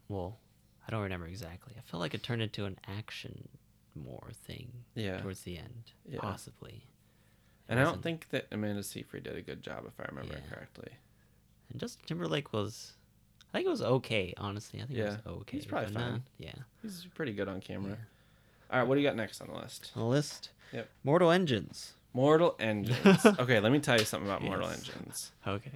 [0.09, 0.39] Well,
[0.87, 1.75] I don't remember exactly.
[1.77, 3.49] I felt like it turned into an action
[3.95, 6.21] more thing yeah towards the end, Yeah.
[6.21, 6.87] possibly.
[7.69, 10.55] And I don't think that Amanda Seyfried did a good job, if I remember Yeah.
[10.55, 10.93] correctly.
[11.71, 12.93] And Justin Timberlake was,
[13.49, 14.35] I think it was okay.
[14.37, 15.57] Honestly, I think Yeah, it was okay.
[15.57, 16.23] he's probably but not- fine.
[16.39, 16.55] yeah.
[16.83, 17.93] He's pretty good on camera.
[17.99, 18.05] Yeah.
[18.73, 19.93] All right, what do you got next on the list?
[19.95, 20.51] On the list.
[20.73, 20.89] Yep.
[21.05, 21.93] Mortal Engines.
[22.15, 23.25] Mortal Engines.
[23.39, 24.79] okay, let me tell you something about Mortal Yes.
[24.89, 25.31] Engines.
[25.47, 25.73] Okay.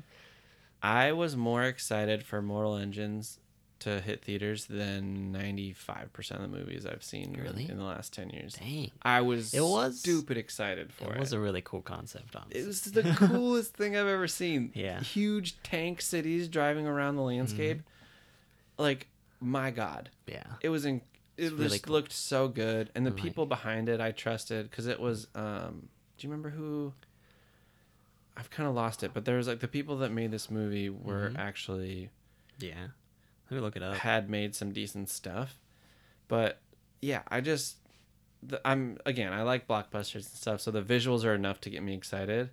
[0.83, 3.39] I was more excited for Mortal Engines
[3.81, 7.69] to hit theaters than 95% of the movies I've seen Really?
[7.69, 8.55] in the last 10 years.
[8.55, 8.91] Dang.
[9.03, 11.21] I was, It was- stupid excited for It it.
[11.21, 12.61] was a really cool concept, honestly.
[12.63, 14.71] it was the coolest thing I've ever seen.
[14.75, 15.01] Yeah.
[15.01, 17.79] Huge tank cities driving around the landscape.
[17.79, 18.83] Mm-hmm.
[18.83, 19.09] Like,
[19.41, 20.09] my God.
[20.27, 20.45] yeah.
[20.63, 21.03] it was in
[21.37, 21.93] it really just cool.
[21.95, 26.27] looked so good and the people behind it i trusted because it was um do
[26.27, 26.93] you remember who
[28.37, 30.89] i've kind of lost it but there was like the people that made this movie
[30.89, 31.39] were Mhm.
[31.39, 32.11] actually
[32.59, 32.89] Yeah.
[33.51, 33.97] Let me look it up.
[33.99, 35.59] had made some decent stuff
[36.29, 36.59] but
[37.01, 37.77] yeah i just
[38.43, 41.83] the, i'm again i like blockbusters and stuff so the visuals are enough to get
[41.83, 42.51] me excited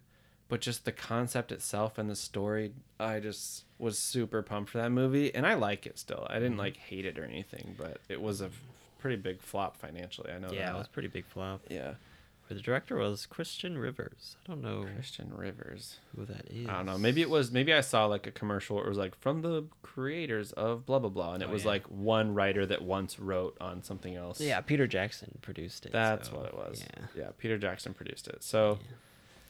[0.49, 4.91] but just the concept itself and the story i just was super pumped for that
[4.91, 6.59] movie and i like it still i didn't Mhm.
[6.59, 8.61] like hate it or anything but it was a f-
[8.99, 11.61] pretty big flop financially i know Yeah, that it was a pretty big flop.
[11.69, 11.93] yeah
[12.47, 14.35] Where The director was Christian Rivers.
[14.45, 16.67] I don't know christian rivers who that is.
[16.69, 18.97] i don't know maybe it was maybe i saw like a commercial where it was
[18.97, 21.69] like from the creators of blah blah blah and it Oh, was yeah.
[21.69, 25.91] like one writer that once wrote on something else Yeah, Peter Jackson produced it.
[25.91, 26.81] That's so, what it was.
[26.81, 27.05] Yeah.
[27.15, 27.29] Yeah.
[27.37, 28.43] Peter Jackson produced it.
[28.43, 28.79] So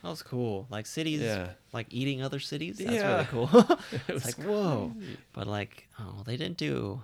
[0.03, 0.67] That was cool.
[0.69, 1.49] Like cities, Yeah.
[1.71, 2.77] like eating other cities.
[2.77, 3.13] That's Yeah.
[3.13, 3.49] really cool.
[3.91, 4.93] it it's was like whoa,
[5.31, 7.01] but like oh, they didn't do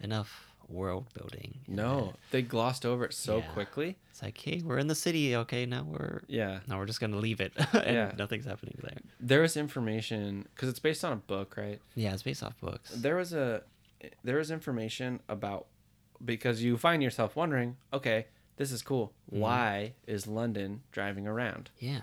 [0.00, 1.58] enough world building.
[1.68, 3.46] No, they glossed over it so Yeah.
[3.52, 3.96] quickly.
[4.10, 5.34] it's like hey, we're in the city.
[5.36, 6.60] Okay, now we're Yeah.
[6.68, 8.12] now we're just gonna leave it, and Yeah.
[8.16, 8.98] nothing's happening there.
[9.20, 11.80] There was information because it's based on a book, right?
[11.96, 12.90] Yeah, it's based off books.
[12.94, 13.62] There was a
[14.22, 15.66] there was information about
[16.24, 18.26] because you find yourself wondering, okay,
[18.56, 19.12] this is cool.
[19.32, 19.38] Mhm.
[19.38, 21.70] Why is London driving around?
[21.78, 22.02] yeah.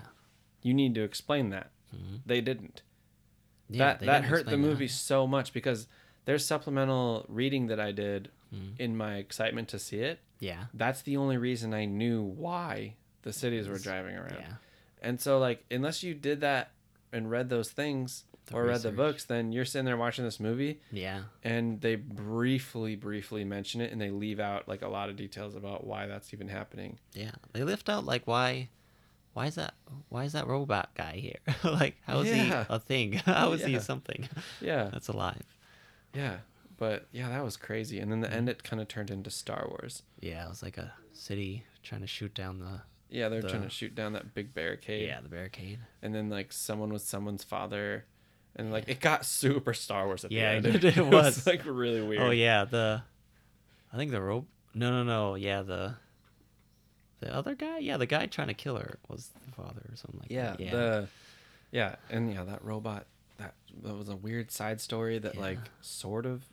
[0.64, 1.70] You need to explain that.
[1.94, 2.20] Mhm.
[2.26, 2.82] They didn't.
[3.70, 4.68] Yeah, that they that hurt the explain that.
[4.68, 5.86] movie so much because
[6.24, 8.80] there's supplemental reading that I did Mhm.
[8.80, 10.18] in my excitement to see it.
[10.40, 10.66] Yeah.
[10.74, 14.40] That's the only reason I knew why the cities were driving around.
[14.40, 14.54] Yeah.
[15.00, 16.72] And so like unless you did that
[17.12, 20.38] and read those things The or read the books, then you're sitting there watching this
[20.40, 21.24] movie Yeah.
[21.42, 25.54] and they briefly, briefly mention it and they leave out like a lot of details
[25.54, 26.98] about why that's even happening.
[27.14, 27.32] Yeah.
[27.52, 28.68] They lift out like why
[29.34, 29.74] why is that
[30.08, 31.38] why is that robot guy here?
[31.64, 32.64] like how is Yeah.
[32.64, 33.12] he a thing?
[33.26, 33.66] How is Yeah.
[33.68, 34.28] he something
[34.60, 34.88] Yeah.
[34.92, 35.44] that's alive?
[36.14, 36.38] Yeah.
[36.76, 38.00] But yeah, that was crazy.
[38.00, 38.32] And then the mm.
[38.34, 40.02] end it kind of turned into Star Wars.
[40.20, 42.80] Yeah, it was like a city trying to shoot down the
[43.10, 45.06] Yeah, they're trying to shoot down that big barricade.
[45.06, 45.78] yeah, the barricade.
[46.02, 48.06] And then like someone was someone's father.
[48.56, 50.84] And like it got super Star Wars at Yeah, the end.
[50.84, 51.44] it- it was.
[51.46, 52.22] like really oh, weird.
[52.22, 53.02] Oh yeah, the
[53.92, 55.34] I think the rope No, no, no.
[55.34, 55.96] Yeah, the
[57.24, 57.78] the other guy?
[57.78, 60.60] Yeah, the guy trying to kill her was the father or something like Yeah, that.
[60.60, 60.70] Yeah.
[60.70, 61.08] the
[61.72, 63.06] yeah, and yeah, that robot
[63.38, 66.44] that that was a weird side story that like sort of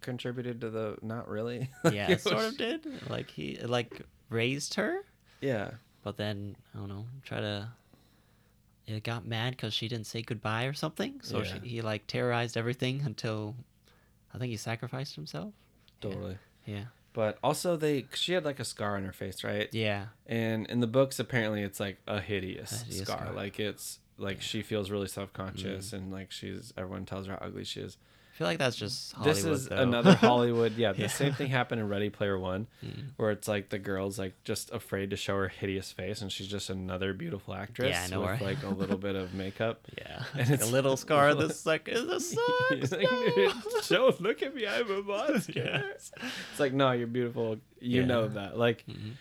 [0.00, 1.70] contributed to the not really.
[1.92, 2.86] yeah, it sort of did.
[3.10, 5.04] Like he like raised her,
[5.40, 5.72] Yeah.
[6.02, 7.68] but then I don't know, try to.
[8.86, 11.20] It got mad because she didn't say goodbye or something.
[11.22, 11.44] So Yeah.
[11.62, 13.54] she, he like terrorized everything until,
[14.34, 15.52] I think he sacrificed himself.
[16.02, 16.10] Yeah.
[16.10, 16.38] Totally.
[16.64, 16.84] Yeah.
[17.18, 19.68] But also they she had like a scar on her face, right?
[19.72, 20.06] Yeah.
[20.24, 23.18] And in the books apparently it's like a hideous, A hideous scar.
[23.22, 23.32] scar.
[23.32, 24.42] Like it's like Yeah.
[24.42, 25.94] she feels really self-conscious Mm.
[25.94, 27.96] and like she's everyone tells her how ugly she is.
[28.38, 29.36] Feel like that's just Hollywood.
[29.36, 29.76] this is though.
[29.82, 30.76] another Hollywood.
[30.76, 31.06] Yeah, the Yeah.
[31.08, 33.08] same thing happened in Ready Player One, Mm.
[33.16, 36.46] where it's like the girl's like just afraid to show her hideous face, and she's
[36.46, 38.40] just another beautiful actress Yeah, I know, with right?
[38.42, 39.86] like a little bit of makeup.
[39.98, 41.34] yeah, and it's- a little scar.
[41.34, 42.30] This like is this
[42.70, 42.92] He's sucks.
[42.92, 43.52] like, no."
[43.88, 45.52] Don't look at me, I'm a monster.
[45.56, 45.82] Yeah.
[45.92, 47.58] It's like, no, you're beautiful.
[47.80, 48.06] You Yeah.
[48.06, 48.56] know that.
[48.56, 49.12] Like, Mhm.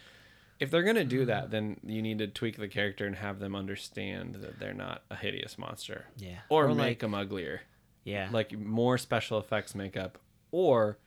[0.59, 3.55] if they're gonna do that, then you need to tweak the character and have them
[3.55, 7.61] understand that they're not a hideous monster, Yeah, or, Or, make like- them uglier,
[8.07, 10.17] yeah, like more special effects makeup,
[10.51, 10.97] or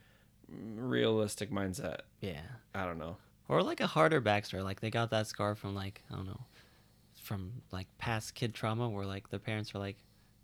[0.49, 2.01] realistic mindset.
[2.21, 2.43] yeah,
[2.75, 3.17] I don't know.
[3.49, 4.63] or like a harder backstory.
[4.63, 6.41] Like they got that scar from like I don't know,
[7.23, 9.97] from like past kid trauma where like their parents were like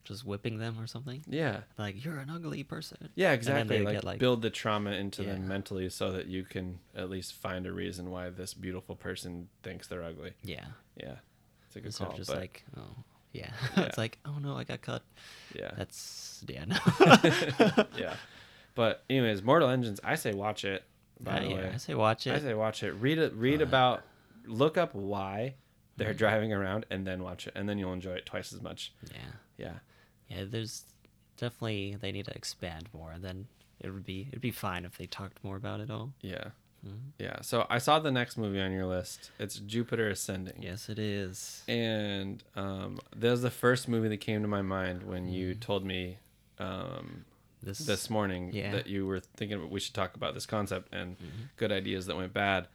[0.04, 1.24] just whipping them or something.
[1.28, 1.60] Yeah.
[1.78, 3.08] Like you're an ugly person.
[3.16, 3.80] Yeah, exactly.
[3.82, 5.32] Like, get, like- build the trauma into Yeah.
[5.32, 9.48] them mentally so that you can at least find a reason why this beautiful person
[9.64, 10.34] thinks they're ugly.
[10.44, 10.66] Yeah,
[10.96, 11.16] Yeah.
[11.66, 12.12] It's a good instead call.
[12.12, 12.82] of just but like oh
[13.36, 13.84] yeah, Yeah.
[13.84, 15.02] it's like oh no I got cut.
[15.54, 15.70] yeah.
[15.76, 16.76] That's no.
[17.98, 18.14] yeah.
[18.74, 20.84] But anyways, Mortal Engines, I say watch it.
[21.20, 22.34] By Uh, the yeah, way, I say watch it.
[22.34, 22.92] I say watch it.
[22.92, 23.32] Read it.
[23.34, 24.02] Read Uh, about.
[24.46, 25.54] Look up why
[25.96, 26.18] they're Mm-hmm.
[26.18, 28.92] driving around, and then watch it, and then you'll enjoy it twice as much.
[29.12, 29.18] yeah.
[29.56, 29.72] Yeah.
[30.28, 30.84] Yeah, there's
[31.36, 33.14] definitely they need to expand more.
[33.18, 33.46] Then
[33.80, 36.12] it would be it'd be fine if they talked more about it all.
[36.20, 36.48] Yeah.
[36.86, 36.98] Mhm.
[37.18, 37.40] Yeah.
[37.40, 39.30] So I saw the next movie on your list.
[39.38, 40.62] It's Jupiter Ascending.
[40.62, 41.62] Yes, it is.
[41.68, 45.60] And um, that was the first movie that came to my mind when you Mm.
[45.60, 46.18] told me
[46.58, 47.24] um,
[47.62, 48.72] This this morning Yeah.
[48.72, 51.42] that you were thinking about we should talk about this concept and Mm-hmm.
[51.56, 52.68] good ideas that went bad.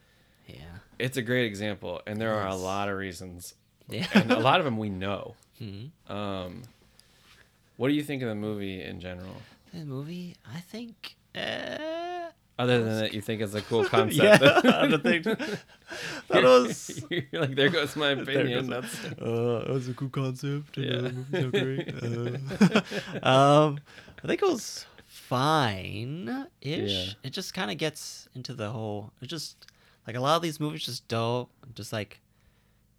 [0.47, 3.53] yeah It's a great example, and there are a lot of reasons,
[3.87, 4.07] yeah.
[4.13, 5.35] and a lot of them we know.
[5.61, 5.91] Mhm.
[6.09, 6.63] Um,
[7.77, 9.37] what do you think of the movie in general?
[9.73, 11.15] The movie, I think.
[11.33, 11.77] Uh,
[12.61, 14.41] Other than that, you think it's a cool concept.
[14.41, 14.61] Yeah,
[14.93, 15.23] I think
[16.31, 17.03] that was.
[17.09, 18.67] You're like, there goes my opinion.
[18.69, 20.77] goes- That's Uh, it was a cool concept.
[20.77, 21.09] Yeah.
[21.09, 21.87] uh, so great.
[22.03, 22.81] Uh,
[23.27, 23.79] um,
[24.23, 26.91] I think it was fine ish.
[26.91, 27.13] Yeah.
[27.23, 29.11] It just kind of gets into the whole.
[29.21, 29.65] It just
[30.07, 32.19] like a lot of these movies just don't just like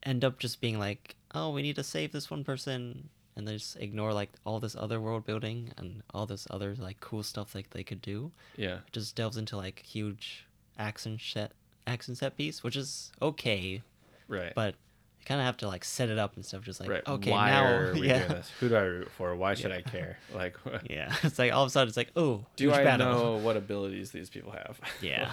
[0.03, 3.55] end up just being like, oh, we need to save this one person, and they
[3.55, 7.55] just ignore like all this other world building and all this other like cool stuff
[7.55, 8.31] like they could do.
[8.57, 10.47] yeah, It just delves into like huge
[10.79, 11.53] action set
[11.87, 13.83] action set piece, which is okay,
[14.29, 14.53] right.
[14.55, 14.75] but
[15.19, 16.63] you kind of have to like set it up and stuff.
[16.63, 17.03] Just like right.
[17.07, 18.51] okay, Why now are we yeah, doing this?
[18.61, 19.35] Who do I root for?
[19.37, 19.77] Why should Yeah.
[19.79, 20.19] I care?
[20.35, 20.57] Like,
[20.89, 21.15] yeah.
[21.23, 23.13] It's like all of a sudden it's like oh, do I battle.
[23.13, 24.81] know what abilities these people have?
[25.01, 25.31] Yeah.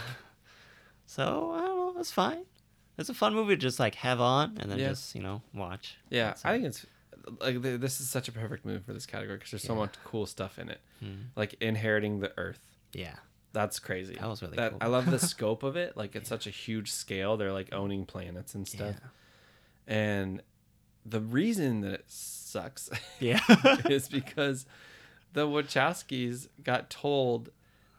[1.06, 2.00] so I don't know.
[2.00, 2.46] It's fine.
[2.98, 4.90] It's a fun movie to just like have on and then Yeah.
[4.90, 5.98] just you know watch.
[6.10, 6.86] Yeah, That's I think it's
[7.40, 9.80] like th- this is such a perfect movie for this category because there's so Yeah.
[9.80, 11.14] much cool stuff in it, Hmm.
[11.36, 12.62] like inheriting the Earth.
[12.94, 13.16] Yeah.
[13.52, 14.16] That's crazy.
[14.16, 14.80] That was really that, cool.
[14.82, 15.98] I love the scope of it.
[15.98, 17.36] Like it's such a huge scale.
[17.38, 18.96] They're like owning planets and stuff.
[19.88, 20.42] And
[21.06, 22.90] the reason that it sucks
[23.20, 23.40] Yeah.
[23.90, 24.66] is because
[25.34, 27.50] the Wachowskis got told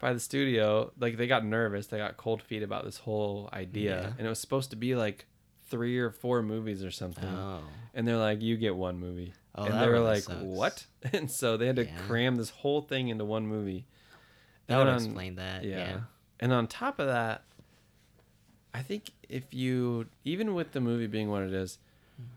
[0.01, 4.01] by the studio, like they got nervous, they got cold feet about this whole idea,
[4.03, 4.13] Yeah.
[4.17, 5.27] and it was supposed to be like
[5.71, 7.25] three or four movies or something.
[7.29, 7.61] oh.
[7.95, 10.43] And they're like, "You get one movie," Oh, and they were really like, sucks.
[10.43, 11.97] "What?" And so they had to Yeah.
[12.07, 13.87] cram this whole thing into one movie.
[14.67, 15.65] That And would on- explain that.
[15.65, 15.77] yeah.
[15.77, 16.01] Yeah.
[16.39, 17.43] And on top of that,
[18.73, 21.79] I think if you, even with the movie being what it is,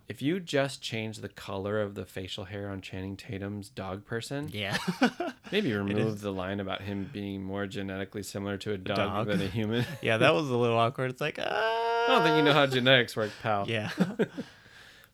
[0.08, 4.50] if you just change the color of the facial hair on Channing Tatum's dog person,
[4.52, 4.78] Yeah.
[5.52, 9.28] maybe remove the line about him being more genetically similar to a dog, dog.
[9.28, 9.86] than a human.
[10.02, 11.12] yeah, that was a little awkward.
[11.12, 11.44] It's like, uh,
[12.04, 13.66] I don't think you know how genetics work, pal.
[13.70, 13.90] Yeah.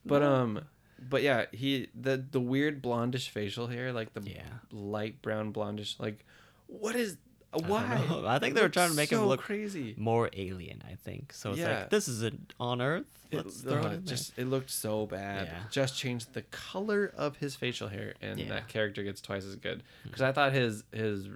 [0.05, 0.61] But um,
[0.97, 4.43] but yeah, he the the weird blondish facial hair, like the Yeah.
[4.71, 6.25] light brown blondish, like
[6.67, 7.17] what is
[7.51, 8.05] why?
[8.09, 8.25] know.
[8.27, 9.95] I think they were trying to make him look crazy.
[9.97, 11.33] More alien, I think.
[11.33, 11.79] So it's Yeah.
[11.81, 13.05] like this isn't on Earth.
[13.29, 13.99] It, Let's throw uh, it in there.
[14.15, 15.47] just it looked so bad.
[15.47, 15.59] Yeah.
[15.69, 18.49] Just changed the color of his facial hair, and Yeah.
[18.49, 19.83] That character gets twice as good.
[20.03, 21.27] Because I thought his his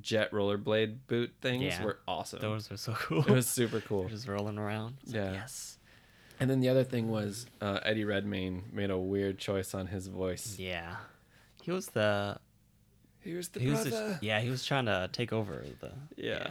[0.00, 1.84] jet rollerblade boot things Yeah.
[1.84, 2.40] were awesome.
[2.40, 3.20] Those were so cool.
[3.20, 4.08] it was super cool.
[4.08, 4.96] Just rolling around.
[5.02, 5.32] It's like, Yeah.
[5.32, 5.78] yes.
[6.38, 10.06] And then the other thing was uh, Eddie Redmayne made a weird choice on his
[10.08, 10.56] voice.
[10.58, 10.96] Yeah.
[11.62, 12.38] He was the.
[13.20, 14.18] Here's the He was brother.
[14.22, 15.92] yeah, he was trying to take over the.
[16.16, 16.48] Yeah.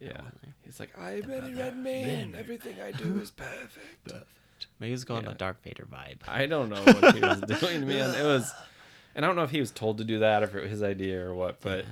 [0.00, 0.12] Yeah.
[0.12, 0.54] there.
[0.64, 1.58] He's like, I'm Eddie Redmayne.
[1.58, 4.12] Redmayne." Everything I do is perfect.
[4.80, 5.30] Maybe he was going Yeah.
[5.30, 6.18] the Darth Vader vibe.
[6.28, 8.14] I don't know what he was doing, man.
[8.14, 8.50] It was,
[9.14, 10.70] and I don't know if he was told to do that or if it was
[10.70, 11.84] his idea or what, but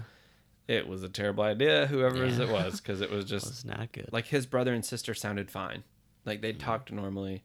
[0.72, 2.44] it was a terrible idea, whoever's Yeah.
[2.46, 4.08] it was, because it was It just was not good.
[4.12, 5.84] like his brother and sister sounded fine.
[6.24, 7.44] Like they talked normally.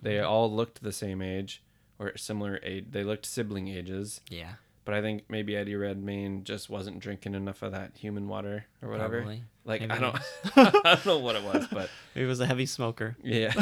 [0.00, 0.28] They Mm-hmm.
[0.28, 1.62] all looked the same age
[1.98, 2.86] or similar age.
[2.90, 4.20] They looked sibling ages.
[4.28, 4.54] yeah.
[4.84, 8.88] But I think maybe Eddie Redmayne just wasn't drinking enough of that human water or
[8.88, 9.16] whatever.
[9.18, 9.42] Probably.
[9.64, 10.16] Like Maybe I don't.
[10.56, 13.16] I don't know what it was, but he was a heavy smoker.
[13.20, 13.52] yeah,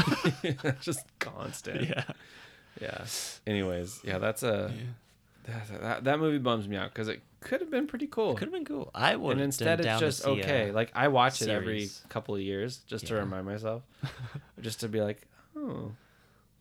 [0.82, 1.88] just constant.
[1.88, 2.04] Yeah.
[2.78, 3.04] Yeah.
[3.46, 4.70] Anyways, yeah, that's a
[5.46, 8.34] that, that, that movie bums me out because it could have been pretty cool.
[8.34, 8.90] Could have been cool.
[8.94, 9.32] I would.
[9.32, 10.72] and instead it's just okay.
[10.72, 13.82] Like I watch it every couple of years just to remind myself,
[14.60, 15.22] just to be like,
[15.56, 15.92] oh,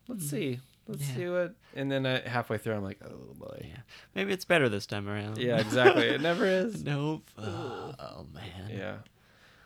[0.07, 1.09] let's see, let's Hmm.
[1.09, 1.15] Yeah.
[1.25, 1.55] see what.
[1.75, 3.65] And then I, halfway through, I'm like, oh boy.
[3.67, 3.79] yeah,
[4.13, 5.39] maybe it's better this time around.
[5.39, 6.03] Yeah, exactly.
[6.07, 6.83] It never is.
[6.83, 7.27] Nope.
[7.37, 8.69] Uh, oh man.
[8.69, 8.95] Yeah.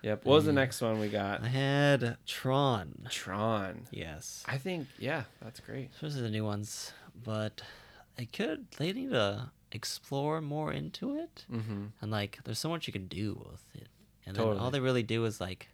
[0.04, 0.26] Yep.
[0.26, 1.44] What was the next one we got?
[1.44, 3.08] I had Tron.
[3.10, 3.88] Tron.
[3.92, 4.44] Yes.
[4.48, 5.90] I think yeah, that's great.
[6.00, 6.94] Those are the new ones,
[7.26, 7.62] but
[8.16, 8.70] they could.
[8.78, 11.86] They need to explore more into it, Mm-hmm.
[12.02, 13.88] and like, there's so much you can do with it,
[14.26, 15.70] and then all they really do is like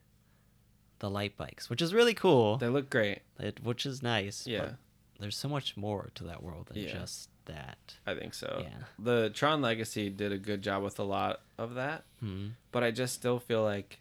[1.00, 2.58] the light bikes, which is really cool.
[2.58, 3.22] They look great.
[3.40, 4.46] It, which is nice.
[4.48, 4.74] Yeah.
[5.20, 6.94] There's so much more to that world than Yeah.
[7.00, 7.96] just that.
[8.06, 8.62] I think so.
[8.64, 8.84] Yeah.
[9.00, 12.50] The Tron Legacy did a good job with a lot of that, Hmm.
[12.72, 14.00] but I just still feel like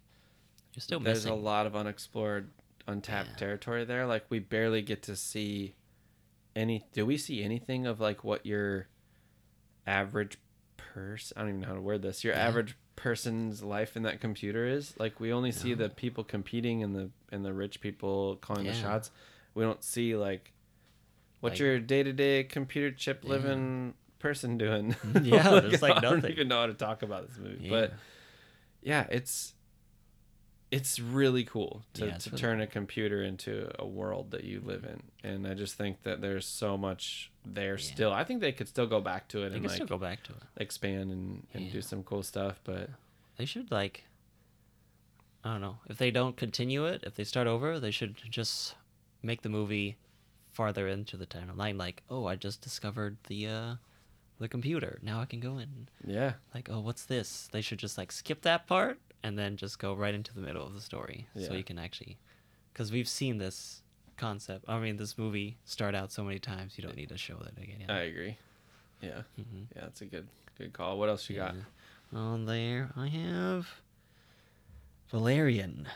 [0.75, 1.33] You're still there's missing.
[1.33, 2.51] a lot of unexplored,
[2.87, 3.37] untapped Yeah.
[3.37, 4.07] territory there.
[4.07, 5.75] Like we barely get to see
[6.55, 6.85] any.
[6.93, 8.87] Do we see anything of like what your
[9.87, 10.39] average
[10.77, 11.37] person?
[11.37, 12.25] I don't even know how to word this.
[12.25, 12.47] Your Yeah.
[12.47, 16.95] average person's life in that computer is like we only see the people competing and
[16.95, 19.11] the and the rich people calling the shots.
[19.55, 20.53] We don't see like
[21.41, 23.31] what's Like- your day to day computer chip Yeah.
[23.31, 24.95] living person doing.
[25.23, 26.33] Yeah, there's, like, I don't nothing.
[26.33, 27.71] even know how to talk about this movie, Yeah.
[27.71, 27.95] but
[28.83, 29.55] yeah, it's
[30.71, 34.61] it's really cool to, Yeah, to really turn a computer into a world that you
[34.65, 37.93] live in, and I just think that there's so much there Yeah.
[37.95, 38.13] still.
[38.13, 40.23] I think they could still go back to it they and like still go back
[40.25, 40.43] to it.
[40.57, 42.91] expand and, and do some cool stuff, but
[43.37, 44.05] They should like.
[45.45, 47.03] I don't know if they don't continue it.
[47.05, 48.77] If they start over, they should just
[49.23, 49.97] make the movie
[50.53, 51.77] farther into the timeline.
[51.79, 53.75] Like, oh, I just discovered the uh,
[54.39, 54.99] the computer.
[55.03, 55.89] Now I can go in.
[56.07, 57.49] yeah, Like, oh, what's this?
[57.51, 60.67] They should just like skip that part and then just go right into the middle
[60.67, 61.47] of the story, yeah.
[61.49, 62.19] so you can actually,
[62.73, 63.82] because we've seen this
[64.17, 64.65] concept.
[64.69, 66.77] I mean, this movie start out so many times.
[66.79, 67.89] You don't need to show that again.
[67.89, 68.37] I agree.
[69.01, 69.67] Yeah, Mhm.
[69.75, 70.29] yeah, that's a good
[70.59, 70.99] good call.
[70.99, 71.55] What else you got?
[72.13, 73.69] On there, I have
[75.11, 75.89] Valerian.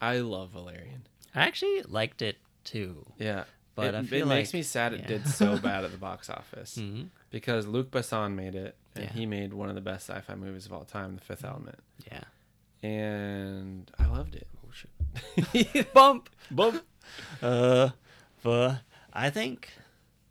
[0.00, 1.06] I love Valerian.
[1.34, 3.06] I actually liked it too.
[3.18, 3.44] Yeah,
[3.74, 5.06] But it, it feel makes me sad it yeah.
[5.06, 7.08] did so bad at the box office Mhm.
[7.30, 9.12] because Luc Besson made it, and Yeah.
[9.12, 11.78] he made one of the best sci-fi movies of all time, The Fifth Element,
[12.10, 12.24] Yeah.
[12.86, 14.46] and I loved it.
[14.64, 14.70] Oh
[15.54, 15.94] shit.
[15.94, 16.28] Bump.
[16.50, 16.82] Bump.
[17.42, 17.90] Uh,
[18.42, 18.80] but
[19.12, 19.68] I think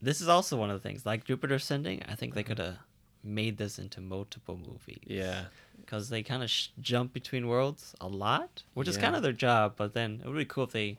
[0.02, 1.06] this is also one of the things.
[1.06, 2.78] Like Jupiter Ascending, I think they could have
[3.24, 5.04] made this into multiple movies.
[5.06, 5.46] Yeah,
[5.78, 9.34] Because they kind of sh- jump between worlds a lot, which is kind of their
[9.34, 9.74] job.
[9.78, 10.98] But then it would be cool if they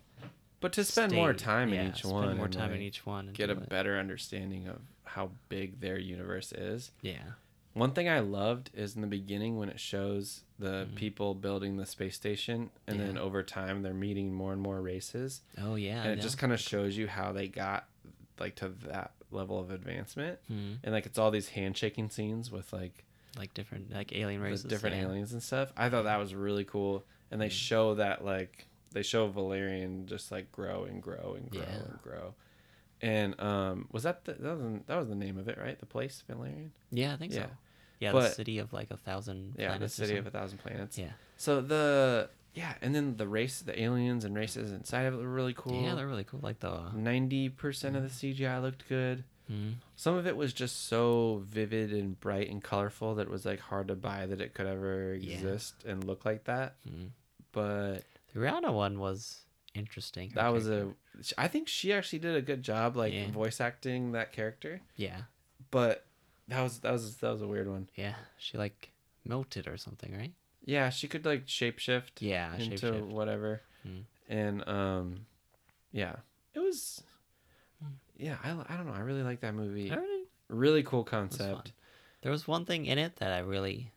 [0.61, 2.81] but to spend more stayed- time yeah, in each spend one, more and, time in
[2.81, 3.69] each one, and get a it.
[3.69, 6.93] better understanding of how big their universe is.
[7.01, 7.33] Yeah.
[7.74, 11.86] One thing I loved is in the beginning when it shows the people building the
[11.86, 13.19] space station, and then Mm-hmm.
[13.24, 16.03] Over time they're meeting more and more races, Oh yeah.
[16.03, 17.86] and it just kind of shows you how they got
[18.39, 20.39] like to that level of advancement.
[20.51, 20.78] Mhm.
[20.85, 23.05] And like it's all these handshaking scenes with like
[23.39, 24.65] like different like alien races.
[24.65, 25.03] different yeah.
[25.05, 25.73] aliens and stuff.
[25.77, 30.31] I thought that was really cool, and they show that like they show Valerian just
[30.31, 31.74] like grow and grow and grow Yeah.
[31.77, 32.35] and grow.
[33.03, 35.79] And um, was that the, that was that was the name of it, right?
[35.79, 36.73] The place Valerian.
[36.91, 37.47] Yeah, I think Yeah.
[37.47, 37.51] so.
[37.99, 39.55] Yeah, the city of like a thousand.
[39.59, 40.99] Yeah, the city of a thousand planets.
[40.99, 41.11] Yeah.
[41.37, 45.29] So the yeah, and then the race, the aliens and races inside of it were
[45.29, 45.83] really cool.
[45.83, 46.41] Yeah, they're really cool.
[46.43, 46.91] Like the.
[46.95, 49.24] Ninety percent of the CGI looked good.
[49.51, 49.74] Mhm.
[49.97, 53.59] Some of it was just so vivid and bright and colorful that it was like
[53.61, 55.35] hard to buy that it could ever Yeah.
[55.35, 56.74] exist and look like that.
[56.89, 57.11] Mhm.
[57.53, 58.05] But
[58.35, 59.43] The Rihanna one was
[59.74, 60.32] interesting.
[60.35, 60.94] that was character.
[61.36, 63.31] a I think she actually did a good job like Yeah.
[63.31, 64.81] voice acting that character.
[64.97, 65.23] Yeah,
[65.70, 66.05] But
[66.49, 67.89] that was that was that was a weird one.
[67.97, 68.15] yeah.
[68.39, 68.90] She like
[69.24, 70.32] melted or something, right?
[70.65, 73.07] Yeah, she could like shapeshift Yeah, into shapeshift.
[73.09, 73.62] whatever.
[73.86, 74.05] Mm.
[74.28, 75.27] And um
[75.93, 76.16] yeah,
[76.55, 77.03] it was
[77.82, 77.93] Hmm.
[78.16, 78.93] yeah, I, I don't know.
[78.94, 79.90] I really like that movie.
[79.90, 80.19] I really-
[80.49, 81.73] Really cool concept.
[82.20, 83.90] There was one thing in it that I really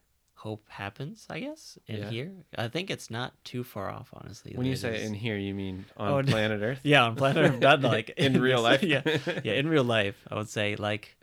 [0.45, 1.26] hope happens.
[1.30, 2.09] I guess in Yeah.
[2.15, 4.53] here, I think it's not too far off, honestly.
[4.55, 6.81] When you say is- in here, you mean on Oh, planet Earth?
[6.93, 8.84] yeah, on planet Earth, not like In real this- life?
[8.84, 11.17] yeah, yeah, in real life, I would say like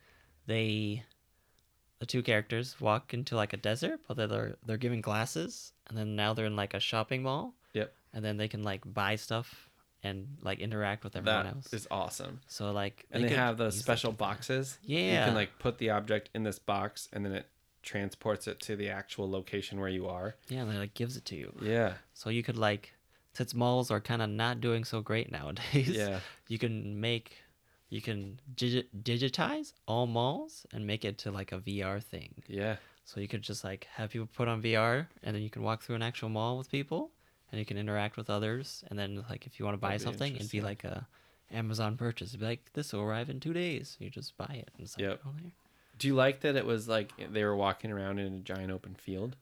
[0.47, 1.05] they,
[2.01, 6.17] the two characters walk into like a desert, but they're they're given glasses, and then
[6.17, 7.95] now they're in like a shopping mall, Yep.
[8.13, 9.69] and then they can like buy stuff
[10.03, 11.73] and like interact with everyone That else.
[11.73, 12.41] is awesome.
[12.49, 14.79] So like, And they, have those special boxes.
[14.83, 15.21] Yeah.
[15.21, 17.47] You can like put the object in this box and then it
[17.83, 20.37] transports it to the actual location where you are.
[20.49, 21.53] Yeah, and it like gives it to you.
[21.61, 21.95] Yeah.
[22.15, 22.93] So you could like,
[23.35, 25.89] since malls are kind of not doing so great nowadays.
[25.89, 26.21] Yeah.
[26.49, 27.37] You can make,
[27.89, 32.35] you can digi- digitize all malls and make it to like a VR thing.
[32.47, 32.77] Yeah.
[33.05, 35.83] So you could just like have people put on VR, and then you can walk
[35.83, 37.11] through an actual mall with people,
[37.51, 38.85] and you can interact with others.
[38.91, 41.07] And then like if you want to buy That'd something, it'd be like a
[41.51, 42.31] Amazon purchase.
[42.31, 43.97] It'd be like this will arrive in two days.
[43.99, 45.21] You just buy it and it's like Yep.
[45.27, 45.53] on there.
[45.99, 48.95] Do you like that it was like they were walking around in a giant open
[48.95, 49.37] field?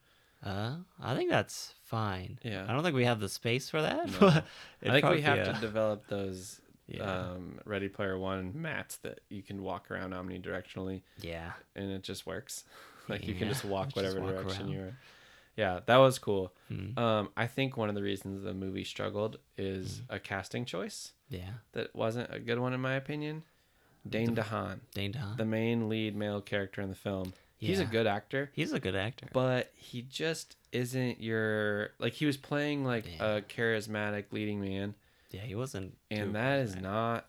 [0.45, 2.39] Uh, I think that's fine.
[2.43, 2.65] Yeah.
[2.69, 4.09] I don't think we have the space for that.
[4.21, 4.29] No.
[4.29, 7.03] I think we have to develop those Yeah.
[7.33, 11.53] um, Ready Player One mats that you can walk around omnidirectionally, yeah.
[11.77, 12.65] and it just works.
[13.09, 14.73] like you can just walk just whatever walk direction around.
[14.73, 14.93] you're.
[15.57, 16.55] Yeah, that was cool.
[16.73, 16.97] Mm.
[16.97, 20.15] Um, I think one of the reasons the movie struggled is Mm.
[20.17, 21.51] a casting choice Yeah.
[21.73, 23.43] that wasn't a good one in my opinion.
[24.09, 25.37] Dane DeHaan, Dane DeHaan.
[25.37, 27.69] the main lead male character in the film, Yeah.
[27.69, 28.51] he's a good actor.
[28.55, 29.29] He's a good actor.
[29.33, 33.37] but he just isn't your like he was playing like Yeah.
[33.37, 34.95] a charismatic leading man
[35.33, 35.97] yeah, he wasn't.
[36.11, 37.27] and that is not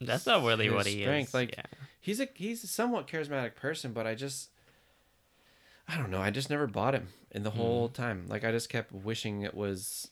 [0.00, 1.34] That's not really what he strength, is.
[1.34, 1.62] like- yeah.
[2.00, 4.50] he's a he's a somewhat charismatic person but i just
[5.88, 7.92] i don't know i just never bought him in the whole Mm.
[7.94, 10.10] time like i just kept wishing it was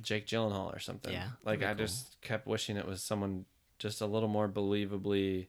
[0.00, 1.84] jake gyllenhaal or something Yeah, like i cool.
[1.84, 3.44] just kept wishing it was someone
[3.78, 5.46] just a little more believably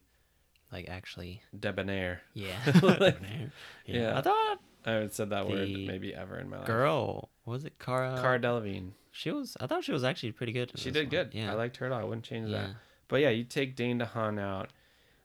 [0.72, 2.58] like actually, debonair yeah.
[2.82, 3.48] Like, yeah.
[3.86, 4.18] yeah.
[4.18, 7.78] I thought i haven't said that word maybe ever in my life girl was it
[7.80, 8.18] Cara?
[8.22, 9.58] cara delevingne She was.
[9.60, 10.72] I thought she was actually pretty good.
[10.76, 11.10] she did one.
[11.10, 11.52] good Yeah.
[11.52, 12.70] i liked her at all i wouldn't change that
[13.10, 14.70] But yeah, you take Dane DeHaan out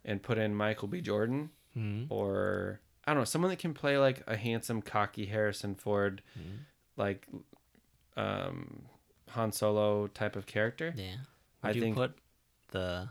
[0.05, 1.01] and put in Michael B.
[1.01, 2.07] Jordan Mhm.
[2.11, 6.59] or I don't know, someone that can play like a handsome, cocky Harrison Ford, Mhm.
[6.97, 7.27] like
[8.17, 8.83] um,
[9.31, 10.93] Han Solo type of character.
[10.97, 11.17] Yeah.
[11.63, 12.17] I Would you think- put
[12.73, 13.09] the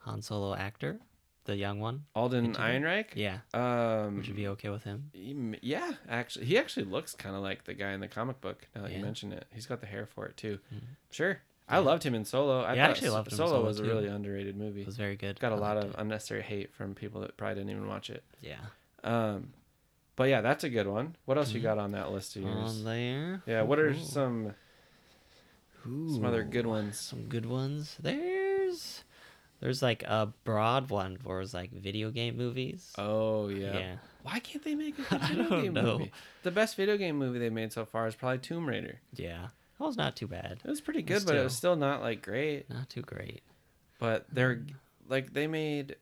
[0.00, 0.98] Han Solo actor,
[1.44, 2.04] the young one?
[2.14, 2.54] Alden?
[2.54, 3.08] Ehrenreich.
[3.14, 3.38] Yeah.
[3.54, 5.10] Um, Would you be okay with him?
[5.12, 8.66] he yeah, actually, he actually looks kind of like the guy in the comic book.
[8.74, 9.02] Now that you Yeah.
[9.04, 10.58] mention it, he's got the hair for it too.
[10.74, 10.80] Mhm.
[11.10, 12.62] Sure, I loved him in Solo.
[12.62, 13.50] I Yeah, actually loved him Solo.
[13.50, 14.80] Solo, was a really underrated movie.
[14.82, 15.38] It was very good.
[15.40, 15.94] Got a I lot of it.
[15.98, 18.24] unnecessary hate from people that probably didn't even watch it.
[18.40, 18.56] yeah.
[19.04, 19.52] Um,
[20.16, 21.16] but yeah, that's a good one.
[21.24, 21.64] What else you Mhm.
[21.64, 22.78] got on that list of yours?
[22.78, 23.42] On there.
[23.46, 23.98] yeah, what are Ooh.
[23.98, 24.54] some
[25.84, 26.96] some other good ones?
[26.98, 27.96] Some good ones.
[28.00, 28.14] There's
[29.62, 32.92] there's like a broad one for it's like video game movies.
[32.98, 33.78] Oh yeah.
[33.78, 33.94] yeah.
[34.24, 35.98] Why can't they make a video don't game know.
[35.98, 36.12] movie?
[36.42, 38.98] The best video game movie they made so far is probably Tomb Raider.
[39.14, 39.46] Yeah.
[39.78, 40.58] That was not too bad.
[40.64, 42.68] It was pretty good, but it was still not like great.
[42.70, 43.42] Not too great.
[44.00, 44.74] But they're mm.
[45.08, 45.94] like they made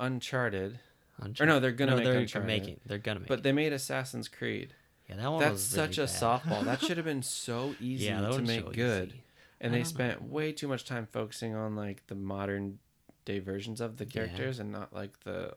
[0.00, 0.80] Uncharted,
[1.18, 1.40] Uncharted.
[1.40, 2.46] or no, they're gonna no, make they're Uncharted.
[2.48, 2.80] making.
[2.84, 3.28] They're gonna make.
[3.28, 3.42] But it.
[3.44, 4.74] they made Assassin's Creed.
[5.08, 6.42] yeah, that one That's was really such a bad.
[6.42, 6.64] softball.
[6.64, 9.08] That should have been so easy yeah, that to make so good.
[9.10, 9.22] easy.
[9.60, 10.04] and I they don't know.
[10.04, 12.80] spent way too much time focusing on like the modern
[13.28, 14.10] day versions of the Yeah.
[14.12, 15.54] characters and not like the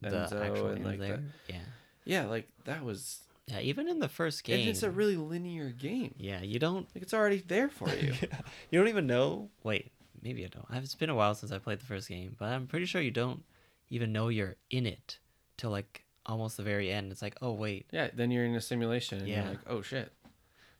[0.00, 1.64] The Enzo actual and like the Yeah.
[2.04, 3.60] yeah like that was Yeah.
[3.60, 4.60] Even in the first game.
[4.60, 6.86] and it's a really linear game Yeah, you don't.
[6.94, 8.12] like it's already there for you
[8.70, 9.50] you don't even know.
[9.62, 9.92] Wait,
[10.22, 10.66] maybe I don't.
[10.82, 13.10] It's been a while since I played the first game, but I'm pretty sure you
[13.12, 13.42] don't
[13.90, 15.18] even know you're in it
[15.58, 17.12] till like almost the very end.
[17.12, 19.42] It's like, oh wait, yeah then you're in a simulation and Yeah.
[19.42, 20.10] you're like oh shit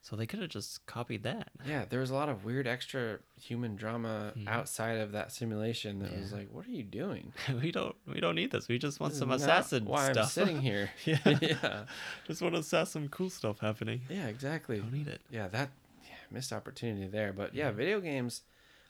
[0.09, 1.49] so they could have just copied that.
[1.67, 4.47] yeah there was a lot of weird extra human drama Mhm.
[4.47, 7.97] outside of that simulation that was like what are you doing we don't.
[8.07, 8.69] We don't need this.
[8.69, 10.25] We just want This some assassin why stuff.
[10.27, 11.19] i'm sitting here yeah.
[11.41, 11.85] yeah
[12.29, 14.03] Just want to assassin some cool stuff happening.
[14.09, 15.21] yeah exactly Don't need it.
[15.31, 15.71] yeah that
[16.05, 18.43] yeah, missed opportunity there but yeah video games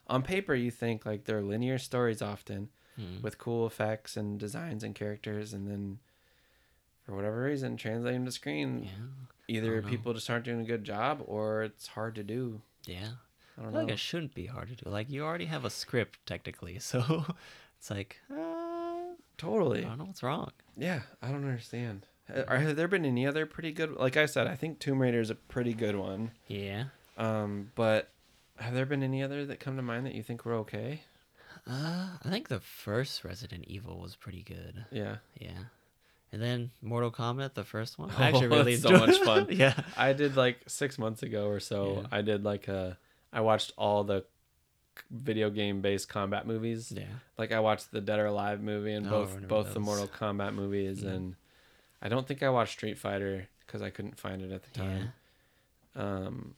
[0.08, 3.20] on paper you think like they're linear stories often Hmm.
[3.22, 5.98] with cool effects and designs and characters and then
[7.04, 8.90] for whatever reason translate them to screen Yeah.
[9.48, 13.10] Either people just aren't doing a good job or it's hard to do Yeah.
[13.56, 14.90] i I don't feel like it shouldn't be hard to do.
[14.90, 17.24] Like you already have a script technically, so
[17.78, 20.50] it's like uh, I don't know what's wrong.
[20.76, 22.06] yeah i don't understand
[22.48, 25.20] are, have there been any other pretty good like i said i think tomb raider
[25.20, 26.84] is a pretty good one Yeah.
[27.18, 28.10] um but
[28.58, 31.02] have there been any other that come to mind that you think were okay
[31.68, 34.84] Uh, I think the first Resident Evil was pretty good.
[34.90, 35.64] yeah Yeah.
[36.32, 38.10] And then Mortal Kombat, the first one.
[38.18, 39.46] I actually Oh, really that's so enjoyed much fun.
[39.50, 39.74] yeah.
[39.96, 42.00] I did like six months ago or so.
[42.02, 42.06] Yeah.
[42.18, 42.98] I did like a.
[43.32, 44.24] I watched all the
[45.10, 46.90] video game based combat movies.
[46.94, 47.04] Yeah.
[47.38, 49.80] Like I watched the Dead or Alive movie and Oh, both both the.
[49.80, 51.14] Mortal Kombat movies, Mhm.
[51.14, 51.36] and
[52.02, 55.12] I don't think I watched Street Fighter because I couldn't find it at the time.
[55.94, 56.54] Um,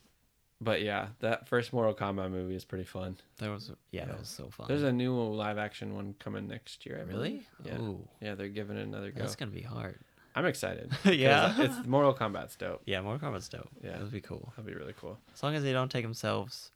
[0.61, 3.17] but yeah, that first Mortal Kombat movie is pretty fun.
[3.39, 4.67] That was yeah, that was so fun.
[4.69, 6.97] There's a new live action one coming next year.
[6.97, 7.13] I really?
[7.13, 7.49] believe.
[7.65, 7.79] Yeah.
[7.79, 9.21] Ooh, Yeah, they're giving it another go.
[9.21, 9.99] that's gonna be hard.
[10.35, 10.93] I'm excited.
[11.05, 11.55] Yeah.
[11.59, 12.83] it's Mortal Kombat's dope.
[12.87, 13.69] Yeah, Mortal Kombat's dope.
[13.83, 13.93] Yeah.
[13.93, 14.53] That would be cool.
[14.57, 15.19] That'll be really cool.
[15.35, 16.71] As long as they don't take themselves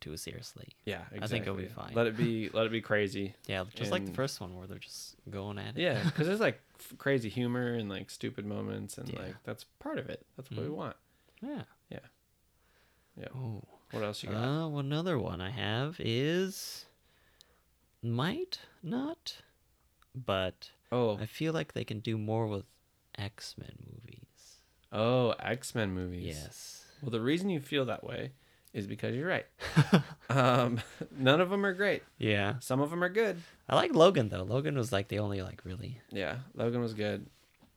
[0.00, 0.68] too seriously.
[0.84, 1.20] Yeah, exactly.
[1.22, 1.92] I think it'll be fine.
[1.94, 2.50] Let it be.
[2.52, 3.34] Let it be crazy.
[3.46, 5.80] Yeah, just like the first one where they're just going at it.
[5.82, 6.60] Yeah, because there's like
[6.98, 9.20] crazy humor and like stupid moments, and Yeah.
[9.20, 10.26] like that's part of it.
[10.36, 10.74] That's what we Mhm.
[10.74, 10.96] want.
[11.42, 11.62] Yeah.
[11.90, 12.00] Yeah.
[13.18, 13.28] Yeah.
[13.34, 13.62] Oh.
[13.92, 14.36] What else you got?
[14.36, 16.86] Uh, well, another one I have is
[18.02, 19.36] might not,
[20.14, 22.64] but oh, I feel like they can do more with
[23.16, 24.58] X Men movies.
[24.92, 26.24] oh, X Men movies.
[26.26, 26.84] Yes.
[27.00, 28.32] Well, the reason you feel that way
[28.72, 29.46] is because you're right.
[30.30, 30.80] um,
[31.16, 32.02] none of them are great.
[32.18, 32.54] Yeah.
[32.60, 33.40] Some of them are good.
[33.68, 34.42] I like Logan though.
[34.42, 36.00] Logan was like the only like really.
[36.10, 37.26] Yeah, Logan was good.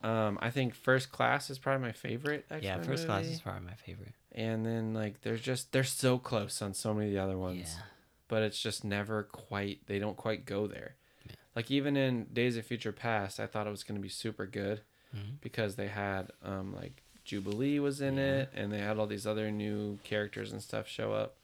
[0.02, 2.46] Um, I think First Class is probably my favorite.
[2.50, 4.14] X-Men yeah, First Class is probably my favorite.
[4.32, 7.76] And then like there's just they're so close on so many of the other ones.
[7.78, 7.84] Yeah.
[8.28, 10.96] But it's just never quite they don't quite go there.
[11.26, 11.36] Yeah.
[11.56, 14.82] Like even in Days of Future Past, I thought it was gonna be super good
[15.16, 15.42] Mhm.
[15.42, 18.24] because they had um like Jubilee was in Yeah.
[18.42, 21.36] it and they had all these other new characters and stuff show up.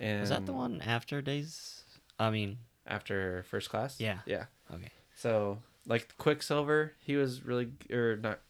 [0.00, 0.20] And Mm.
[0.20, 1.82] Was that the one after Days?
[2.18, 4.00] I mean, after First Class?
[4.00, 4.20] Yeah.
[4.26, 4.46] Yeah.
[4.72, 4.90] okay.
[5.16, 8.40] So like Quicksilver, he was really or not.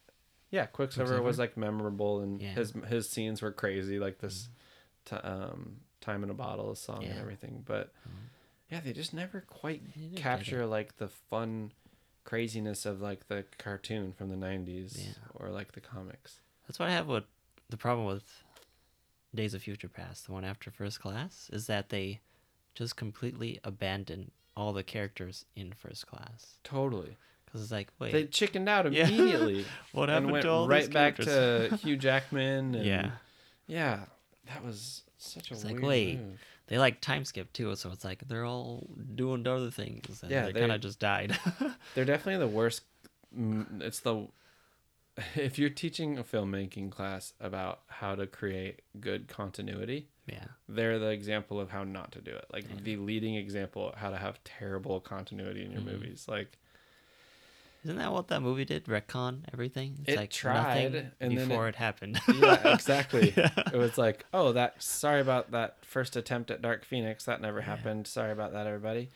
[0.51, 2.55] Yeah, Quicksilver, was like memorable, and Yeah.
[2.55, 4.49] his his scenes were crazy, like this,
[5.05, 7.63] ti um, "Time in a Bottle" song and everything.
[7.67, 8.29] But Mhm.
[8.71, 11.73] yeah, they just never quite They didn't get capture like the fun
[12.25, 15.13] craziness of like the cartoon from the '90s Yeah.
[15.35, 16.41] or like the comics.
[16.67, 17.25] That's what I have with
[17.69, 18.45] the problem with
[19.35, 22.21] Days of Future Past, the one after First Class, is that they
[22.75, 26.59] just completely abandon all the characters in First Class.
[26.65, 29.07] Totally, Because it's like, wait, they chickened out Yeah.
[29.09, 29.65] immediately.
[29.93, 31.71] what and happened went to all right these back characters?
[31.71, 32.75] to Hugh Jackman.
[32.75, 33.11] And, yeah,
[33.67, 34.01] yeah,
[34.47, 36.39] that was such a It's like, weird wait, move.
[36.69, 40.23] they like time skip too, so it's like they're all doing other things.
[40.23, 41.39] And Yeah, they, they- kind of just died.
[41.95, 42.83] They're definitely the worst.
[43.37, 44.27] mm, It's the
[45.35, 51.09] if you're teaching a filmmaking class about how to create good continuity, yeah, they're the
[51.11, 52.45] example of how not to do it.
[52.53, 55.91] Like the leading example of how to have terrible continuity in your Mm-hmm.
[55.93, 56.27] movies.
[56.29, 56.59] Like
[57.85, 58.87] isn't that what that movie did?
[58.87, 59.99] Retcon everything.
[60.01, 62.21] It's It like tried, nothing and before it- it, happened.
[62.35, 63.33] yeah, exactly.
[63.37, 63.51] Yeah.
[63.73, 67.25] It was like, oh, that sorry about that first attempt at Dark Phoenix.
[67.27, 68.09] That never happened.
[68.09, 69.11] Sorry about that, everybody.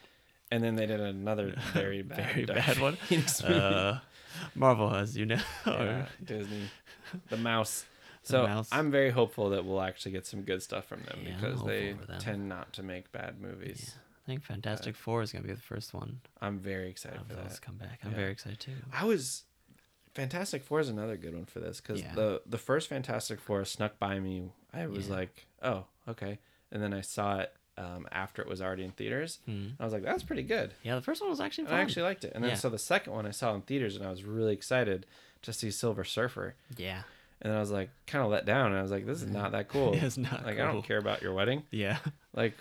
[0.52, 2.94] And then they did another very bad, Very Dark bad one.
[2.96, 3.54] Phoenix movie.
[3.54, 3.98] Uh,
[4.54, 5.40] Marvel, as you know.
[5.66, 6.68] yeah, Disney,
[7.28, 7.84] the mouse.
[8.22, 8.64] So.
[8.70, 11.92] I'm very hopeful that we'll actually get some good stuff from them Yeah, because they
[11.94, 12.18] them.
[12.20, 13.94] tend not to make bad movies.
[14.24, 17.60] I think Fantastic Four is gonna be the first one I'm very excited for that.
[17.62, 18.00] come back.
[18.04, 18.16] I'm Yeah.
[18.18, 18.76] very excited too.
[18.92, 19.44] I was
[20.14, 22.14] Fantastic Four is another good one for this because Yeah.
[22.14, 24.52] the the first Fantastic Four snuck by me.
[24.72, 25.14] I was Yeah.
[25.14, 26.38] like, oh, okay,
[26.70, 29.38] and then I saw it um, after it was already in theaters.
[29.46, 29.68] Hmm.
[29.80, 30.74] I was like, that's pretty good.
[30.82, 31.68] Yeah, the first one was actually.
[31.68, 32.32] I actually liked it.
[32.34, 32.56] And then Yeah.
[32.56, 35.06] so the second one I saw in theaters, and I was really excited
[35.42, 36.56] to see Silver Surfer.
[36.76, 37.04] yeah,
[37.42, 38.66] And then I was like, kind of let down.
[38.72, 39.94] And I was like, this is not that cool.
[39.94, 41.62] It's not like I don't care about your wedding.
[41.70, 41.98] yeah.
[42.34, 42.54] Like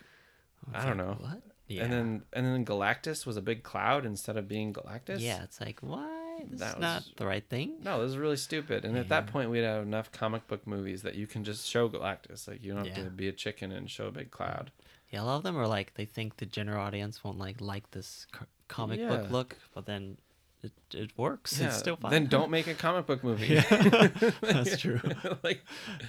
[0.68, 1.18] It's I don't like, know.
[1.20, 1.42] what.
[1.68, 1.84] Yeah.
[1.84, 5.20] And then and then Galactus was a big cloud instead of being Galactus.
[5.20, 7.74] yeah, it's like why this That is not the right thing.
[7.84, 8.86] No, this is really stupid.
[8.86, 11.88] And at that point, we'd have enough comic book movies that you can just show
[11.90, 12.48] Galactus.
[12.48, 13.04] Like you don't have Yeah.
[13.04, 14.72] to be a chicken and show a big cloud.
[15.12, 17.92] Yeah, a lot of them are like they think the general audience won't like like
[17.92, 20.18] this co- comic book look, but then
[20.64, 21.60] it it works.
[21.60, 21.68] Yeah.
[21.68, 22.12] It's still fun.
[22.12, 23.48] Then don't make a comic book movie.
[23.56, 23.62] Yeah.
[24.42, 25.00] That's true.
[25.44, 25.62] like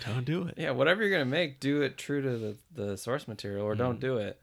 [0.06, 0.55] don't do it.
[0.59, 3.78] yeah, whatever you're gonna make, do it true to the the source material, or Mm.
[3.78, 4.40] don't do it.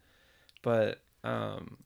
[0.61, 1.77] But um,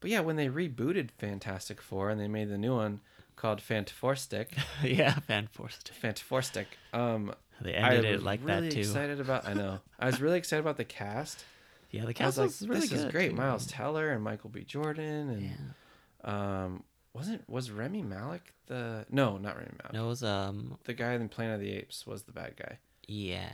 [0.00, 3.00] but yeah, when they rebooted Fantastic Four and they made the new one
[3.36, 5.88] called Fantastic, yeah, fan forced.
[5.94, 8.80] Fantastic, um, They ended was it like really that too.
[8.80, 9.46] excited about.
[9.48, 9.80] I know.
[9.98, 11.44] I was really excited about the cast.
[11.90, 12.98] Yeah, the I was cast like, was really this good.
[13.06, 13.30] is great.
[13.30, 13.36] too.
[13.36, 14.62] Miles Teller and Michael B.
[14.62, 16.62] Jordan and Yeah.
[16.64, 19.92] um, wasn't was Rami Malek the no, not Rami Malek.
[19.92, 22.78] No, it was um The guy in Planet of the Apes was the bad guy.
[23.06, 23.50] yeah.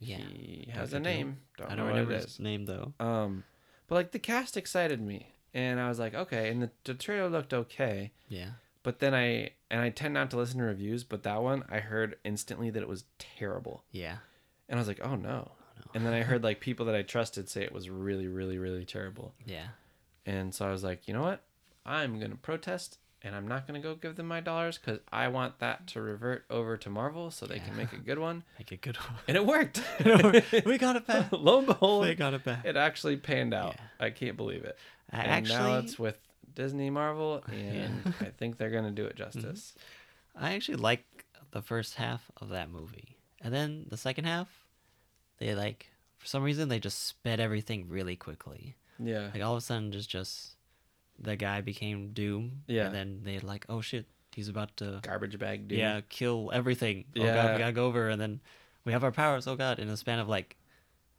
[0.00, 0.16] Yeah.
[0.18, 1.38] He has a name.
[1.56, 2.92] Don't, I don't what remember it his name though.
[3.00, 3.44] Um,
[3.86, 6.50] but like the cast excited me, and I was like, okay.
[6.50, 8.50] And the, the trailer looked okay, Yeah.
[8.82, 11.78] but then I and I tend not to listen to reviews, but that one I
[11.78, 14.16] heard instantly that it was terrible, Yeah.
[14.68, 15.52] and I was like, oh no.
[15.94, 18.84] And then I heard like people that I trusted say it was really, really, really
[18.84, 19.32] terrible.
[19.46, 19.68] Yeah.
[20.26, 21.42] And so I was like, you know what?
[21.86, 25.00] I'm going to protest and I'm not going to go give them my dollars because
[25.12, 28.44] I want that to revert over to Marvel so they can make a good one.
[28.58, 29.14] Make a good one.
[29.28, 29.80] And it worked.
[30.66, 31.28] we got it back.
[31.32, 32.64] Lo and behold, They got it back.
[32.64, 33.76] it actually panned out.
[33.76, 34.06] Yeah.
[34.06, 34.76] I can't believe it.
[35.10, 36.18] I and now it's with
[36.54, 39.40] Disney Marvel, and I think they're going to do it Mm-hmm.
[39.40, 39.74] justice.
[40.36, 43.16] I actually like the first half of that movie.
[43.40, 44.48] And then the second half,
[45.38, 45.88] they like
[46.18, 48.76] for some reason they just sped everything really quickly.
[48.98, 49.30] Yeah.
[49.32, 50.53] Like all of a sudden just just
[51.18, 52.62] the guy became Doom.
[52.66, 52.86] Yeah.
[52.86, 55.78] And then they like, oh shit, he's about to Garbage bag dude.
[55.78, 57.04] yeah, kill everything.
[57.16, 57.52] Oh god, Yeah.
[57.52, 58.40] we gotta go over and then
[58.84, 60.56] we have our powers, oh god, in a span of like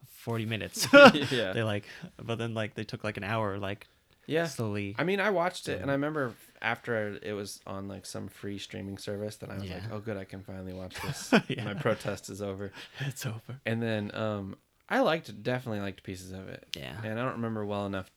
[0.08, 0.88] forty minutes.
[1.32, 1.54] Yeah.
[1.54, 1.86] They like
[2.22, 3.88] but then like they took like an hour like
[4.28, 4.48] Yeah.
[4.48, 8.28] slowly I mean, I watched it, and I remember after it was on like some
[8.28, 11.32] free streaming service that I was like, "Oh, good, I can finally watch this.
[11.48, 11.64] Yeah.
[11.66, 13.60] My protest is over." it's over.
[13.66, 14.56] And then um,
[14.90, 16.66] I liked, definitely liked pieces of it.
[16.76, 16.96] Yeah.
[17.04, 18.10] And I don't remember well enough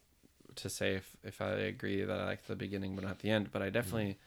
[0.58, 3.50] to say if, if I agree that I liked the beginning but not the end.
[3.52, 4.18] But I definitely,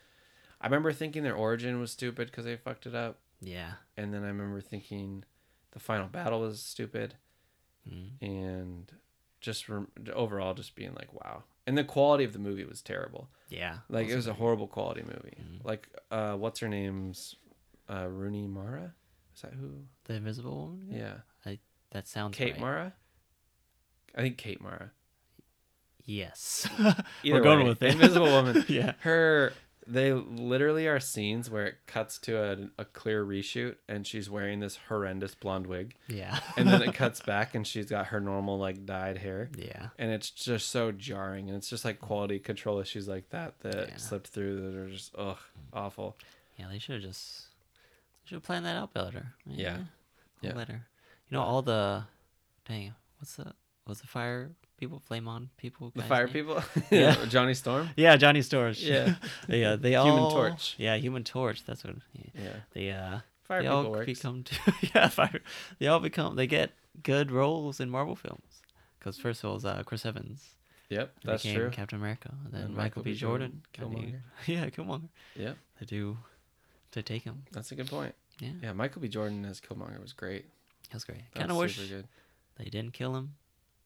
[0.59, 3.73] I remember thinking their origin was stupid because they fucked it up, Yeah.
[3.97, 5.23] and then I remember thinking
[5.71, 7.15] The final battle was stupid,
[7.89, 8.09] Mm.
[8.21, 8.91] and
[9.39, 11.43] just rem- overall just being like wow.
[11.65, 13.29] And the quality of the movie was terrible.
[13.49, 13.77] Yeah.
[13.89, 15.37] Like it was a horrible quality movie.
[15.41, 15.63] Mhm.
[15.65, 17.35] Like uh, what's her name's
[17.89, 18.93] uh, Rooney Mara?
[19.35, 19.85] Is that who?
[20.05, 20.89] the Invisible Woman.
[20.91, 21.17] Yeah,
[21.91, 22.61] That sounds Kate right.
[22.61, 22.93] Mara.
[24.15, 24.91] I think Kate Mara.
[26.11, 26.67] Yes.
[26.79, 27.91] Either We're going way, with it.
[27.93, 28.65] Invisible Woman.
[28.67, 28.93] yeah.
[28.99, 29.53] Her,
[29.87, 34.59] they literally are scenes where it cuts to a, a clear reshoot, and she's wearing
[34.59, 36.39] this horrendous blonde wig, Yeah.
[36.57, 39.87] and then it cuts back, and she's got her normal like dyed hair, yeah.
[39.97, 43.89] and it's just so jarring, and it's just like quality control issues like that that
[43.89, 43.97] Yeah.
[43.97, 45.37] slipped through that are just ugh
[45.73, 46.17] awful.
[46.57, 47.47] Yeah, they should have just
[48.25, 49.33] should have planned that out better.
[49.47, 49.69] Yeah.
[49.69, 49.87] a little
[50.41, 50.53] Yeah.
[50.53, 50.85] Better.
[51.29, 52.03] You know all the
[52.67, 52.93] dang.
[53.19, 53.53] What's the
[53.85, 54.51] what's the fire
[54.81, 54.99] people?
[55.07, 55.91] Flame on people.
[55.95, 56.33] The fire name?
[56.33, 57.15] people, Yeah.
[57.29, 59.15] Johnny Storm, Yeah, Johnny Storm, Yeah.
[59.47, 59.75] yeah.
[59.77, 60.31] They Human all.
[60.31, 60.75] Torch.
[60.77, 61.63] Yeah, Human Torch.
[61.65, 61.95] That's what.
[62.13, 62.43] Yeah.
[62.43, 63.19] yeah, They uh.
[63.43, 64.05] fire they people all works.
[64.05, 64.43] become.
[64.93, 65.39] yeah, fire.
[65.79, 66.35] They all become.
[66.35, 66.71] They get
[67.03, 68.61] good roles in Marvel films.
[68.99, 70.49] Because first of all, it was uh, Chris Evans.
[70.89, 71.69] Yep, that's became true.
[71.69, 72.29] Captain America.
[72.43, 73.13] And then And Michael, B.
[73.15, 73.61] Jordan.
[73.79, 74.19] I think- Killmonger.
[74.45, 75.09] yeah, Killmonger.
[75.35, 76.17] Yep, They do.
[76.91, 77.43] To take him.
[77.53, 78.13] that's a good point.
[78.39, 78.49] Yeah.
[78.61, 79.07] Yeah, Michael B.
[79.07, 80.43] Jordan as Killmonger was great.
[80.89, 81.21] That was great.
[81.33, 82.07] Kind of was wish good.
[82.57, 83.35] they didn't kill him.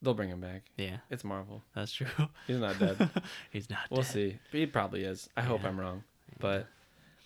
[0.01, 0.63] They'll bring him back.
[0.77, 1.63] Yeah, It's Marvel.
[1.73, 2.07] that's true.
[2.47, 3.09] He's not dead.
[3.51, 3.80] He's not.
[3.89, 4.11] We'll dead.
[4.11, 4.39] see.
[4.51, 5.30] But he probably is.
[5.35, 6.03] I hope I'm wrong.
[6.39, 6.67] But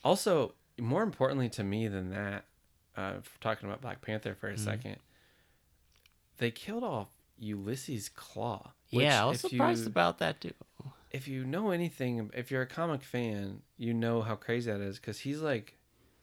[0.03, 2.45] also, more importantly to me than that,
[2.95, 4.59] uh, talking about Black Panther for a Mhm.
[4.59, 4.97] second,
[6.37, 8.71] they killed off Ulysses Klaue.
[8.89, 10.53] Yeah, I was surprised you, about that too.
[11.11, 14.97] If you know anything, if you're a comic fan, you know how crazy that is
[14.99, 15.77] because he's like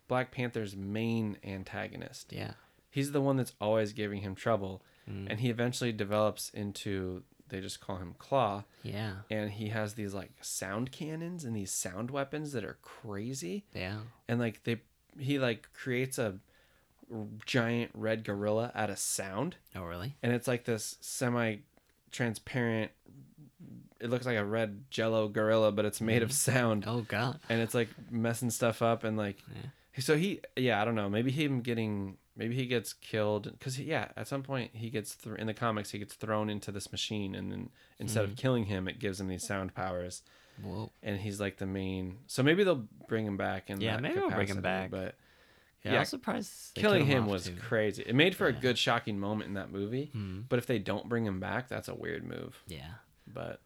[0.09, 2.32] Black Panther's main antagonist.
[2.32, 2.52] Yeah.
[2.90, 5.27] He's the one that's always giving him trouble, Mm.
[5.31, 7.23] and he eventually develops into.
[7.49, 9.19] They just call him Klaw, Yeah.
[9.31, 13.99] and he has these like sound cannons and these sound weapons that are crazy Yeah.
[14.27, 14.81] and like they
[15.16, 16.41] he like creates a
[17.45, 20.16] giant red gorilla out of sound Oh, really?
[20.24, 21.59] and it's like this semi
[22.11, 22.91] transparent
[24.01, 27.39] it looks like a red jello gorilla but it's made of sound Oh God.
[27.49, 30.01] and it's like messing stuff up and like Yeah.
[30.01, 34.09] so he yeah i don't know maybe him getting maybe he gets killed because yeah
[34.17, 37.35] at some point he gets thr in the comics he gets thrown into this machine
[37.35, 40.23] and then instead of killing him it gives him these sound powers
[40.63, 40.91] Whoa.
[41.03, 44.31] and he's like the main so maybe they'll bring him back and Yeah, maybe they'll
[44.31, 44.91] bring him back.
[44.91, 45.15] but
[45.85, 46.75] Yeah, Yeah, I was surprised.
[46.75, 47.57] killing him off, was too.
[47.57, 50.41] crazy it made for a good shocking moment in that movie Hmm.
[50.49, 52.91] but if they don't bring him back that's a weird move Yeah.
[53.27, 53.61] but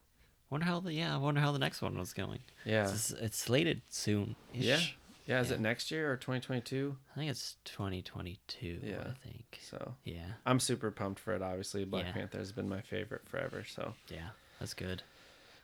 [0.50, 1.14] Wonder how the yeah.
[1.14, 2.40] I wonder how the next one was going.
[2.64, 4.34] yeah It's, it's slated soon.
[4.52, 4.80] yeah
[5.26, 5.56] yeah is Yeah.
[5.56, 8.80] it next year or 2022 I think it's 2022.
[8.82, 9.00] Yeah.
[9.00, 9.58] I think.
[9.62, 10.26] so Yeah.
[10.46, 12.12] i'm super pumped for it obviously black Yeah.
[12.12, 14.30] panther has been my favorite forever so Yeah.
[14.58, 15.02] That's good.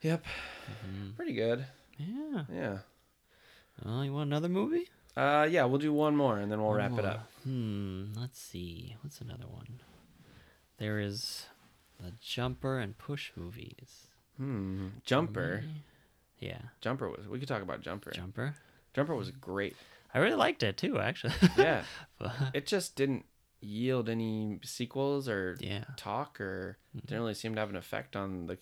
[0.03, 0.25] yep
[0.87, 1.17] Mhm.
[1.17, 1.67] pretty good
[1.99, 2.45] Yeah.
[2.53, 2.79] yeah
[3.85, 4.89] Oh, you want another movie?
[5.17, 8.13] uh yeah we'll do one more and then we'll One wrap it up Hmm.
[8.17, 8.97] Let's see.
[9.03, 9.81] What's another one?
[10.79, 11.47] There is
[12.01, 14.09] the Jumper and Push movies.
[14.37, 15.65] hmm jumper
[16.39, 16.61] Yeah.
[16.81, 18.57] jumper was we could talk about jumper Jumper.
[18.97, 19.77] Jumper was great
[20.15, 21.35] I really liked it too, actually.
[21.59, 21.83] yeah
[22.19, 23.27] But- it just didn't
[23.61, 25.85] yield any sequels or yeah.
[25.97, 28.57] talk or didn't really seem to have an effect on the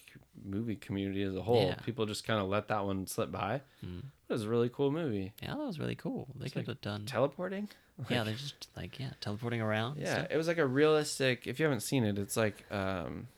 [0.45, 1.67] movie community as a whole.
[1.67, 1.75] Yeah.
[1.85, 3.61] People just kind of let that one slip by.
[3.85, 3.99] Mm.
[4.29, 5.33] It was a really cool movie.
[5.43, 6.29] Yeah, that was really cool.
[6.37, 7.07] They It's could like have done.
[7.07, 7.69] Teleporting?
[8.09, 9.99] yeah, they're just like yeah, teleporting around.
[10.01, 11.47] Yeah, it was like a realistic.
[11.47, 13.29] If you haven't seen it, it's like um,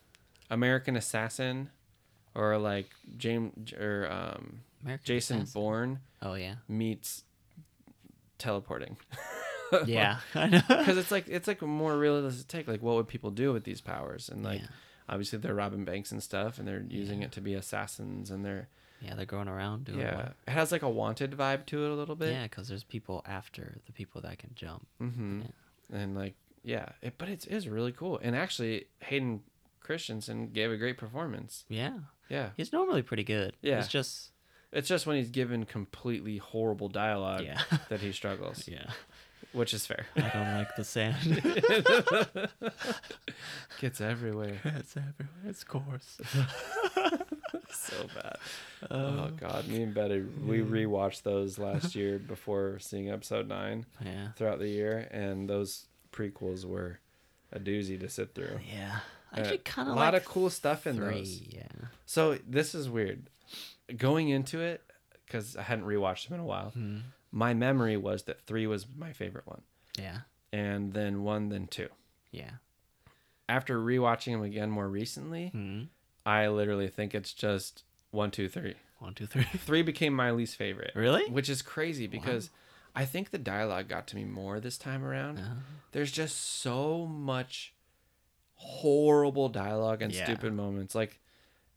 [0.49, 1.69] American Assassin,
[2.33, 5.61] or like James or um, American Jason Assassin.
[5.61, 6.55] Bourne Oh yeah.
[6.67, 7.23] meets
[8.37, 8.97] teleporting.
[9.85, 10.19] Yeah.
[10.33, 10.61] I know.
[10.65, 12.69] because it's like it's like a more realistic take.
[12.69, 14.29] Like, what would people do with these powers?
[14.29, 14.67] And like, Yeah.
[15.09, 17.25] obviously, they're robbing banks and stuff, and they're using Yeah.
[17.25, 18.69] it to be assassins, and they're
[19.01, 21.89] Yeah, they're going around doing yeah, what- it has like a wanted vibe to it
[21.91, 22.31] a little bit.
[22.31, 24.87] Yeah, because there's people after the people that can jump.
[25.01, 25.41] Mm-hmm.
[25.41, 25.97] Yeah.
[25.99, 28.19] And like, yeah, it, but it's really cool.
[28.23, 29.41] And actually, Hayden
[29.81, 31.65] Christensen gave a great performance.
[31.67, 31.99] Yeah.
[32.29, 33.57] Yeah, He's normally pretty good.
[33.61, 33.79] Yeah.
[33.79, 34.31] It's just
[34.71, 37.61] it's just when he's given completely horrible dialogue yeah.
[37.89, 38.89] that he struggles, yeah.
[39.53, 40.05] which is fair.
[40.15, 41.15] I don't like the sand.
[43.79, 44.59] Gets everywhere.
[44.63, 45.29] it's everywhere.
[45.47, 46.17] It's coarse.
[47.71, 48.37] so bad.
[48.91, 54.29] oh god, me and Betty we rewatched those last year before seeing episode nine Yeah.
[54.35, 56.99] throughout the year, and those prequels were
[57.51, 58.59] a doozy to sit through.
[58.73, 58.99] Yeah.
[59.31, 61.19] I Uh, actually kind of a lot like of cool stuff in three.
[61.19, 61.41] those.
[61.41, 61.63] Yeah.
[62.07, 63.29] So this is weird.
[63.95, 64.81] Going into it,
[65.25, 66.99] because I hadn't rewatched them in a while, Hmm.
[67.31, 69.61] my memory was that three was my favorite one,
[69.99, 70.21] Yeah.
[70.51, 71.89] and then one, then two.
[72.31, 72.51] Yeah.
[73.49, 75.83] After rewatching them again more recently, Hmm.
[76.25, 78.75] I literally think it's just one, two, three.
[78.99, 79.43] One, two, three.
[79.67, 80.91] Three became my least favorite.
[80.95, 81.29] Really?
[81.29, 82.49] Which is crazy because
[82.95, 85.37] I think the dialogue got to me more this time around.
[85.39, 85.55] Uh,
[85.91, 87.73] There's just so much
[88.55, 90.23] horrible dialogue and Yeah.
[90.23, 90.95] stupid moments.
[90.95, 91.19] Like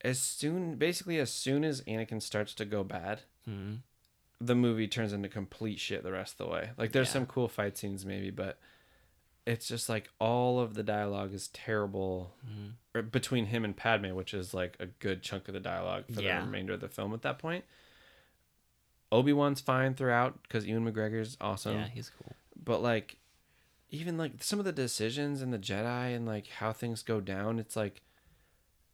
[0.02, 3.74] as soon basically as soon as Anakin starts to go bad, hmm.
[4.40, 6.70] the movie turns into complete shit the rest of the way.
[6.78, 7.12] Like there's Yeah.
[7.14, 8.58] some cool fight scenes maybe, but
[9.46, 12.34] it's just like all of the dialogue is terrible
[12.94, 13.10] Mhm.
[13.10, 16.40] between him and Padme, which is like a good chunk of the dialogue for Yeah.
[16.40, 17.64] the remainder of the film at that point.
[19.12, 22.34] Obi Wan's fine throughout because Ewan McGregor's awesome, yeah, he's cool.
[22.62, 23.16] but like
[23.90, 27.58] even like some of the decisions in the Jedi and like how things go down,
[27.58, 28.02] it's like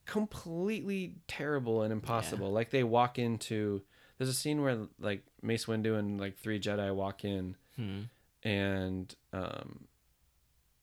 [0.06, 2.50] completely terrible and impossible.
[2.52, 3.82] Like they walk into
[4.18, 8.02] there's a scene where like Mace Windu and like three Jedi walk in Hmm.
[8.42, 9.84] and um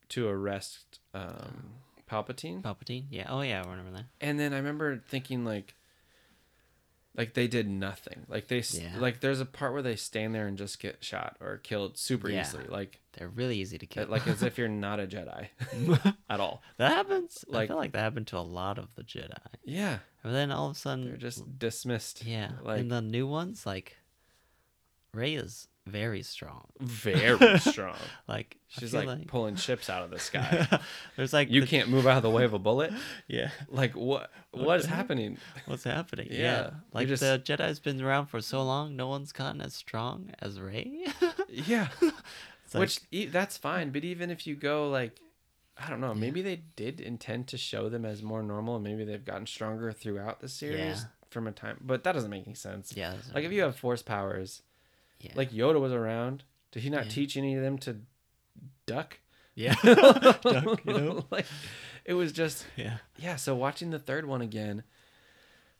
[0.09, 1.71] to arrest um
[2.09, 2.61] Palpatine.
[2.61, 3.05] Palpatine.
[3.09, 3.25] Yeah.
[3.29, 4.05] Oh yeah, I remember that.
[4.21, 5.73] And then I remember thinking like
[7.15, 8.25] like they did nothing.
[8.27, 8.93] Like they Yeah.
[8.97, 12.29] like there's a part where they stand there and just get shot or killed super
[12.29, 12.41] Yeah.
[12.41, 12.65] easily.
[12.67, 14.05] Like They're really easy to kill.
[14.05, 15.47] Uh, like as if you're not a Jedi
[16.29, 16.63] at all.
[16.77, 17.45] that happens.
[17.51, 19.37] I like- feel like that happened to a lot of the Jedi.
[19.63, 19.99] Yeah.
[20.23, 22.23] And then all of a sudden, They're just dismissed.
[22.25, 22.51] yeah.
[22.63, 23.97] like and the new ones, like
[25.13, 26.65] Rey is very strong.
[26.79, 27.95] very strong.
[28.27, 30.67] Like She's feel like, pulling chips out of the sky.
[31.17, 32.91] there's like You the- can't move out of the way of a bullet.
[33.27, 33.49] Yeah.
[33.69, 34.31] Like what?
[34.51, 35.37] What is happening?
[35.65, 36.27] What's happening?
[36.31, 36.69] Yeah, Yeah.
[36.93, 40.59] Like just- the Jedi's been around for so long, no one's gotten as strong as
[40.59, 41.05] Rey.
[41.49, 41.87] Yeah.
[42.65, 45.19] It's Which e- that's fine, but even if you go like,
[45.77, 46.19] I don't know, Yeah.
[46.19, 49.91] maybe they did intend to show them as more normal, and maybe they've gotten stronger
[49.91, 51.03] throughout the series Yeah.
[51.29, 51.77] from a time.
[51.81, 52.93] But that doesn't make any sense.
[52.95, 53.13] yeah.
[53.33, 54.61] Like if you have force powers,
[55.23, 55.31] yeah.
[55.35, 57.11] like Yoda was around, did he not Yeah.
[57.11, 57.97] teach any of them to
[58.85, 59.19] duck?
[59.55, 59.73] yeah.
[59.83, 61.25] Duck, you know?
[61.31, 61.45] like
[62.05, 62.97] it was just Yeah.
[63.17, 63.35] yeah.
[63.35, 64.83] So watching the third one again,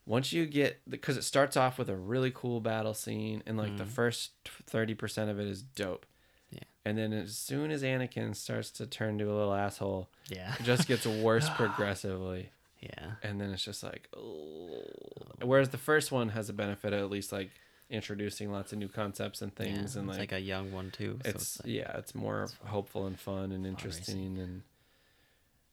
[0.06, 3.76] once you get because it starts off with a really cool battle scene, and like
[3.76, 3.88] the Mhm.
[3.88, 4.32] first
[4.66, 6.06] thirty percent of it is dope.
[6.50, 6.60] Yeah.
[6.84, 10.54] And then as soon as Anakin starts to turn to a little asshole, Yeah.
[10.60, 12.50] it just gets worse progressively.
[12.80, 13.12] Yeah.
[13.22, 14.84] And then it's just like, oh.
[15.42, 17.50] Whereas the first one has a benefit of at least like
[17.90, 20.00] introducing lots of new concepts and things, yeah.
[20.00, 21.18] and it's like, like, a young one too.
[21.24, 24.62] So it's, it's, like, yeah, it's more it's hopeful and fun and interesting and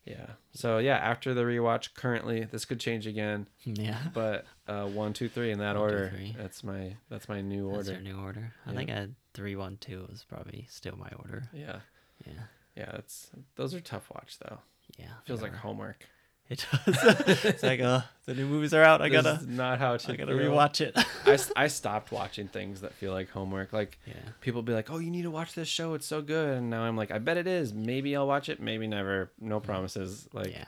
[0.05, 0.25] yeah.
[0.53, 3.99] So yeah, after the rewatch, currently this could change again, yeah.
[4.13, 6.09] but uh, one, two, three in that One, two, order.
[6.15, 6.35] three.
[6.37, 8.01] That's my that's my new That's order.
[8.01, 8.53] new order.
[8.65, 8.77] I Yeah.
[8.77, 11.43] think I three one two is probably still my order.
[11.53, 11.79] Yeah,
[12.25, 12.33] Yeah.
[12.75, 12.95] yeah.
[12.95, 14.59] It's those are tough watch though.
[14.97, 15.13] Yeah.
[15.25, 16.05] Feels like homework.
[16.51, 16.97] It does.
[17.45, 19.01] it's like uh the new movies are out.
[19.01, 20.51] I This gotta is not how it I gotta feel.
[20.51, 20.93] rewatch it.
[21.25, 23.71] I, I stopped watching things that feel like homework.
[23.71, 24.15] Like yeah.
[24.41, 25.93] people be like, "Oh, you need to watch this show.
[25.93, 27.73] It's so good." And now I'm like, "I bet it is.
[27.73, 28.61] Maybe I'll watch it.
[28.61, 29.31] Maybe never.
[29.39, 30.65] No promises." Like yeah.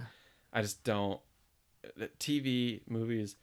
[0.54, 1.20] I just don't.
[2.18, 3.36] TV movies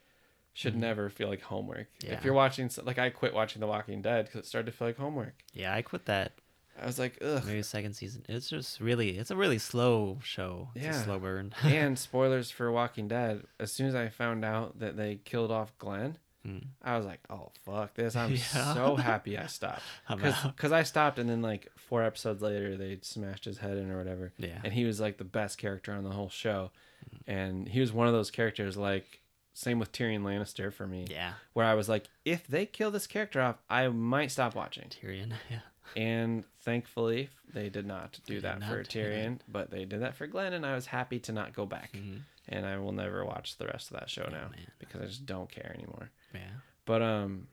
[0.54, 1.88] should never feel like homework.
[1.98, 2.06] Mm-hmm.
[2.06, 2.12] Yeah.
[2.14, 4.88] If you're watching, like I quit watching The Walking Dead because it started to feel
[4.88, 5.34] like homework.
[5.52, 6.32] Yeah, I quit that
[6.80, 7.42] I was like, ugh.
[7.46, 8.24] maybe second season.
[8.28, 10.68] It's just really it's a really slow show.
[10.74, 11.00] It's Yeah.
[11.00, 11.52] a slow burn.
[11.62, 13.44] and spoilers for Walking Dead.
[13.58, 16.56] As soon as I found out that they killed off Glenn, Hmm.
[16.82, 18.16] I was like, oh fuck this!
[18.16, 18.72] I'm Yeah.
[18.72, 20.72] so happy I stopped because.
[20.72, 24.32] I stopped, and then like four episodes later, they smashed his head in or whatever.
[24.38, 24.58] Yeah.
[24.64, 26.70] and he was like the best character on the whole show,
[27.10, 27.30] Hmm.
[27.30, 29.20] and he was one of those characters like
[29.52, 31.32] same with Tyrion Lannister for me, Yeah.
[31.52, 34.88] where I was like, if they kill this character off, I might stop watching.
[34.88, 35.32] Tyrion.
[35.50, 35.58] Yeah.
[35.96, 38.88] And thankfully, they did not do did that for do that.
[38.88, 41.92] Tyrion, but they did that for Glenn, and I was happy to not go back.
[41.92, 42.20] Mhm.
[42.48, 44.66] And I will never watch the rest of that show now man.
[44.78, 46.10] because I just don't care anymore.
[46.34, 46.50] Yeah.
[46.84, 47.48] But um,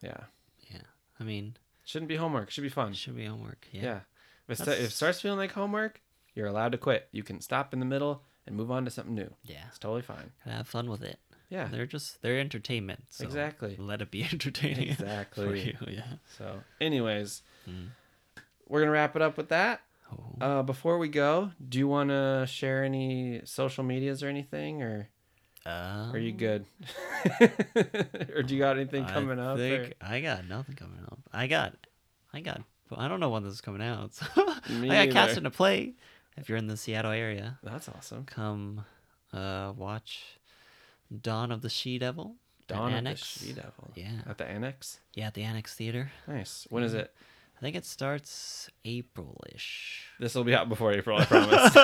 [0.00, 0.24] yeah,
[0.70, 0.80] Yeah.
[1.20, 2.50] I mean, shouldn't be homework.
[2.50, 2.92] Should be fun.
[2.94, 3.66] should be homework.
[3.72, 3.82] Yeah.
[3.82, 4.00] Yeah.
[4.48, 6.00] If, it if it starts feeling like homework,
[6.34, 7.08] you're allowed to quit.
[7.12, 9.34] You can stop in the middle and move on to something new.
[9.44, 9.64] Yeah.
[9.68, 10.32] It's totally fine.
[10.44, 11.18] Have fun with it.
[11.48, 11.68] Yeah.
[11.70, 13.04] They're just they're entertainment.
[13.10, 13.76] So Exactly.
[13.78, 14.94] Let it be entertaining.
[14.94, 15.60] for Exactly.
[15.66, 15.76] you.
[15.94, 16.12] Yeah.
[16.36, 17.88] So, anyways, Mm.
[18.66, 19.80] we're gonna wrap it up with that.
[20.12, 20.34] Oh.
[20.40, 25.08] Uh, before we go, do you want to share any social medias or anything, or
[25.66, 26.64] Um, are you good?
[28.34, 29.58] or do you got anything coming I up?
[29.58, 31.18] or- I got nothing coming up.
[31.32, 31.74] I got,
[32.32, 32.62] I got.
[32.96, 34.14] I don't know when this is coming out.
[34.14, 34.24] So
[34.70, 35.40] Me I got cast neither.
[35.40, 35.92] in a play.
[36.38, 38.24] If you're in the Seattle area, That's awesome.
[38.24, 38.84] come
[39.32, 40.37] uh, watch
[41.22, 42.36] Dawn of the She Devil.
[42.66, 43.90] Dawn of the She Devil.
[43.94, 45.00] Yeah, At the Annex.
[45.14, 46.10] yeah, at the Annex Theater.
[46.26, 46.66] Nice.
[46.70, 47.12] When is it?
[47.56, 50.04] I think it starts April-ish.
[50.20, 51.74] This will be out before April, I promise.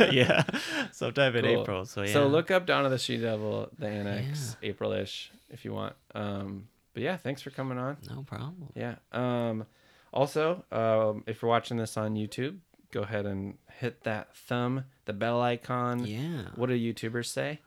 [0.12, 0.44] yeah,
[0.92, 1.84] sometime in April.
[1.84, 2.12] So yeah.
[2.12, 5.94] So look up Dawn of the She Devil, the Annex, April-ish, if you want.
[6.14, 7.96] Um, but yeah, thanks for coming on.
[8.08, 8.68] No problem.
[8.76, 8.96] Yeah.
[9.10, 9.66] Um,
[10.12, 12.58] also, um, if you're watching this on YouTube,
[12.92, 16.06] go ahead and hit that thumb, the bell icon.
[16.06, 16.42] Yeah.
[16.54, 17.60] What do YouTubers say?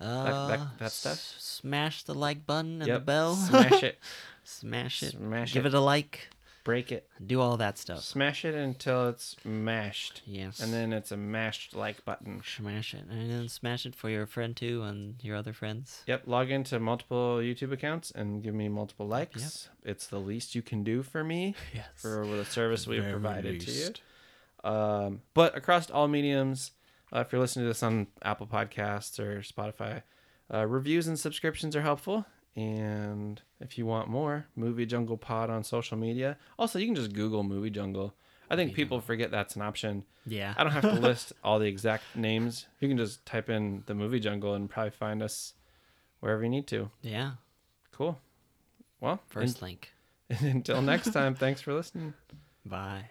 [0.00, 1.12] Uh, that- that stuff?
[1.12, 3.34] s- Smash the like button and Yep, the bell.
[3.36, 3.98] Smash it.
[4.44, 5.12] Smash it.
[5.12, 5.68] Smash Give it.
[5.68, 6.28] it a like.
[6.64, 7.06] Break it.
[7.24, 8.00] Do all that stuff.
[8.00, 10.22] Smash it until it's mashed.
[10.24, 10.60] Yes.
[10.60, 12.42] And then it's a mashed like button.
[12.42, 16.02] smash it, and then smash it for your friend too and your other friends.
[16.06, 19.68] Yep, log into multiple YouTube accounts and give me multiple likes.
[19.84, 19.90] Yep.
[19.92, 21.84] It's the least you can do for me Yes.
[21.96, 23.98] for the service we've provided to least.
[23.98, 24.04] you.
[24.64, 26.72] Um, but across all mediums,
[27.14, 30.02] uh, if you're listening to this on Apple Podcasts or Spotify,
[30.52, 32.26] uh, reviews and subscriptions are helpful.
[32.56, 36.38] And if you want more, Movie Jungle Pod on social media.
[36.58, 38.14] Also, you can just Google Movie Jungle.
[38.50, 40.04] I think people forget that's an option.
[40.26, 40.54] Yeah.
[40.56, 42.66] I don't have to list all the exact names.
[42.80, 45.54] You can just type in the Movie Jungle and probably find us
[46.20, 46.90] wherever you need to.
[47.02, 47.32] Yeah.
[47.92, 48.20] Cool.
[49.00, 49.92] Well, First link.
[50.40, 52.14] until next time, thanks for listening.
[52.64, 53.10] Bye.